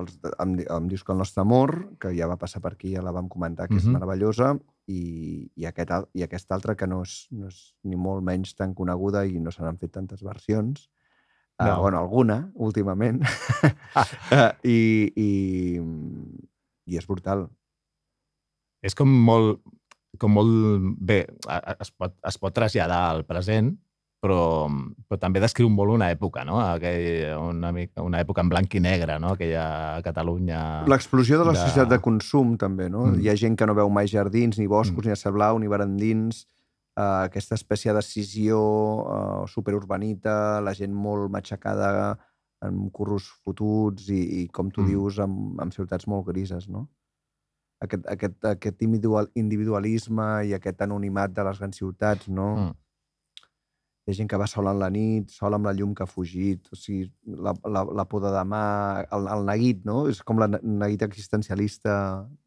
els, 0.00 0.14
amb, 0.40 0.62
amb 0.72 0.88
Disco 0.90 1.12
El 1.12 1.18
nostre 1.20 1.42
amor, 1.44 1.74
que 2.00 2.14
ja 2.16 2.26
va 2.30 2.38
passar 2.40 2.62
per 2.64 2.72
aquí, 2.72 2.94
ja 2.96 3.02
la 3.04 3.12
vam 3.12 3.28
comentar, 3.28 3.68
que 3.68 3.76
és 3.76 3.84
Mhm. 3.84 3.92
meravellosa, 3.98 4.54
i, 4.86 5.50
i, 5.56 5.66
aquest, 5.68 5.92
i 6.14 6.24
aquesta 6.26 6.56
altra 6.56 6.74
que 6.76 6.88
no 6.90 7.02
és, 7.04 7.24
no 7.32 7.48
és 7.48 7.60
ni 7.88 7.96
molt 8.00 8.24
menys 8.26 8.54
tan 8.58 8.74
coneguda 8.76 9.24
i 9.26 9.40
no 9.40 9.52
se 9.54 9.64
n'han 9.64 9.80
fet 9.80 9.94
tantes 9.96 10.24
versions. 10.24 10.88
No. 11.60 11.66
No. 11.66 11.76
Uh, 11.76 11.80
bueno, 11.84 12.00
alguna, 12.02 12.38
últimament. 12.54 13.22
uh, 13.22 14.50
i, 14.66 14.78
i, 15.14 15.28
I 16.90 16.98
és 16.98 17.06
brutal. 17.06 17.46
És 18.84 18.96
com 18.98 19.08
molt, 19.08 19.62
com 20.20 20.34
molt 20.34 20.90
bé, 21.00 21.22
es 21.78 21.92
pot, 21.94 22.16
es 22.26 22.40
pot 22.42 22.54
traslladar 22.54 23.00
al 23.12 23.24
present, 23.28 23.70
però, 24.24 24.64
però 25.04 25.18
també 25.20 25.42
descriu 25.42 25.68
molt 25.68 25.92
una 25.92 26.08
època, 26.14 26.46
no? 26.48 26.56
Aquell, 26.62 27.34
una, 27.36 27.70
mica, 27.76 28.00
una 28.06 28.22
època 28.24 28.40
en 28.40 28.48
blanc 28.48 28.72
i 28.74 28.80
negre, 28.80 29.18
no? 29.20 29.34
Aquella 29.36 30.00
Catalunya... 30.06 30.60
L'explosió 30.88 31.42
de 31.42 31.44
la 31.50 31.52
de- 31.52 31.60
societat 31.60 31.90
de 31.92 31.98
consum, 32.04 32.54
també, 32.60 32.88
no? 32.88 33.04
Mm. 33.10 33.20
Hi 33.20 33.28
ha 33.28 33.36
gent 33.36 33.58
que 33.60 33.68
no 33.68 33.76
veu 33.76 33.90
mai 33.92 34.08
jardins, 34.08 34.56
ni 34.58 34.66
boscos, 34.70 35.04
ni 35.04 35.12
a 35.12 35.32
blau, 35.34 35.58
ni 35.60 35.68
barandins, 35.68 36.46
uh, 36.96 37.26
aquesta 37.28 37.58
espècie 37.60 37.92
de 37.92 37.98
decisió 38.00 38.60
uh, 38.60 39.44
superurbanita, 39.50 40.60
la 40.64 40.72
gent 40.78 40.94
molt 40.94 41.28
matxacada 41.34 42.14
amb 42.64 42.88
curros 42.96 43.26
fotuts 43.44 44.08
i, 44.08 44.22
i 44.40 44.46
com 44.48 44.70
tu 44.72 44.80
Mm. 44.80 44.88
dius, 44.88 45.18
amb, 45.20 45.60
amb 45.60 45.74
ciutats 45.76 46.08
molt 46.08 46.24
grises, 46.30 46.64
no? 46.72 46.86
Aquest, 47.84 48.06
aquest, 48.08 48.38
aquest 48.48 48.80
individual, 48.86 49.28
individualisme 49.36 50.46
i 50.48 50.54
aquest 50.56 50.80
anonimat 50.80 51.34
de 51.36 51.44
les 51.44 51.58
grans 51.60 51.76
ciutats, 51.76 52.28
no? 52.32 52.48
Mm. 52.56 52.72
Hi 54.04 54.12
ha 54.12 54.16
gent 54.18 54.28
que 54.28 54.36
va 54.36 54.46
sola 54.46 54.72
en 54.76 54.80
la 54.82 54.90
nit, 54.92 55.30
sola 55.32 55.56
amb 55.56 55.64
la 55.64 55.72
llum 55.72 55.94
que 55.96 56.02
ha 56.04 56.06
fugit, 56.10 56.66
o 56.72 56.76
sigui, 56.76 57.06
la, 57.24 57.54
la, 57.64 57.86
la 57.88 58.04
por 58.04 58.20
de 58.20 58.28
demà, 58.34 58.60
el, 59.16 59.28
el 59.32 59.44
neguit, 59.48 59.78
no? 59.88 60.02
És 60.12 60.20
com 60.22 60.36
la 60.42 60.48
ne- 60.52 60.60
neguit 60.62 61.02
existencialista 61.06 61.94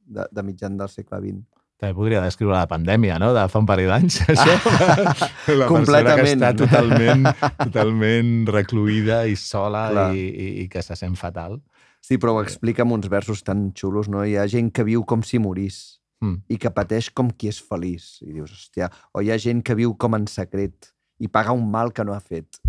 de, 0.05 0.27
de 0.31 0.43
mitjan 0.45 0.77
del 0.77 0.89
segle 0.93 1.17
XX. 1.23 1.41
També 1.77 1.93
podria 1.97 2.21
descriure 2.23 2.55
la 2.57 2.67
pandèmia, 2.69 3.17
no?, 3.21 3.31
de 3.33 3.43
fa 3.49 3.59
un 3.61 3.65
parell 3.69 3.89
d'anys, 3.89 4.19
això. 4.33 4.53
la 4.53 5.17
persona 5.17 5.57
que 5.57 5.67
Completament. 5.71 6.37
està 6.37 6.51
totalment, 6.61 7.25
totalment 7.67 8.31
recluïda 8.53 9.23
i 9.29 9.35
sola 9.37 9.87
Clar. 9.93 10.07
i, 10.17 10.23
i, 10.29 10.47
i 10.63 10.67
que 10.73 10.81
se 10.85 10.97
sent 10.97 11.17
fatal. 11.17 11.59
Sí, 12.01 12.17
però 12.21 12.35
ho 12.37 12.41
explica 12.45 12.85
amb 12.85 12.93
uns 12.99 13.09
versos 13.09 13.41
tan 13.45 13.71
xulos, 13.77 14.09
no? 14.09 14.21
Hi 14.25 14.37
ha 14.37 14.45
gent 14.49 14.69
que 14.73 14.85
viu 14.87 15.05
com 15.05 15.25
si 15.25 15.39
morís 15.41 15.95
Mm. 16.17 16.39
i 16.49 16.55
que 16.57 16.71
pateix 16.73 17.11
com 17.13 17.27
qui 17.29 17.45
és 17.51 17.59
feliç. 17.61 18.23
I 18.25 18.31
dius, 18.33 18.49
hòstia, 18.49 18.87
o 19.13 19.21
hi 19.21 19.27
ha 19.29 19.35
gent 19.37 19.59
que 19.61 19.75
viu 19.77 19.91
com 20.01 20.15
en 20.17 20.23
secret 20.25 20.87
i 21.19 21.27
paga 21.27 21.51
un 21.55 21.69
mal 21.71 21.91
que 21.93 22.03
no 22.05 22.13
ha 22.13 22.19
fet. 22.21 22.59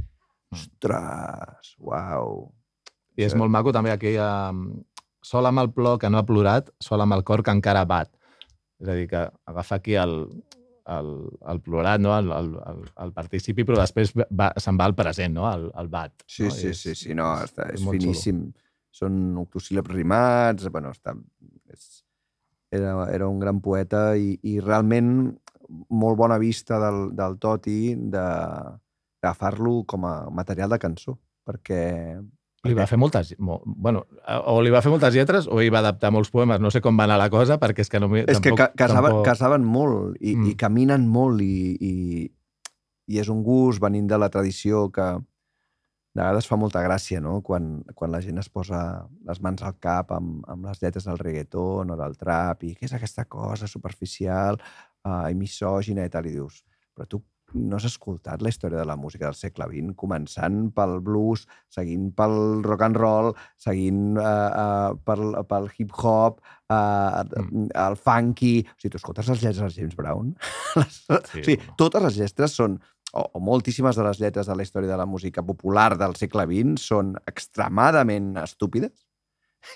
Ostres, 0.53 1.75
uau. 1.79 2.53
I 3.19 3.25
és 3.27 3.33
Sí. 3.33 3.39
molt 3.39 3.51
maco 3.51 3.73
també 3.73 3.91
aquell... 3.93 4.19
Um, 4.23 4.83
sol 5.29 5.45
amb 5.45 5.59
el 5.61 5.73
plor 5.75 5.99
que 5.99 6.09
no 6.09 6.17
ha 6.19 6.25
plorat, 6.25 6.71
sol 6.81 7.03
amb 7.05 7.13
el 7.13 7.25
cor 7.27 7.43
que 7.45 7.51
encara 7.53 7.83
bat. 7.85 8.09
És 8.81 8.89
a 8.89 8.95
dir, 8.95 9.09
que 9.11 9.25
agafa 9.51 9.75
aquí 9.77 9.97
el, 9.99 10.13
el, 10.89 11.09
el 11.53 11.61
plorat, 11.61 12.01
no? 12.01 12.15
el, 12.17 12.31
el, 12.33 12.53
el, 12.71 12.79
el 13.05 13.13
participi, 13.13 13.65
però 13.67 13.77
després 13.83 14.15
va, 14.17 14.53
se'n 14.57 14.79
va 14.79 14.87
al 14.89 14.95
present, 14.97 15.35
no? 15.35 15.49
el, 15.51 15.67
el 15.77 15.89
bat. 15.93 16.15
Sí, 16.25 16.45
no? 16.47 16.51
sí, 16.55 16.69
és- 16.71 16.81
sí, 16.87 16.95
sí, 16.95 17.15
no, 17.19 17.27
està, 17.45 17.67
és 17.75 17.83
xulo. 17.83 17.97
finíssim. 17.99 18.45
Són 18.99 19.19
octosíl·labs 19.43 19.93
rimats, 19.93 20.71
bueno, 20.73 20.95
està, 20.95 21.13
és, 21.75 22.05
era, 22.73 22.95
era 23.13 23.29
un 23.29 23.39
gran 23.43 23.61
poeta 23.61 24.17
i, 24.17 24.39
i 24.43 24.61
realment 24.61 25.35
molt 25.69 26.17
bona 26.19 26.39
vista 26.39 26.79
del, 26.83 27.11
del 27.17 27.39
Toti 27.39 27.95
de- 27.95 28.27
d'agafar-lo 29.19 29.83
com 29.85 30.05
a 30.07 30.31
material 30.31 30.71
de 30.71 30.79
cançó, 30.79 31.17
perquè 31.45 32.21
Li 32.67 32.75
va 32.75 32.89
fer 32.91 32.99
moltes... 32.99 33.37
Mo, 33.39 33.61
bueno, 33.65 34.01
o 34.51 34.57
li 34.61 34.71
va 34.75 34.81
fer 34.83 34.91
moltes 34.91 35.15
lletres 35.15 35.47
o 35.47 35.61
hi 35.63 35.69
va 35.71 35.79
adaptar 35.79 36.11
molts 36.11 36.29
poemes. 36.35 36.59
No 36.61 36.73
sé 36.75 36.81
com 36.83 36.97
va 36.99 37.05
anar 37.07 37.17
la 37.21 37.29
cosa, 37.31 37.55
perquè 37.63 37.85
és 37.87 37.89
que 37.89 38.01
no. 38.03 38.09
És 38.19 38.41
que 38.43 38.51
tampoc- 38.51 38.59
ca 38.59 38.67
casaven, 38.75 39.11
tampoc- 39.13 39.25
casaven 39.29 39.65
molt 39.65 40.17
i. 40.21 40.35
Mm. 40.35 40.47
i 40.51 40.55
caminen 40.59 41.07
molt 41.07 41.41
i, 41.41 41.77
i, 41.79 41.93
i 43.15 43.21
és 43.23 43.31
un 43.31 43.45
gust 43.47 43.79
venint 43.81 44.11
de 44.11 44.19
la 44.19 44.29
tradició 44.29 44.89
que 44.91 45.07
de 45.23 46.19
vegades 46.25 46.49
fa 46.51 46.59
molta 46.59 46.83
gràcia, 46.83 47.21
no? 47.23 47.39
Quan, 47.47 47.85
quan 47.95 48.11
la 48.11 48.21
gent 48.25 48.43
es 48.43 48.49
posa 48.51 49.07
les 49.29 49.39
mans 49.41 49.63
al 49.63 49.77
cap 49.79 50.11
amb, 50.17 50.43
amb 50.51 50.67
les 50.67 50.83
lletres 50.83 51.07
del 51.07 51.19
reggaeton 51.23 51.95
o 51.95 51.97
del 52.01 52.17
trap 52.19 52.65
i 52.67 52.75
què 52.75 52.91
és 52.91 52.95
aquesta 52.99 53.25
cosa 53.31 53.71
superficial 53.71 54.59
uh, 55.09 55.25
i 55.33 55.37
misògina 55.39 56.05
i 56.05 56.13
tal, 56.13 56.29
i 56.29 56.37
dius, 56.37 56.63
però 56.95 57.09
tu 57.09 57.23
no 57.57 57.79
has 57.79 57.87
escoltat 57.89 58.43
la 58.45 58.51
història 58.53 58.77
de 58.83 58.85
la 58.85 58.97
música 59.01 59.25
del 59.25 59.37
segle 59.39 59.65
XX, 59.71 59.95
començant 59.97 60.67
pel 60.77 60.99
blues, 61.01 61.47
seguint 61.73 62.11
pel 62.17 62.61
rock 62.67 62.85
and 62.85 62.99
roll, 63.01 63.31
seguint 63.57 64.19
uh, 64.21 64.27
uh, 64.27 64.99
pel, 65.09 65.33
pel 65.49 65.71
hip-hop, 65.79 66.43
uh, 66.69 67.25
Mm. 67.49 67.71
el 67.73 67.97
funky... 67.97 68.53
O 68.69 68.77
sigui, 68.77 68.93
tu 68.93 69.01
escoltes 69.01 69.29
les 69.33 69.41
lletres 69.43 69.75
de 69.75 69.81
James 69.81 69.97
Brown? 69.97 70.35
les, 70.77 71.01
Sí, 71.01 71.17
o 71.17 71.21
sigui, 71.33 71.57
bueno. 71.57 71.77
totes 71.81 72.05
les 72.05 72.21
lletres 72.21 72.57
són 72.61 72.77
o, 73.13 73.25
o 73.25 73.41
moltíssimes 73.41 73.97
de 73.97 74.05
les 74.05 74.21
lletres 74.21 74.49
de 74.51 74.57
la 74.57 74.67
història 74.67 74.91
de 74.93 74.99
la 75.01 75.07
música 75.09 75.43
popular 75.43 75.97
del 75.97 76.17
segle 76.21 76.45
XX 76.51 76.85
són 76.91 77.15
extremadament 77.31 78.35
estúpides 78.43 79.07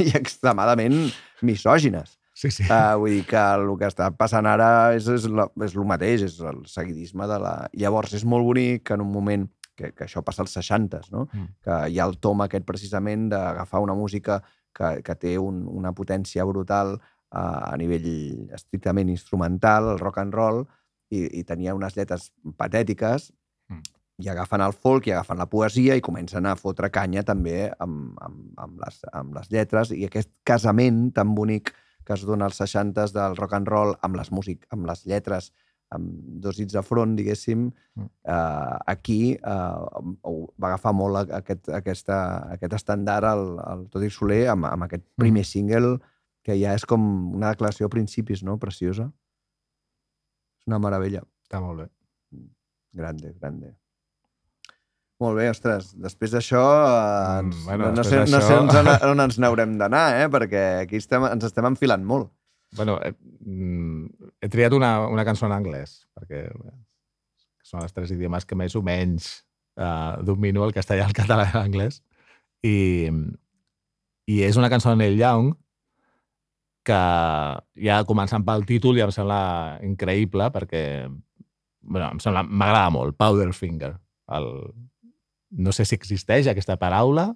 i 0.04 0.12
extremadament 0.18 1.06
misògines. 1.40 2.18
Sí, 2.42 2.50
sí. 2.50 2.66
Uh, 2.66 2.96
vull 2.98 3.12
dir 3.14 3.24
que 3.30 3.38
el 3.38 3.68
que 3.78 3.86
està 3.86 4.08
passant 4.18 4.48
ara 4.50 4.68
és, 4.96 5.06
és, 5.12 5.28
la, 5.30 5.46
és 5.62 5.76
el 5.78 5.86
mateix, 5.86 6.24
és 6.26 6.40
el 6.42 6.64
seguidisme 6.66 7.28
de 7.30 7.38
la... 7.38 7.52
Llavors, 7.78 8.16
és 8.18 8.26
molt 8.26 8.48
bonic 8.48 8.88
que 8.88 8.96
en 8.98 9.04
un 9.04 9.12
moment 9.14 9.46
que, 9.78 9.92
que 9.94 10.08
això 10.08 10.24
passa 10.26 10.42
als 10.42 10.56
60s, 10.58 11.12
no? 11.14 11.28
Mm. 11.30 11.48
que 11.62 11.78
hi 11.92 12.00
ha 12.00 12.08
el 12.10 12.18
tom 12.18 12.42
aquest 12.42 12.66
precisament 12.66 13.28
d'agafar 13.30 13.84
una 13.84 13.94
música 13.94 14.40
que, 14.74 14.96
que 15.06 15.16
té 15.20 15.36
un, 15.38 15.62
una 15.70 15.94
potència 15.94 16.44
brutal 16.48 16.96
uh, 16.96 17.38
a 17.38 17.76
nivell 17.78 18.10
estrictament 18.58 19.12
instrumental, 19.14 19.92
el 19.94 20.02
rock 20.02 20.18
and 20.24 20.34
roll, 20.34 20.64
i, 21.12 21.28
i 21.38 21.46
tenia 21.46 21.76
unes 21.76 21.94
lletres 21.94 22.32
patètiques, 22.58 23.30
Mm. 23.72 23.82
i 24.22 24.28
agafen 24.28 24.62
el 24.62 24.74
folk 24.76 25.06
i 25.08 25.14
agafen 25.14 25.40
la 25.40 25.48
poesia 25.50 25.96
i 25.96 26.04
comencen 26.04 26.46
a 26.46 26.56
fotre 26.58 26.90
canya 26.94 27.24
també 27.26 27.70
amb, 27.80 28.18
amb, 28.22 28.42
amb, 28.60 28.82
les, 28.84 28.98
amb 29.12 29.38
les 29.38 29.48
lletres 29.50 29.92
i 29.96 30.04
aquest 30.06 30.30
casament 30.46 31.08
tan 31.16 31.32
bonic 31.34 31.72
que 32.04 32.14
es 32.14 32.24
dona 32.26 32.46
als 32.48 32.60
60s 32.60 33.12
del 33.14 33.36
rock 33.36 33.54
and 33.58 33.68
roll 33.68 33.94
amb 34.02 34.16
les, 34.16 34.30
músic, 34.32 34.66
amb 34.70 34.86
les 34.86 35.04
lletres 35.06 35.52
amb 35.92 36.08
dos 36.40 36.56
dits 36.56 36.72
de 36.72 36.80
front, 36.82 37.16
diguéssim, 37.18 37.66
Mm. 37.94 38.06
eh, 38.24 38.76
aquí 38.86 39.32
eh, 39.34 39.40
va 39.44 40.68
agafar 40.70 40.94
molt 40.96 41.30
aquest, 41.36 41.68
aquesta, 41.68 42.16
aquest 42.54 42.72
estandard 42.72 43.26
el, 43.28 43.42
el 43.68 43.82
Toti 43.92 44.08
Soler 44.08 44.46
amb, 44.48 44.64
amb 44.64 44.86
aquest 44.86 45.04
primer 45.20 45.44
single 45.44 45.98
que 46.42 46.56
ja 46.56 46.72
és 46.72 46.86
com 46.88 47.34
una 47.36 47.50
declaració 47.52 47.86
a 47.86 47.92
principis, 47.92 48.40
no? 48.42 48.56
Preciosa. 48.58 49.10
És 50.58 50.66
una 50.66 50.78
meravella. 50.80 51.20
Està 51.44 51.60
molt 51.60 51.82
bé. 51.84 51.88
Grande, 52.96 53.34
grande. 53.38 53.74
Molt 55.22 55.38
bé, 55.38 55.48
ostres, 55.52 55.92
després 56.02 56.32
d'això 56.34 56.60
eh, 56.60 57.40
ens, 57.42 57.56
Mm, 57.56 57.66
bueno, 57.68 57.90
no, 57.94 58.04
sé, 58.06 58.22
no 58.26 58.40
sé 58.42 58.56
on, 58.58 58.70
on 59.12 59.24
ens 59.26 59.38
n'haurem 59.38 59.76
d'anar, 59.78 60.06
eh? 60.22 60.28
perquè 60.32 60.62
aquí 60.82 60.98
estem, 60.98 61.26
ens 61.28 61.46
estem 61.46 61.68
enfilant 61.68 62.04
molt. 62.06 62.32
Bueno, 62.76 62.96
eh, 63.04 63.12
mm, 63.44 64.32
he 64.42 64.50
triat 64.50 64.74
una, 64.74 64.94
una 65.12 65.26
cançó 65.28 65.46
en 65.46 65.54
anglès, 65.54 66.00
perquè 66.16 66.46
eh, 66.48 66.74
són 67.62 67.84
els 67.84 67.94
tres 67.94 68.10
idiomes 68.14 68.48
que 68.48 68.58
més 68.58 68.74
o 68.76 68.82
menys 68.82 69.30
uh, 69.78 70.18
domino, 70.26 70.64
el 70.66 70.74
castellà, 70.74 71.06
el 71.06 71.16
català 71.16 71.46
i 71.50 71.54
l'anglès. 71.54 72.00
I, 72.66 72.76
I 74.30 74.40
és 74.48 74.58
una 74.58 74.70
cançó 74.72 74.90
de 74.92 75.00
Neil 75.00 75.20
Young 75.20 75.52
que 76.86 77.02
ja 77.78 78.02
començant 78.08 78.42
pel 78.46 78.64
títol 78.66 78.98
ja 78.98 79.06
em 79.06 79.14
sembla 79.14 79.42
increïble 79.86 80.48
perquè 80.54 80.82
bueno, 81.82 82.08
em 82.10 82.20
sembla, 82.22 82.42
m'agrada 82.46 82.90
molt, 82.94 83.16
Powderfinger. 83.18 83.92
El, 84.32 84.48
no 85.52 85.72
sé 85.72 85.84
si 85.84 85.94
existeix 85.98 86.48
aquesta 86.48 86.76
paraula, 86.80 87.28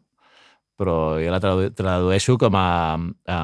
però 0.76 1.16
jo 1.22 1.30
la 1.32 1.40
tradu 1.40 1.70
tradueixo 1.72 2.36
com 2.40 2.56
a, 2.58 2.96
a 3.32 3.38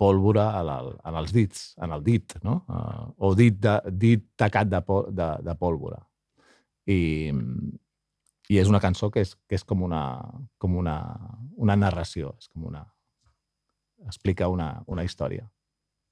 pólvora 0.00 0.46
en, 0.60 0.68
el, 0.72 0.86
en 1.04 1.18
els 1.20 1.32
dits, 1.36 1.64
en 1.84 1.92
el 1.92 2.04
dit, 2.04 2.32
no? 2.44 2.62
Uh, 2.68 3.08
o 3.28 3.34
dit, 3.36 3.58
de, 3.60 3.74
dit 3.92 4.24
tacat 4.40 4.70
de, 4.72 4.80
pol- 4.86 5.10
de, 5.12 5.28
de 5.44 5.54
pólvora. 5.60 6.00
I, 6.88 7.28
I 8.48 8.56
és 8.62 8.68
una 8.72 8.80
cançó 8.80 9.10
que 9.12 9.20
és, 9.20 9.34
que 9.48 9.58
és 9.60 9.64
com, 9.68 9.82
una, 9.84 10.00
com 10.56 10.76
una, 10.80 10.96
una 11.60 11.76
narració, 11.76 12.32
és 12.40 12.48
com 12.48 12.64
una... 12.70 12.86
explica 14.08 14.48
una, 14.48 14.82
una 14.86 15.04
història. 15.04 15.44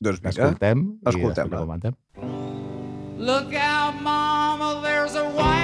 Doncs 0.02 0.18
vinga, 0.20 0.28
L'escoltem 0.34 0.82
i 0.84 1.04
després 1.06 1.22
escoltem-la. 1.22 1.56
la 1.56 1.64
comentem. 1.64 1.96
Look 3.16 3.54
out, 3.56 3.96
mama, 4.04 4.74
there's 4.84 5.16
a 5.16 5.24
white 5.32 5.55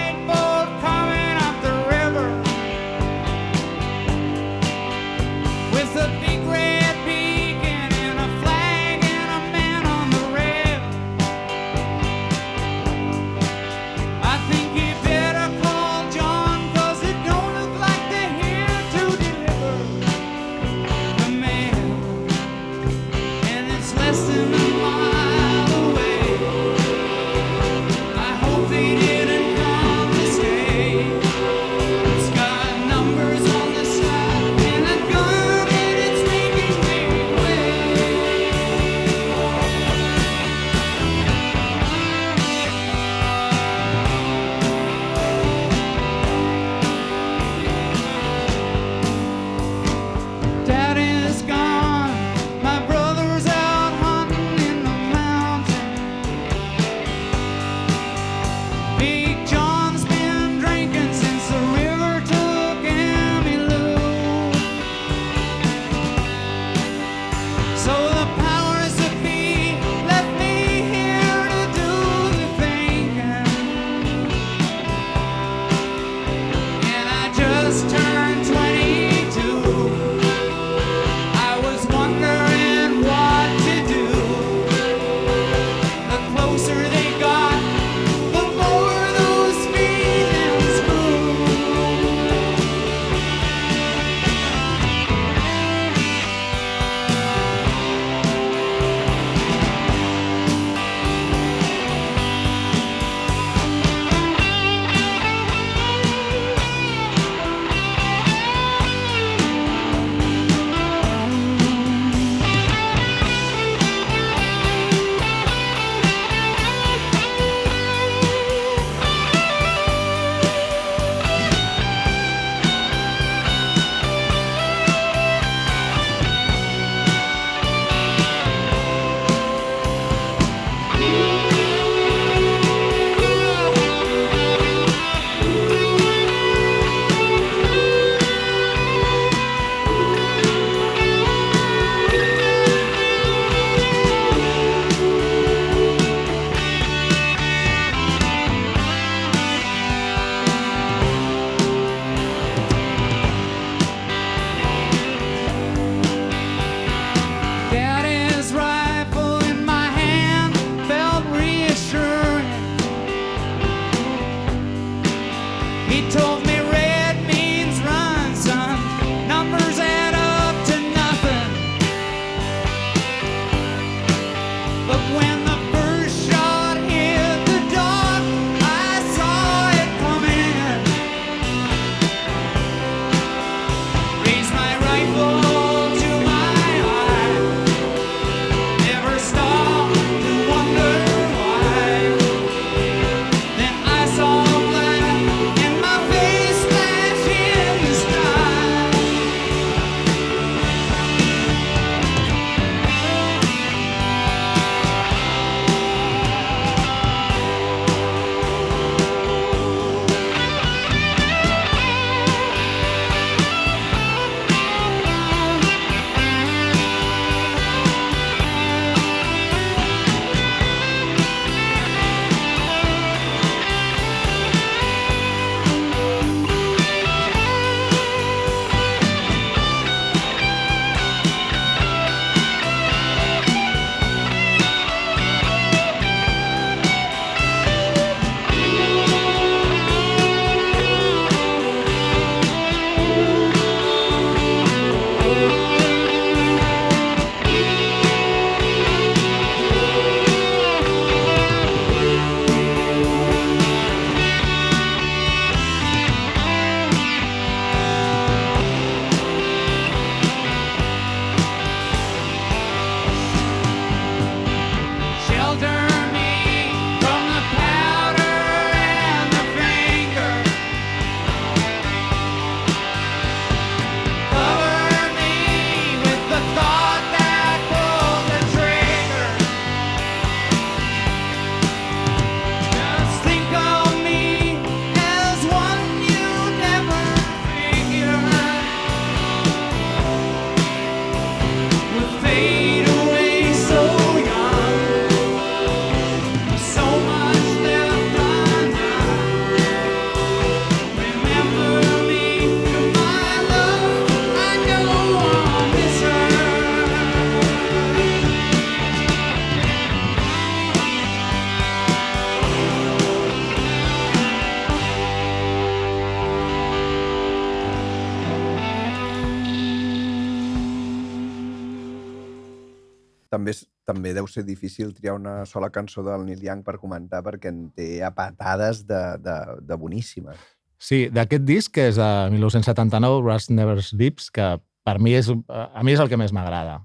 també, 323.32 323.54
és, 323.54 323.64
també 323.88 324.12
deu 324.14 324.28
ser 324.28 324.44
difícil 324.44 324.92
triar 324.96 325.16
una 325.16 325.42
sola 325.48 325.70
cançó 325.72 326.04
del 326.06 326.26
Neil 326.26 326.42
Young 326.44 326.64
per 326.66 326.78
comentar 326.82 327.22
perquè 327.24 327.52
en 327.52 327.64
té 327.76 328.02
a 328.04 328.12
patades 328.14 328.84
de, 328.88 329.00
de, 329.24 329.38
de 329.64 329.78
boníssimes. 329.80 330.38
Sí, 330.82 331.06
d'aquest 331.14 331.44
disc, 331.46 331.72
que 331.74 331.88
és 331.92 331.98
de 332.00 332.10
1979, 332.34 333.22
Rust 333.22 333.52
Never 333.54 333.78
Sleeps, 333.82 334.30
que 334.34 334.56
per 334.82 334.98
mi 334.98 335.14
és, 335.14 335.30
a 335.48 335.84
mi 335.86 335.94
és 335.94 336.02
el 336.02 336.10
que 336.10 336.18
més 336.18 336.34
m'agrada. 336.34 336.80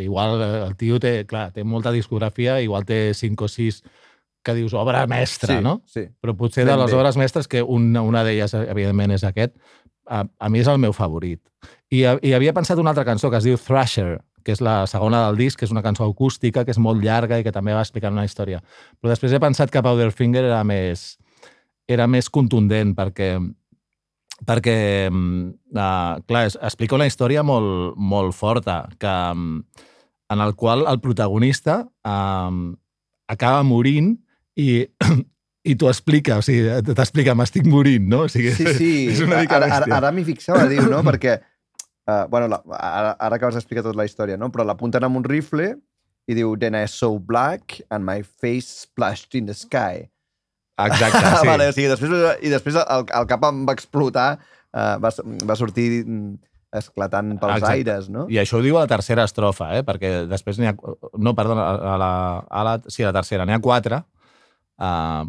Igual 0.00 0.40
eh, 0.42 0.52
el 0.66 0.76
tio 0.80 0.98
té, 1.02 1.20
clar, 1.30 1.50
té 1.54 1.64
molta 1.64 1.92
discografia, 1.94 2.58
igual 2.64 2.86
té 2.88 3.10
5 3.14 3.46
o 3.46 3.50
6 3.50 3.82
que 4.42 4.54
dius 4.56 4.72
obra 4.74 5.04
mestra, 5.06 5.58
sí, 5.58 5.62
no? 5.62 5.82
Sí. 5.86 6.06
Però 6.20 6.34
potser 6.36 6.64
Ben 6.64 6.72
de 6.72 6.80
les 6.80 6.94
bé. 6.94 6.96
obres 6.96 7.18
mestres, 7.20 7.46
que 7.46 7.62
una, 7.62 8.02
una 8.02 8.24
d'elles, 8.24 8.54
evidentment, 8.56 9.12
és 9.14 9.24
aquest, 9.28 9.54
a, 10.08 10.24
a 10.24 10.48
mi 10.50 10.62
és 10.62 10.70
el 10.72 10.80
meu 10.82 10.96
favorit. 10.96 11.42
I, 11.92 12.06
I 12.24 12.32
havia 12.34 12.54
pensat 12.56 12.80
una 12.80 12.94
altra 12.94 13.04
cançó 13.04 13.30
que 13.30 13.38
es 13.38 13.46
diu 13.46 13.60
Thrasher, 13.60 14.18
que 14.44 14.54
és 14.56 14.62
la 14.64 14.82
segona 14.90 15.24
del 15.26 15.38
disc, 15.40 15.58
que 15.58 15.66
és 15.68 15.74
una 15.74 15.82
cançó 15.84 16.08
acústica, 16.08 16.64
que 16.64 16.74
és 16.74 16.80
molt 16.82 17.02
llarga 17.04 17.38
i 17.40 17.46
que 17.46 17.52
també 17.54 17.74
va 17.76 17.84
explicant 17.84 18.16
una 18.16 18.26
història. 18.28 18.62
Però 19.00 19.12
després 19.12 19.32
he 19.32 19.42
pensat 19.42 19.72
que 19.72 19.82
Powderfinger 19.84 20.44
era 20.44 20.62
més, 20.64 21.14
era 21.88 22.06
més 22.10 22.30
contundent, 22.32 22.94
perquè 22.98 23.34
perquè, 24.46 24.76
uh, 25.12 26.20
clar, 26.24 26.44
es, 26.48 26.56
explica 26.56 26.96
una 26.96 27.08
història 27.08 27.42
molt, 27.44 27.96
molt 27.96 28.32
forta, 28.36 28.86
que, 28.98 29.10
um, 29.34 29.62
en 30.30 30.40
el 30.40 30.54
qual 30.54 30.86
el 30.88 31.00
protagonista 31.02 31.82
um, 32.06 32.70
acaba 33.28 33.62
morint 33.66 34.14
i, 34.56 34.86
i 35.70 35.76
t'ho 35.76 35.90
explica, 35.90 36.38
o 36.40 36.44
sigui, 36.46 36.70
t'explica, 36.94 37.34
m'estic 37.36 37.66
morint, 37.68 38.06
no? 38.08 38.24
O 38.24 38.32
sigui, 38.32 38.54
Sí, 38.56 38.66
sí. 38.78 38.92
és 39.12 39.20
una 39.26 39.42
mica 39.42 39.58
ara, 39.60 39.70
ara, 39.80 39.90
ara 39.98 40.12
m'hi 40.14 40.24
fixava, 40.28 40.64
diu, 40.70 40.86
no? 40.88 41.02
Perquè, 41.06 41.36
uh, 42.10 42.26
bueno, 42.32 42.50
la, 42.50 42.60
ara, 42.76 43.14
ara 43.14 43.38
acabes 43.38 43.56
d'explicar 43.58 43.86
tota 43.86 43.98
la 43.98 44.08
història, 44.08 44.38
no? 44.40 44.50
Però 44.50 44.66
l'apunten 44.66 45.06
amb 45.06 45.22
un 45.22 45.26
rifle 45.26 45.72
i 46.30 46.36
diu, 46.36 46.54
then 46.58 46.76
I 46.78 46.84
saw 46.90 47.18
black 47.18 47.80
and 47.90 48.06
my 48.06 48.22
face 48.22 48.84
splashed 48.84 49.38
in 49.38 49.46
the 49.46 49.56
sky. 49.56 50.10
Exacte, 50.80 51.24
sí. 51.40 51.48
vale, 51.48 51.70
o 51.70 51.74
sigui, 51.76 51.88
després, 51.90 52.14
I 52.42 52.52
després 52.52 52.78
el, 52.82 53.08
el 53.18 53.26
cap 53.30 53.44
em 53.48 53.64
va 53.68 53.74
explotar, 53.76 54.28
uh, 54.74 54.96
va, 55.02 55.12
va 55.48 55.58
sortir 55.58 55.88
mm, 56.04 56.38
esclatant 56.80 57.34
pels 57.40 57.58
Exacte. 57.58 57.74
aires, 57.74 58.08
no? 58.12 58.26
I 58.30 58.38
això 58.42 58.60
ho 58.60 58.64
diu 58.64 58.78
a 58.78 58.84
la 58.86 58.90
tercera 58.90 59.26
estrofa, 59.28 59.72
eh? 59.78 59.82
perquè 59.86 60.12
després 60.30 60.60
n'hi 60.60 60.70
ha... 60.70 60.74
No, 61.18 61.34
perdona, 61.38 61.66
a 61.66 61.98
la, 62.00 62.12
a 62.46 62.64
la, 62.66 62.78
sí, 62.86 63.02
a 63.02 63.10
la 63.10 63.16
tercera. 63.18 63.46
N'hi 63.46 63.56
ha 63.56 63.62
quatre 63.64 64.00
uh, 64.00 65.24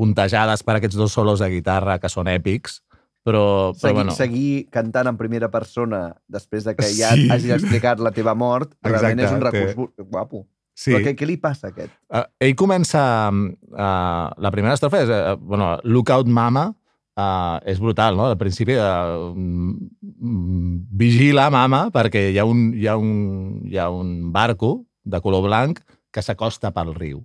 puntejades 0.00 0.64
per 0.66 0.78
aquests 0.78 0.98
dos 0.98 1.14
solos 1.14 1.42
de 1.42 1.50
guitarra 1.52 2.00
que 2.02 2.10
són 2.10 2.30
èpics, 2.32 2.80
però, 3.22 3.72
però 3.72 3.80
Seguir, 3.80 3.94
bueno... 3.98 4.14
seguir 4.16 4.52
cantant 4.70 5.06
en 5.10 5.16
primera 5.20 5.50
persona 5.50 6.16
després 6.28 6.64
de 6.64 6.74
que 6.78 6.86
ja 6.88 7.12
Sí. 7.16 7.28
hagis 7.30 7.50
explicat 7.58 8.00
la 8.00 8.10
teva 8.16 8.34
mort, 8.34 8.72
realment 8.82 9.20
és 9.20 9.30
un 9.30 9.38
Exacte, 9.42 9.60
recurs 9.66 9.76
bu- 9.76 10.08
guapo. 10.10 10.46
Sí. 10.80 10.94
Però 10.94 11.02
què, 11.04 11.12
què 11.18 11.26
li 11.28 11.36
passa 11.36 11.68
a 11.68 11.70
aquest? 11.74 11.92
Uh, 12.08 12.24
ell 12.40 12.54
comença... 12.56 13.02
Uh, 13.28 14.26
la 14.40 14.50
primera 14.54 14.72
estrofa 14.78 15.02
és... 15.04 15.10
Uh, 15.12 15.34
bueno, 15.36 15.74
Lookout 15.84 16.26
Mama 16.26 16.70
uh, 16.72 17.58
és 17.68 17.78
brutal, 17.82 18.16
no? 18.16 18.30
Al 18.30 18.38
principi, 18.40 18.78
uh, 18.80 19.34
vigila, 21.02 21.50
mama, 21.52 21.88
perquè 21.92 22.30
hi 22.32 22.38
ha, 22.40 22.46
un, 22.48 22.70
hi, 22.76 22.86
ha 22.88 22.96
un, 22.96 23.12
hi 23.68 23.76
ha 23.78 23.90
un 23.92 24.30
barco 24.32 24.86
de 25.04 25.20
color 25.20 25.44
blanc 25.48 25.80
que 26.10 26.22
s'acosta 26.24 26.72
pel 26.74 26.94
riu. 26.96 27.20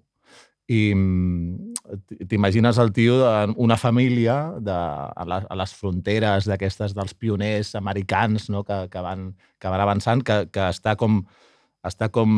I 0.67 0.91
mm, 0.95 1.74
t'imagines 2.27 2.77
el 2.81 2.91
tio 2.93 3.17
en 3.29 3.53
una 3.61 3.77
família 3.77 4.53
de, 4.59 4.75
a, 4.75 5.25
les, 5.29 5.47
a 5.49 5.57
les 5.59 5.73
fronteres 5.77 6.47
d'aquestes 6.49 6.95
dels 6.97 7.13
pioners 7.13 7.75
americans 7.77 8.49
no? 8.49 8.63
que, 8.65 8.85
que, 8.91 9.01
van, 9.05 9.31
que 9.61 9.71
van 9.71 9.83
avançant, 9.83 10.23
que, 10.25 10.45
que 10.53 10.69
està 10.73 10.95
com 10.99 11.23
està 11.85 12.09
com 12.09 12.31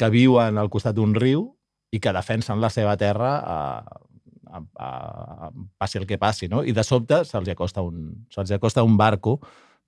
que 0.00 0.08
viuen 0.12 0.56
al 0.56 0.70
costat 0.72 0.96
d'un 0.96 1.12
riu 1.12 1.50
i 1.92 2.00
que 2.00 2.14
defensen 2.16 2.62
la 2.62 2.70
seva 2.72 2.96
terra 2.96 3.34
a, 3.36 3.58
a, 4.48 4.62
a, 4.62 4.88
a 4.88 5.50
passi 5.78 6.00
el 6.00 6.06
que 6.08 6.18
passi, 6.18 6.48
no? 6.48 6.62
I 6.64 6.72
de 6.72 6.84
sobte 6.86 7.22
se'ls 7.28 7.50
acosta, 7.52 7.84
un, 7.84 8.26
se'ls 8.32 8.54
acosta 8.56 8.86
un 8.86 8.96
barco 8.96 9.38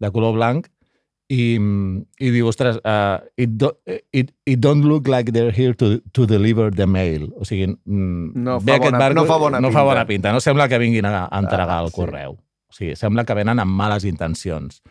de 0.02 0.10
color 0.12 0.36
blanc 0.36 0.68
i, 1.32 1.56
i 2.20 2.30
diu, 2.34 2.46
ostres, 2.50 2.76
uh, 2.84 3.22
it, 3.40 3.54
do, 3.56 3.70
it, 4.12 4.32
it 4.44 4.60
don't 4.60 4.84
look 4.84 5.08
like 5.08 5.32
they're 5.32 5.54
here 5.54 5.72
to, 5.80 6.00
to 6.12 6.26
deliver 6.28 6.70
the 6.70 6.86
mail. 6.86 7.28
O 7.40 7.46
sigui, 7.48 7.70
mm, 7.72 8.34
No 8.36 8.58
ve 8.60 8.76
fa 8.76 8.90
bona- 8.90 9.08
no 9.16 9.24
fa 9.24 9.38
bona 9.40 9.60
no 9.60 9.70
fa 9.70 9.80
pinta. 9.80 9.84
bona 9.88 10.06
pinta. 10.06 10.32
No 10.32 10.40
sembla 10.44 10.68
que 10.68 10.78
vinguin 10.82 11.06
a, 11.08 11.26
a 11.30 11.38
entregar 11.40 11.70
Ah, 11.70 11.80
el 11.86 11.88
sí. 11.88 11.96
correu. 11.96 12.32
O 12.36 12.72
sigui, 12.76 12.96
sembla 12.96 13.24
que 13.24 13.34
venen 13.38 13.58
amb 13.62 13.72
males 13.80 14.04
intencions. 14.04 14.82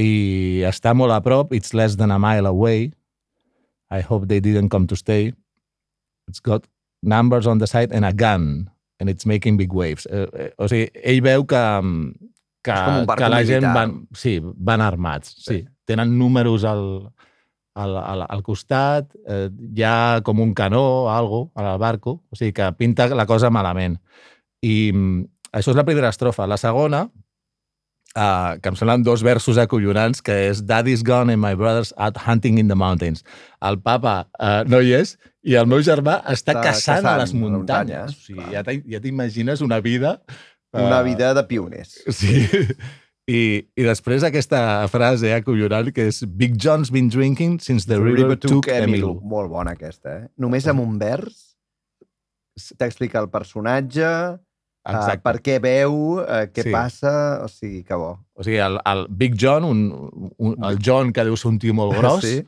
I 0.00 0.64
està 0.66 0.94
molt 0.96 1.12
a 1.12 1.20
prop, 1.22 1.52
it's 1.52 1.74
less 1.74 1.96
than 1.96 2.10
a 2.10 2.18
mile 2.18 2.46
away. 2.48 2.92
I 3.90 4.00
hope 4.00 4.26
they 4.26 4.40
didn't 4.40 4.70
come 4.70 4.86
to 4.88 4.96
stay. 4.96 5.34
It's 6.28 6.40
got 6.40 6.64
numbers 7.02 7.46
on 7.46 7.58
the 7.58 7.66
side 7.68 7.92
and 7.92 8.04
a 8.06 8.12
gun, 8.12 8.70
and 8.98 9.10
it's 9.10 9.26
making 9.26 9.58
big 9.58 9.72
waves. 9.74 10.06
Eh, 10.10 10.26
eh, 10.32 10.50
o 10.58 10.66
sigui, 10.66 10.88
ell 11.04 11.20
veu 11.22 11.44
que, 11.44 11.60
mm, 11.82 12.14
que, 12.62 12.74
que 13.18 13.28
la 13.28 13.42
gent 13.44 13.66
van, 13.74 13.96
sí, 14.14 14.38
van 14.42 14.80
armats. 14.80 15.34
Sí. 15.38 15.60
Sí. 15.60 15.68
Tenen 15.88 16.16
números 16.18 16.64
al, 16.64 16.84
al, 17.74 17.96
al, 17.98 18.26
al 18.28 18.42
costat, 18.46 19.10
eh, 19.26 19.48
hi 19.74 19.82
ha 19.82 20.20
com 20.24 20.40
un 20.40 20.54
canó 20.54 20.82
o 20.82 21.10
algo 21.10 21.50
al 21.54 21.78
barco, 21.82 22.22
o 22.30 22.38
sigui 22.38 22.52
que 22.56 22.70
pinta 22.78 23.08
la 23.14 23.26
cosa 23.26 23.50
malament. 23.50 23.98
I 24.62 24.92
mm, 24.92 25.24
això 25.58 25.74
és 25.74 25.80
la 25.80 25.84
primera 25.88 26.12
estrofa. 26.12 26.46
La 26.46 26.56
segona, 26.60 27.02
uh, 28.14 28.60
que 28.62 28.70
em 28.70 28.78
semblen 28.78 29.02
dos 29.02 29.24
versos 29.26 29.58
acollonants, 29.58 30.22
que 30.22 30.36
és 30.50 30.62
Daddy's 30.68 31.02
gone 31.04 31.32
and 31.32 31.42
my 31.42 31.54
brother's 31.58 31.92
out 31.98 32.16
hunting 32.26 32.58
in 32.62 32.68
the 32.68 32.78
mountains. 32.78 33.24
El 33.60 33.80
papa 33.82 34.28
uh, 34.38 34.62
no 34.70 34.80
hi 34.80 34.94
és 35.00 35.16
i 35.42 35.56
el 35.58 35.66
meu 35.66 35.82
germà 35.82 36.20
està, 36.30 36.54
Està 36.54 36.60
caçant, 36.62 37.02
a 37.02 37.18
caçant 37.18 37.20
les 37.24 37.34
a 37.34 37.34
la 37.34 37.40
muntanyes. 37.42 37.58
muntanya, 37.58 38.04
o 38.06 38.14
sigui, 38.14 38.46
clar. 38.46 38.80
ja 38.94 39.00
t'imagines 39.02 39.60
una 39.66 39.80
vida... 39.82 40.20
Una 40.72 41.00
eh, 41.00 41.04
vida 41.04 41.34
de 41.34 41.44
pioners. 41.44 41.98
Sí. 42.08 42.46
I, 43.30 43.40
I 43.78 43.84
després 43.86 44.24
aquesta 44.26 44.58
frase 44.90 45.30
acollonant 45.36 45.92
que 45.94 46.08
és 46.10 46.22
Big 46.26 46.56
John's 46.58 46.90
been 46.90 47.10
drinking 47.12 47.60
since 47.62 47.86
the, 47.86 48.00
river, 48.02 48.34
took 48.40 48.66
Emilu. 48.72 49.14
Molt 49.22 49.52
bona 49.52 49.76
aquesta, 49.76 50.16
eh? 50.16 50.24
Només 50.42 50.66
amb 50.66 50.82
un 50.82 50.96
vers 50.98 51.52
t'explica 52.76 53.20
el 53.22 53.30
personatge, 53.32 54.08
uh, 54.36 55.12
per 55.22 55.36
què 55.44 55.60
veu, 55.62 55.94
uh, 56.20 56.42
què 56.52 56.66
Sí. 56.66 56.72
passa... 56.74 57.12
O 57.44 57.48
sigui, 57.48 57.84
que 57.86 57.96
bo. 57.96 58.16
O 58.34 58.44
sigui, 58.44 58.58
el, 58.60 58.80
el 58.90 59.06
Big 59.08 59.38
John, 59.40 59.64
un, 59.64 59.86
un, 60.36 60.58
el 60.68 60.82
John, 60.84 61.12
que 61.14 61.24
deu 61.24 61.38
ser 61.38 61.52
un 61.54 61.62
tio 61.62 61.76
molt 61.78 61.96
gros, 61.96 62.26
Sí. 62.26 62.42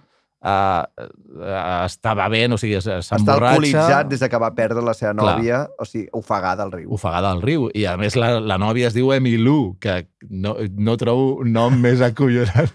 Uh, 0.45 0.85
uh, 0.85 1.87
està 1.89 2.13
bevent, 2.19 2.53
o 2.55 2.59
sigui, 2.61 2.77
s- 2.79 2.87
Està 2.87 3.17
s'emborratxa... 3.17 3.49
alcoholitzat 3.57 4.09
des 4.13 4.21
de 4.21 4.29
que 4.29 4.39
va 4.43 4.51
perdre 4.55 4.83
la 4.85 4.95
seva 4.95 5.15
Clar. 5.15 5.37
nòvia, 5.39 5.63
o 5.81 5.85
sigui, 5.89 6.07
ofegada 6.13 6.63
al 6.67 6.73
riu. 6.73 6.93
ofegada 6.93 7.31
al 7.33 7.43
riu. 7.43 7.71
I 7.75 7.87
a 7.91 7.97
més 8.01 8.17
la, 8.21 8.39
la 8.41 8.59
nòvia 8.61 8.89
es 8.93 8.95
diu 8.95 9.13
Emilu, 9.17 9.77
que 9.81 10.05
no, 10.29 10.57
no 10.77 10.97
trobo 11.01 11.39
un 11.43 11.53
nom 11.53 11.81
més 11.81 12.01
acollonant. 12.05 12.71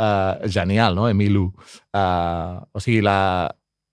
Uh, 0.00 0.36
genial, 0.56 0.94
no? 0.94 1.08
Emilu. 1.08 1.46
Uh, 1.94 2.60
o 2.72 2.80
sigui, 2.80 3.00
la, 3.06 3.48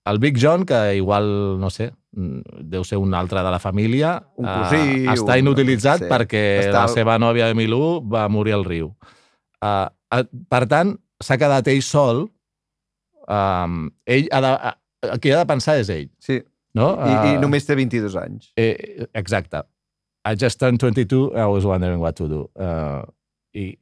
el 0.08 0.18
Big 0.18 0.36
John, 0.40 0.64
que 0.68 0.96
igual, 0.96 1.58
no 1.60 1.70
sé, 1.70 1.90
mm, 2.16 2.64
deu 2.70 2.84
ser 2.84 2.96
un 3.00 3.14
altre 3.14 3.42
de 3.44 3.50
la 3.52 3.58
família, 3.60 4.14
Un 4.36 4.46
eh, 4.48 4.54
cosí, 4.62 4.82
està 5.14 5.34
un- 5.36 5.42
inutilitzat 5.46 6.04
sí. 6.04 6.08
perquè 6.10 6.42
Està- 6.68 6.82
la 6.82 6.88
seva 6.88 7.18
nòvia 7.20 7.50
Emilu 7.52 8.00
va 8.08 8.26
morir 8.28 8.54
al 8.56 8.64
riu. 8.64 8.94
Uh, 9.60 9.88
uh, 10.14 10.24
per 10.48 10.66
tant, 10.70 10.94
s'ha 11.20 11.36
quedat 11.40 11.66
ell 11.68 11.82
sol. 11.82 12.28
Um, 13.28 13.90
ell 14.08 14.30
ha 14.32 14.40
de, 14.44 14.52
uh, 14.72 15.10
el 15.12 15.20
que 15.20 15.34
ha 15.34 15.42
de 15.42 15.50
pensar 15.50 15.76
és 15.82 15.90
ell. 15.92 16.08
Sí, 16.22 16.40
No? 16.78 16.92
i, 17.00 17.12
i 17.12 17.36
Uh, 17.36 17.40
només 17.42 17.66
té 17.66 17.76
22 17.78 18.16
anys. 18.20 18.52
Eh, 18.58 19.06
exacte. 19.18 19.64
I 20.28 20.36
just 20.36 20.60
turned 20.60 20.80
22, 20.82 21.32
I 21.34 21.46
was 21.48 21.64
wondering 21.64 22.00
what 22.00 22.18
to 22.20 22.28
do. 22.28 22.42
Uh, 22.58 23.02
I 23.56 23.72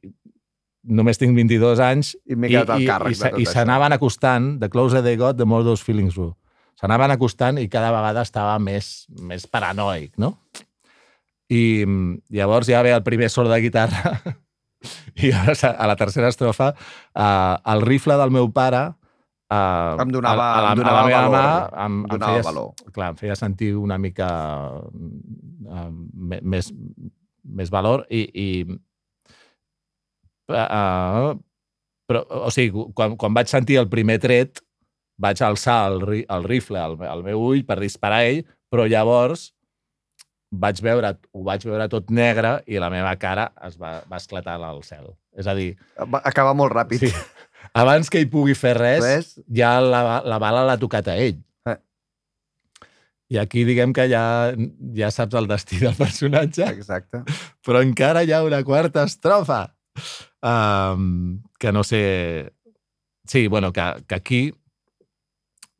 només 0.87 1.19
tinc 1.19 1.35
22 1.35 1.81
anys 1.83 2.13
I 2.23 2.37
i, 2.37 2.55
al 2.55 2.69
i, 2.79 2.87
càrrec 2.87 3.11
i, 3.11 3.43
i 3.43 3.47
s'anaven 3.49 3.97
acostant, 3.97 4.55
the 4.61 4.69
closer 4.71 5.01
they 5.03 5.17
got, 5.19 5.35
the 5.37 5.45
more 5.45 5.65
those 5.65 5.83
feelings 5.83 6.15
grew. 6.15 6.31
S'anaven 6.79 7.11
acostant 7.11 7.59
i 7.59 7.67
cada 7.67 7.91
vegada 7.91 8.23
estava 8.23 8.55
més, 8.61 9.07
més 9.19 9.47
paranoic, 9.51 10.13
no? 10.21 10.37
I 11.51 11.83
llavors 12.33 12.69
ja 12.69 12.79
ve 12.85 12.93
el 12.95 13.03
primer 13.03 13.29
solo 13.33 13.51
de 13.51 13.59
guitarra 13.63 14.15
i 15.23 15.31
a 15.33 15.87
la 15.89 15.95
tercera 15.99 16.31
estrofa 16.31 16.71
uh, 16.75 17.55
el 17.73 17.83
rifle 17.87 18.17
del 18.19 18.31
meu 18.35 18.49
pare 18.53 18.85
uh, 19.51 20.01
Em 20.03 20.11
donava- 20.11 20.47
a, 20.53 20.57
a, 20.57 20.61
la, 20.61 20.71
em 20.71 20.71
a 20.71 20.75
donava 20.81 21.01
la 21.01 21.07
meva 21.07 21.21
valor. 21.29 21.71
mà 21.71 21.85
em, 21.85 21.99
Em 22.01 22.07
donava 22.13 22.33
feia, 22.33 22.43
valor. 22.47 22.73
clar, 22.93 23.09
em 23.13 23.15
feia 23.21 23.35
sentir 23.35 23.73
una 23.75 23.97
mica 23.97 24.27
uh, 24.81 25.91
més, 26.41 26.71
més 27.43 27.69
valor 27.71 28.05
i, 28.09 28.23
i 28.33 28.47
uh, 30.51 31.35
però, 32.07 32.21
o 32.47 32.49
sigui, 32.53 32.87
quan, 32.95 33.17
quan 33.19 33.33
vaig 33.35 33.49
sentir 33.51 33.77
el 33.81 33.89
primer 33.91 34.19
tret 34.23 34.61
vaig 35.19 35.41
alçar 35.43 35.87
el, 35.91 36.01
ri, 36.05 36.21
el 36.29 36.43
rifle 36.45 36.79
al, 36.79 36.95
al 37.03 37.23
meu 37.25 37.41
ull 37.49 37.63
per 37.65 37.79
disparar 37.81 38.19
a 38.21 38.27
ell, 38.29 38.43
però 38.71 38.85
llavors 38.87 39.49
vaig 40.53 40.77
veure, 40.79 41.09
ho 41.35 41.41
vaig 41.43 41.65
veure 41.67 41.87
tot 41.91 42.11
negre 42.13 42.61
i 42.71 42.77
la 42.79 42.87
meva 42.93 43.15
cara 43.19 43.49
es 43.67 43.75
va, 43.81 43.97
va 44.07 44.19
esclatar 44.21 44.55
al 44.63 44.83
cel. 44.87 45.09
És 45.35 45.47
a 45.49 45.53
dir, 45.57 45.73
Va 46.13 46.21
acabar 46.23 46.53
molt 46.55 46.71
ràpid. 46.71 47.03
Sí. 47.03 47.11
abans 47.81 48.09
que 48.13 48.21
hi 48.23 48.27
pugui 48.31 48.55
fer 48.57 48.73
res, 48.77 49.03
Res. 49.05 49.31
ja 49.53 49.77
la, 49.83 50.21
la 50.25 50.39
bala 50.41 50.65
l'ha 50.67 50.77
tocat 50.81 51.07
a 51.13 51.17
ell. 51.21 51.39
Eh. 51.69 51.77
I 53.35 53.41
aquí 53.41 53.65
diguem 53.67 53.93
que 53.95 54.07
ja, 54.11 54.23
ja 54.95 55.09
saps 55.13 55.35
el 55.39 55.49
destí 55.49 55.81
del 55.83 55.95
personatge, 55.99 56.67
Exacte. 56.73 57.23
però 57.65 57.81
encara 57.83 58.23
hi 58.23 58.31
ha 58.31 58.43
una 58.45 58.63
quarta 58.67 59.03
estrofa. 59.07 59.65
Um, 60.45 61.41
que 61.59 61.71
no 61.73 61.83
sé... 61.83 62.53
Sí, 63.27 63.47
bueno, 63.47 63.73
que, 63.73 63.83
que 64.07 64.15
aquí 64.15 64.41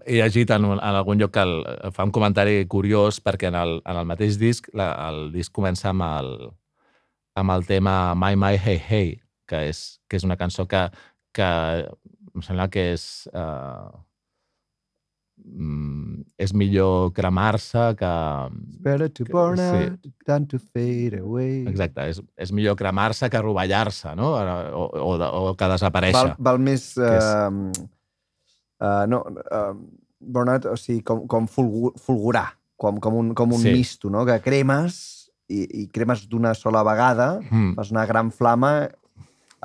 he 0.07 0.17
llegit 0.17 0.49
en, 0.51 0.65
en 0.65 0.79
algun 0.81 1.19
lloc 1.19 1.31
que 1.35 1.43
el, 1.43 1.61
fa 1.95 2.05
un 2.07 2.11
comentari 2.15 2.65
curiós 2.71 3.19
perquè 3.23 3.49
en 3.51 3.57
el, 3.59 3.77
en 3.83 3.99
el 3.99 4.07
mateix 4.07 4.37
disc 4.39 4.67
la, 4.75 4.89
el 5.09 5.29
disc 5.33 5.51
comença 5.55 5.91
amb 5.91 6.03
el, 6.07 6.31
amb 7.39 7.53
el 7.53 7.65
tema 7.67 8.15
My 8.15 8.35
My 8.39 8.55
Hey 8.57 8.81
Hey, 8.83 9.09
que 9.47 9.65
és, 9.69 9.99
que 10.07 10.19
és 10.19 10.25
una 10.27 10.39
cançó 10.39 10.65
que, 10.67 10.87
que 11.33 11.47
em 12.35 12.41
sembla 12.45 12.67
que 12.69 12.91
és... 12.93 13.27
Uh, 13.33 13.89
mm, 15.45 16.21
és 16.37 16.53
millor 16.53 17.11
cremar-se 17.17 17.83
que... 17.99 18.11
Better 18.85 19.09
to 19.09 19.25
Que- 19.25 19.33
burn 19.33 19.57
sí. 19.57 19.63
out 19.91 20.07
than 20.25 20.47
to 20.47 20.59
fade 20.59 21.19
away. 21.21 21.65
Exacte, 21.69 22.07
és, 22.11 22.21
és 22.37 22.51
millor 22.53 22.75
cremar-se 22.79 23.29
que 23.29 23.41
rovellar-se, 23.41 24.15
no? 24.17 24.33
O, 24.37 24.87
o, 25.01 25.13
o 25.51 25.55
que 25.57 25.69
desaparèixer. 25.73 26.33
Val, 26.35 26.35
val 26.51 26.59
més... 26.59 26.91
Que 26.97 27.13
és- 27.17 27.33
Uh, 28.77 28.85
uh, 28.85 29.05
no, 29.09 29.23
uh, 29.25 29.73
burnout, 30.21 30.67
o 30.69 30.75
sigui, 30.77 31.01
com, 31.01 31.23
com 31.29 31.47
fulgu, 31.49 31.95
fulgurar, 31.97 32.51
com, 32.77 32.99
com 33.01 33.15
un, 33.17 33.31
com 33.33 33.53
un 33.55 33.57
Sí. 33.61 33.71
sí. 33.71 33.73
misto, 33.73 34.09
no? 34.13 34.21
Que 34.25 34.35
cremes 34.45 34.99
i, 35.49 35.63
i 35.81 35.87
cremes 35.89 36.27
d'una 36.29 36.53
sola 36.53 36.83
vegada, 36.85 37.39
Mm. 37.49 37.73
fas 37.73 37.89
una 37.89 38.05
gran 38.05 38.29
flama 38.31 38.89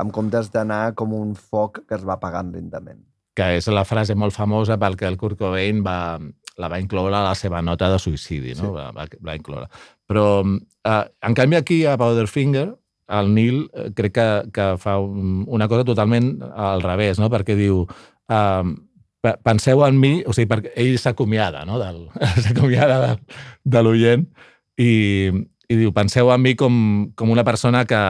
en 0.01 0.11
comptes 0.11 0.51
d'anar 0.53 0.95
com 0.95 1.13
un 1.15 1.35
foc 1.37 1.83
que 1.89 1.95
es 1.99 2.05
va 2.07 2.15
apagant 2.21 2.53
lentament. 2.55 3.01
que 3.35 3.47
és 3.57 3.67
la 3.73 3.85
frase 3.89 4.13
molt 4.15 4.35
famosa 4.37 4.77
pel 4.77 4.95
que 5.01 5.07
el 5.09 5.17
Kurt 5.17 5.39
Cobain 5.39 5.79
va, 5.85 6.19
la 6.61 6.69
va 6.69 6.79
incloure 6.83 7.15
a 7.17 7.23
la 7.25 7.35
seva 7.35 7.63
nota 7.65 7.89
de 7.89 7.97
suïcidi, 7.99 8.53
no? 8.59 8.67
Sí. 8.67 8.73
Va, 8.75 8.91
va, 8.93 9.07
va 9.25 9.37
incloure. 9.39 9.69
Però, 10.07 10.43
eh, 10.85 11.05
en 11.25 11.35
canvi, 11.35 11.57
aquí 11.57 11.79
a 11.89 11.97
Powderfinger, 11.97 12.67
el 13.09 13.33
Neil 13.35 13.71
eh, 13.73 13.87
crec 13.97 14.13
que, 14.19 14.27
que 14.53 14.67
fa 14.77 14.99
un, 15.01 15.47
una 15.49 15.67
cosa 15.69 15.85
totalment 15.89 16.43
al 16.53 16.83
revés, 16.85 17.19
no? 17.19 17.31
perquè 17.33 17.57
diu 17.57 17.87
eh, 18.29 18.75
pe- 19.25 19.37
penseu 19.43 19.81
en 19.87 19.97
mi, 19.99 20.13
o 20.29 20.33
sigui, 20.37 20.51
perquè 20.53 20.75
ell 20.77 20.99
s'acomiada, 21.01 21.65
no? 21.65 21.81
S'acomiada 22.45 23.01
de, 23.07 23.13
de 23.65 23.83
l'oient 23.83 24.27
i, 24.77 24.91
i 25.73 25.79
diu, 25.79 25.93
penseu 25.97 26.29
en 26.35 26.43
mi 26.45 26.53
com, 26.59 26.75
com 27.17 27.31
una 27.33 27.45
persona 27.47 27.85
que, 27.89 28.01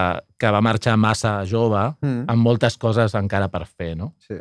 que 0.41 0.51
va 0.51 0.61
marxar 0.65 0.97
massa 0.99 1.37
jove, 1.47 1.85
Mm. 2.03 2.25
amb 2.33 2.43
moltes 2.43 2.77
coses 2.81 3.15
encara 3.19 3.49
per 3.53 3.65
fer, 3.69 3.93
no? 3.97 4.15
Sí. 4.27 4.41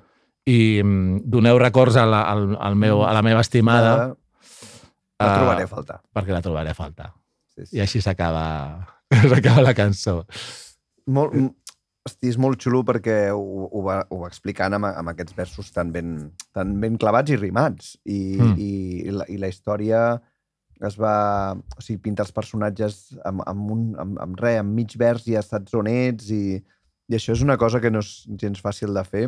i 0.50 0.82
mm, 0.82 1.20
doneu 1.30 1.60
records 1.62 1.96
a 2.02 2.08
la, 2.10 2.24
al, 2.32 2.56
al 2.58 2.76
meu, 2.76 3.04
a 3.06 3.12
la 3.14 3.22
meva 3.22 3.44
estimada 3.46 3.92
Ara 3.94 4.16
La 5.22 5.28
eh, 5.28 5.38
trobaré 5.38 5.64
a 5.68 5.70
faltar. 5.70 6.00
perquè 6.16 6.34
la 6.34 6.42
trobaré 6.42 6.72
a 6.72 6.74
faltar. 6.74 7.12
Sí, 7.54 7.66
sí. 7.68 7.76
I 7.78 7.82
així 7.84 8.02
s'acaba 8.02 8.88
s'acaba 9.30 9.62
la 9.62 9.76
cançó. 9.78 10.24
Molt, 11.12 11.36
hosti, 12.08 12.32
és 12.32 12.40
molt 12.42 12.58
xulo 12.64 12.82
perquè 12.88 13.30
ho, 13.36 13.68
ho, 13.70 13.84
va, 13.86 14.00
ho 14.10 14.24
va 14.24 14.30
explicant 14.32 14.74
amb, 14.74 14.90
amb 14.90 15.12
aquests 15.14 15.36
versos 15.38 15.70
tan 15.76 15.92
ben, 15.94 16.32
tan 16.58 16.74
ben 16.82 16.98
clavats 16.98 17.30
i 17.36 17.38
rimats. 17.38 17.94
I, 18.06 18.20
mm. 18.40 18.56
i, 18.58 18.72
i, 19.06 19.14
la, 19.14 19.28
I 19.30 19.38
la 19.44 19.52
història 19.52 20.02
es 20.88 20.98
va... 21.00 21.54
O 21.78 21.84
sigui, 21.84 22.00
pinta 22.08 22.26
els 22.26 22.34
personatges 22.36 23.00
amb, 23.28 23.44
amb, 23.48 23.72
un, 23.76 23.86
amb, 24.02 24.20
amb 24.24 24.42
res, 24.42 24.60
amb 24.62 24.74
mig 24.78 24.96
vers 24.98 25.28
i 25.28 25.36
ja 25.36 25.44
saps 25.46 25.76
on 25.78 25.90
ets 25.92 26.32
i, 26.34 26.58
i 27.10 27.18
això 27.18 27.36
és 27.36 27.44
una 27.46 27.58
cosa 27.62 27.82
que 27.84 27.92
no 27.92 28.02
és 28.04 28.12
gens 28.42 28.62
fàcil 28.64 28.94
de 28.98 29.04
fer. 29.08 29.28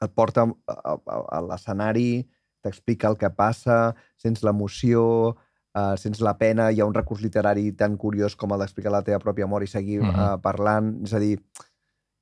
Et 0.00 0.12
porta 0.16 0.46
a, 0.46 0.74
a, 0.94 0.96
a, 1.20 1.40
l'escenari, 1.44 2.24
t'explica 2.64 3.10
el 3.10 3.18
que 3.20 3.28
passa, 3.36 3.94
sents 4.20 4.44
l'emoció, 4.46 5.02
uh, 5.76 5.96
sents 6.00 6.22
la 6.24 6.36
pena, 6.40 6.70
hi 6.70 6.80
ha 6.80 6.88
un 6.88 6.96
recurs 6.96 7.20
literari 7.24 7.70
tan 7.76 7.98
curiós 8.00 8.36
com 8.36 8.52
el 8.54 8.64
d'explicar 8.64 8.92
la 8.94 9.04
teva 9.04 9.20
pròpia 9.20 9.48
mort 9.48 9.64
i 9.64 9.68
seguir 9.68 10.00
Mhm. 10.00 10.10
-huh. 10.10 10.34
uh, 10.36 10.40
parlant. 10.40 10.94
És 11.04 11.12
a 11.12 11.18
dir, 11.18 11.36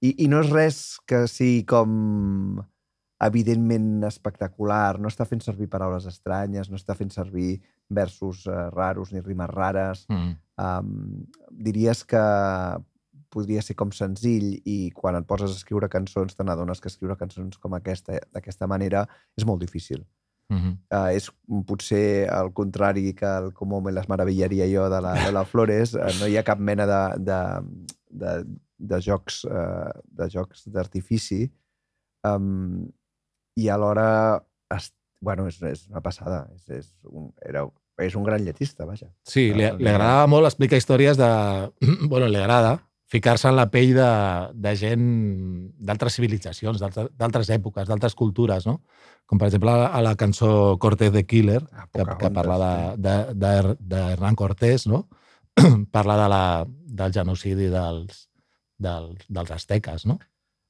i, 0.03 0.25
i 0.25 0.29
no 0.29 0.41
és 0.41 0.51
res 0.51 0.99
que 1.07 1.27
sigui 1.27 1.65
com 1.65 2.65
evidentment 3.25 4.05
espectacular, 4.07 4.99
no 5.03 5.11
està 5.11 5.27
fent 5.27 5.43
servir 5.43 5.67
paraules 5.71 6.07
estranyes, 6.07 6.69
no 6.71 6.79
està 6.79 6.95
fent 6.95 7.11
servir 7.11 7.59
versos 7.91 8.45
uh, 8.47 8.69
raros 8.75 9.11
ni 9.13 9.23
rimes 9.25 9.51
rares. 9.51 10.05
Mm. 10.13 10.37
Um, 10.59 11.25
diries 11.51 12.05
que 12.07 12.23
podria 13.29 13.63
ser 13.63 13.77
com 13.77 13.91
senzill 13.93 14.55
i 14.65 14.79
quan 14.95 15.19
et 15.19 15.27
poses 15.29 15.53
a 15.53 15.59
escriure 15.59 15.91
cançons 15.93 16.37
te 16.37 16.47
n'adones 16.47 16.81
que 16.81 16.89
escriure 16.89 17.19
cançons 17.19 17.59
com 17.61 17.75
aquesta, 17.77 18.23
d'aquesta 18.33 18.71
manera, 18.71 19.05
és 19.37 19.47
molt 19.49 19.61
difícil. 19.61 20.07
Mm 20.49 20.59
-hmm. 20.59 20.77
Uh, 20.97 21.11
és 21.13 21.31
potser 21.67 22.29
al 22.31 22.53
contrari 22.53 23.13
que 23.15 23.27
el 23.27 23.53
Como 23.53 23.81
me 23.81 23.93
les 23.93 24.09
meravillaria 24.09 24.65
jo 24.65 24.89
de 24.89 25.01
la, 25.01 25.13
de 25.27 25.33
la 25.33 25.45
Flores, 25.45 25.95
uh, 25.95 26.09
no 26.21 26.27
hi 26.27 26.37
ha 26.39 26.43
cap 26.43 26.59
mena 26.59 26.87
de, 26.87 27.25
de, 27.25 27.41
de, 28.09 28.45
de 28.79 29.01
jocs 29.01 29.45
uh, 29.45 29.93
de 30.05 30.29
jocs 30.31 30.65
d'artifici 30.69 31.53
um, 32.25 32.89
i 33.59 33.69
alhora 33.75 34.09
es, 34.77 34.93
bueno, 35.21 35.49
és, 35.51 35.61
és 35.67 35.87
una 35.91 36.03
passada 36.05 36.45
és, 36.55 36.69
és, 36.79 36.91
un, 37.11 37.31
era, 37.43 37.65
és 38.05 38.15
un 38.15 38.27
gran 38.27 38.45
lletista, 38.47 38.87
vaja. 38.87 39.09
Sí, 39.27 39.49
li, 39.53 39.65
li 39.81 39.89
agradava 39.91 40.29
molt 40.31 40.47
explicar 40.47 40.79
històries 40.79 41.19
de... 41.19 41.31
bueno, 42.13 42.29
li 42.31 42.39
agrada 42.39 42.77
ficar-se 43.09 43.49
en 43.49 43.57
la 43.57 43.71
pell 43.73 43.95
de, 43.97 44.09
de 44.53 44.75
gent 44.77 45.05
d'altres 45.81 46.19
civilitzacions, 46.19 46.79
d'altres- 46.83 47.49
èpoques, 47.55 47.89
d'altres 47.89 48.15
cultures, 48.15 48.67
no? 48.69 48.83
Com, 49.29 49.41
per 49.41 49.49
exemple, 49.49 49.73
a 49.73 49.79
la, 49.81 49.87
a 49.97 50.03
la 50.05 50.13
cançó 50.21 50.77
Cortés 50.81 51.11
de 51.15 51.25
Killer, 51.27 51.63
Ah, 51.73 51.87
que, 51.93 52.05
que 52.05 52.31
parla 52.37 52.59
sí. 52.61 53.01
de, 53.01 53.15
de, 53.33 53.35
de, 53.47 53.77
de 53.81 54.03
Hernán 54.13 54.37
Cortés, 54.37 54.87
no? 54.87 55.07
parla 55.91 56.19
de 56.23 56.29
la, 56.29 56.43
del 57.01 57.13
genocidi 57.17 57.71
dels, 57.73 58.27
dels, 58.77 59.25
dels 59.29 59.51
asteques, 59.57 60.05
no? 60.07 60.19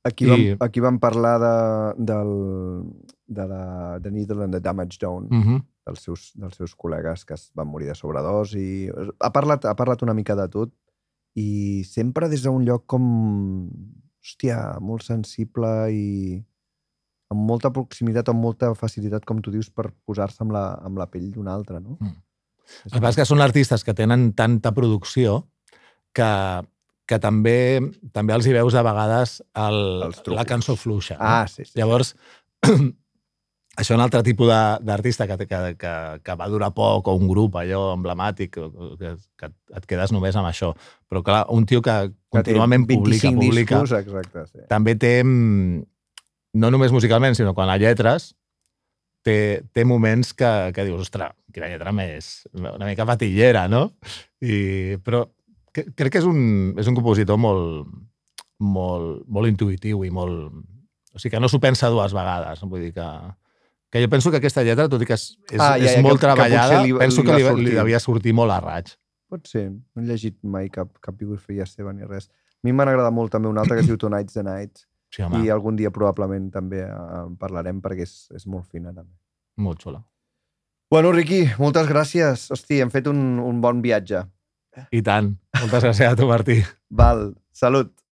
Aquí, 0.08 0.24
I- 0.26 0.30
vam, 0.30 0.56
aquí 0.66 0.80
vam 0.84 0.98
parlar 0.98 1.36
de, 1.42 1.54
del, 2.10 2.32
de 3.26 3.46
la 3.52 3.62
The 4.02 4.10
Needle 4.10 4.44
and 4.44 4.54
the 4.56 4.60
Damage 4.64 4.98
Done, 5.00 5.28
Mm 5.30 5.42
-hmm. 5.42 5.62
dels, 5.86 6.00
seus, 6.02 6.32
dels 6.34 6.56
seus 6.56 6.74
col·legues 6.76 7.24
que 7.24 7.34
es 7.34 7.50
van 7.54 7.68
morir 7.68 7.86
de 7.88 7.94
sobredosi. 7.94 8.90
Ha 9.20 9.30
parlat, 9.32 9.64
ha 9.64 9.74
parlat 9.76 10.02
una 10.02 10.14
mica 10.14 10.34
de 10.36 10.48
tot 10.48 10.70
i 11.34 11.84
sempre 11.84 12.28
des 12.28 12.42
d'un 12.42 12.64
lloc 12.64 12.86
com, 12.86 13.70
hòstia, 14.22 14.78
molt 14.80 15.02
sensible 15.02 15.68
i 15.92 16.44
amb 17.30 17.40
molta 17.44 17.70
proximitat, 17.70 18.28
amb 18.28 18.40
molta 18.40 18.74
facilitat, 18.74 19.24
com 19.24 19.40
tu 19.40 19.50
dius, 19.50 19.68
per 19.70 19.90
posar-se 20.06 20.42
amb, 20.42 20.52
la, 20.52 20.74
amb 20.82 20.96
la 20.98 21.06
pell 21.06 21.30
d'un 21.30 21.48
altre, 21.48 21.80
no? 21.80 21.96
Mm. 22.00 22.16
El 22.84 22.92
que 22.92 23.00
passa 23.00 23.10
és 23.10 23.16
que 23.16 23.28
són 23.28 23.40
artistes 23.40 23.84
que 23.84 23.94
tenen 23.94 24.32
tanta 24.36 24.72
producció 24.76 25.46
que, 26.12 26.28
que 27.08 27.18
també 27.22 27.80
també 28.12 28.36
els 28.36 28.46
hi 28.46 28.54
veus 28.56 28.76
de 28.76 28.84
vegades 28.84 29.38
el, 29.56 29.78
la 30.34 30.46
cançó 30.48 30.76
fluixa. 30.76 31.16
no? 31.16 31.24
Ah, 31.24 31.46
sí, 31.48 31.64
sí. 31.64 31.72
Llavors, 31.78 32.12
això 33.80 33.96
un 33.96 34.04
altre 34.04 34.20
tipus 34.26 34.50
d'artista 34.84 35.26
que, 35.30 35.38
que, 35.46 35.60
que, 35.80 35.92
que 36.24 36.36
va 36.38 36.48
durar 36.52 36.72
poc, 36.76 37.08
o 37.08 37.16
un 37.16 37.28
grup 37.30 37.56
allò 37.60 37.94
emblemàtic, 37.94 38.58
que, 38.58 39.14
que 39.40 39.50
et 39.50 39.86
quedes 39.88 40.12
només 40.12 40.36
amb 40.36 40.50
això. 40.50 40.74
Però 41.08 41.24
clar, 41.24 41.46
un 41.54 41.66
tio 41.68 41.80
que 41.84 41.96
Que 42.28 42.42
contínuament 42.42 42.84
publica, 42.84 43.30
25 43.30 43.40
publica, 43.40 43.78
discos, 43.78 43.94
exacte, 44.02 44.44
sí. 44.50 44.66
també 44.68 44.92
té, 45.00 45.14
mm, 45.24 45.80
no 46.60 46.72
només 46.74 46.92
musicalment, 46.92 47.38
sinó 47.38 47.54
quan 47.56 47.72
a 47.72 47.78
lletres, 47.80 48.34
té, 49.24 49.64
té 49.72 49.86
moments 49.88 50.34
que, 50.36 50.50
que 50.76 50.84
dius, 50.84 51.08
ostres, 51.08 51.32
quina 51.54 51.70
lletra 51.72 51.94
més, 51.96 52.42
una 52.52 52.84
mica 52.84 53.08
fatillera, 53.08 53.64
no? 53.72 53.86
I, 54.44 55.00
però 55.00 55.24
crec 55.96 56.12
que 56.12 56.18
és 56.22 56.26
un, 56.28 56.74
és 56.78 56.86
un 56.90 56.94
compositor 56.96 57.38
molt, 57.38 57.88
molt, 58.58 59.24
molt 59.28 59.48
intuïtiu 59.50 60.04
i 60.06 60.10
molt... 60.14 60.52
O 61.14 61.18
sigui, 61.18 61.32
que 61.34 61.40
no 61.40 61.48
s'ho 61.50 61.58
pensa 61.60 61.88
dues 61.90 62.12
vegades. 62.14 62.60
Vull 62.68 62.82
dir 62.84 62.92
que, 62.94 63.06
que 63.90 64.02
jo 64.04 64.10
penso 64.12 64.30
que 64.30 64.38
aquesta 64.42 64.62
lletra, 64.66 64.88
tot 64.92 65.02
i 65.02 65.06
que 65.08 65.16
és, 65.16 65.24
és, 65.50 65.58
Ah, 65.60 65.76
ja, 65.78 65.84
és 65.88 65.96
ja, 65.96 66.02
molt 66.04 66.18
que- 66.20 66.26
que 66.26 66.32
treballada, 66.32 66.82
li- 66.84 66.92
penso 66.98 67.22
li 67.22 67.26
que 67.26 67.36
li, 67.36 67.42
li 67.42 67.48
sortir. 67.48 67.74
devia 67.78 68.00
sortir 68.00 68.34
molt 68.36 68.52
a 68.54 68.60
raig. 68.60 68.92
Pot 69.28 69.46
ser. 69.48 69.70
No 69.70 70.02
he 70.02 70.06
llegit 70.06 70.36
mai 70.44 70.68
cap, 70.72 70.92
cap 71.04 71.16
biografia 71.18 71.66
seva 71.66 71.92
ni 71.92 72.04
res. 72.04 72.28
A 72.28 72.66
mi 72.66 72.72
m'han 72.72 72.88
agradat 72.88 73.12
molt 73.12 73.32
també 73.32 73.48
una 73.48 73.60
altra 73.64 73.76
que 73.76 73.82
es 73.82 73.88
diu 73.90 73.96
Tonight's 74.00 74.34
the 74.34 74.42
Night 74.42 74.84
Sí, 75.10 75.22
home, 75.22 75.40
i 75.44 75.48
algun 75.48 75.76
dia 75.76 75.90
probablement 75.90 76.50
també 76.52 76.82
eh, 76.84 76.92
en 77.24 77.36
parlarem 77.40 77.80
perquè 77.80 78.02
és, 78.04 78.28
és 78.36 78.46
molt 78.46 78.66
fina 78.68 78.92
també. 78.92 79.14
molt 79.56 79.80
xula. 79.82 80.02
Bueno, 80.90 81.10
Riqui, 81.12 81.42
moltes 81.58 81.86
gràcies. 81.88 82.50
Hosti, 82.52 82.80
hem 82.80 82.90
fet 82.90 83.06
un, 83.08 83.38
un 83.40 83.60
bon 83.60 83.80
viatge. 83.82 84.22
I 84.94 85.02
tant. 85.04 85.32
Moltes 85.60 85.84
gràcies 85.86 86.12
a 86.12 86.16
tu, 86.18 86.28
Martí. 86.30 86.60
Val, 86.90 87.32
salut. 87.52 87.92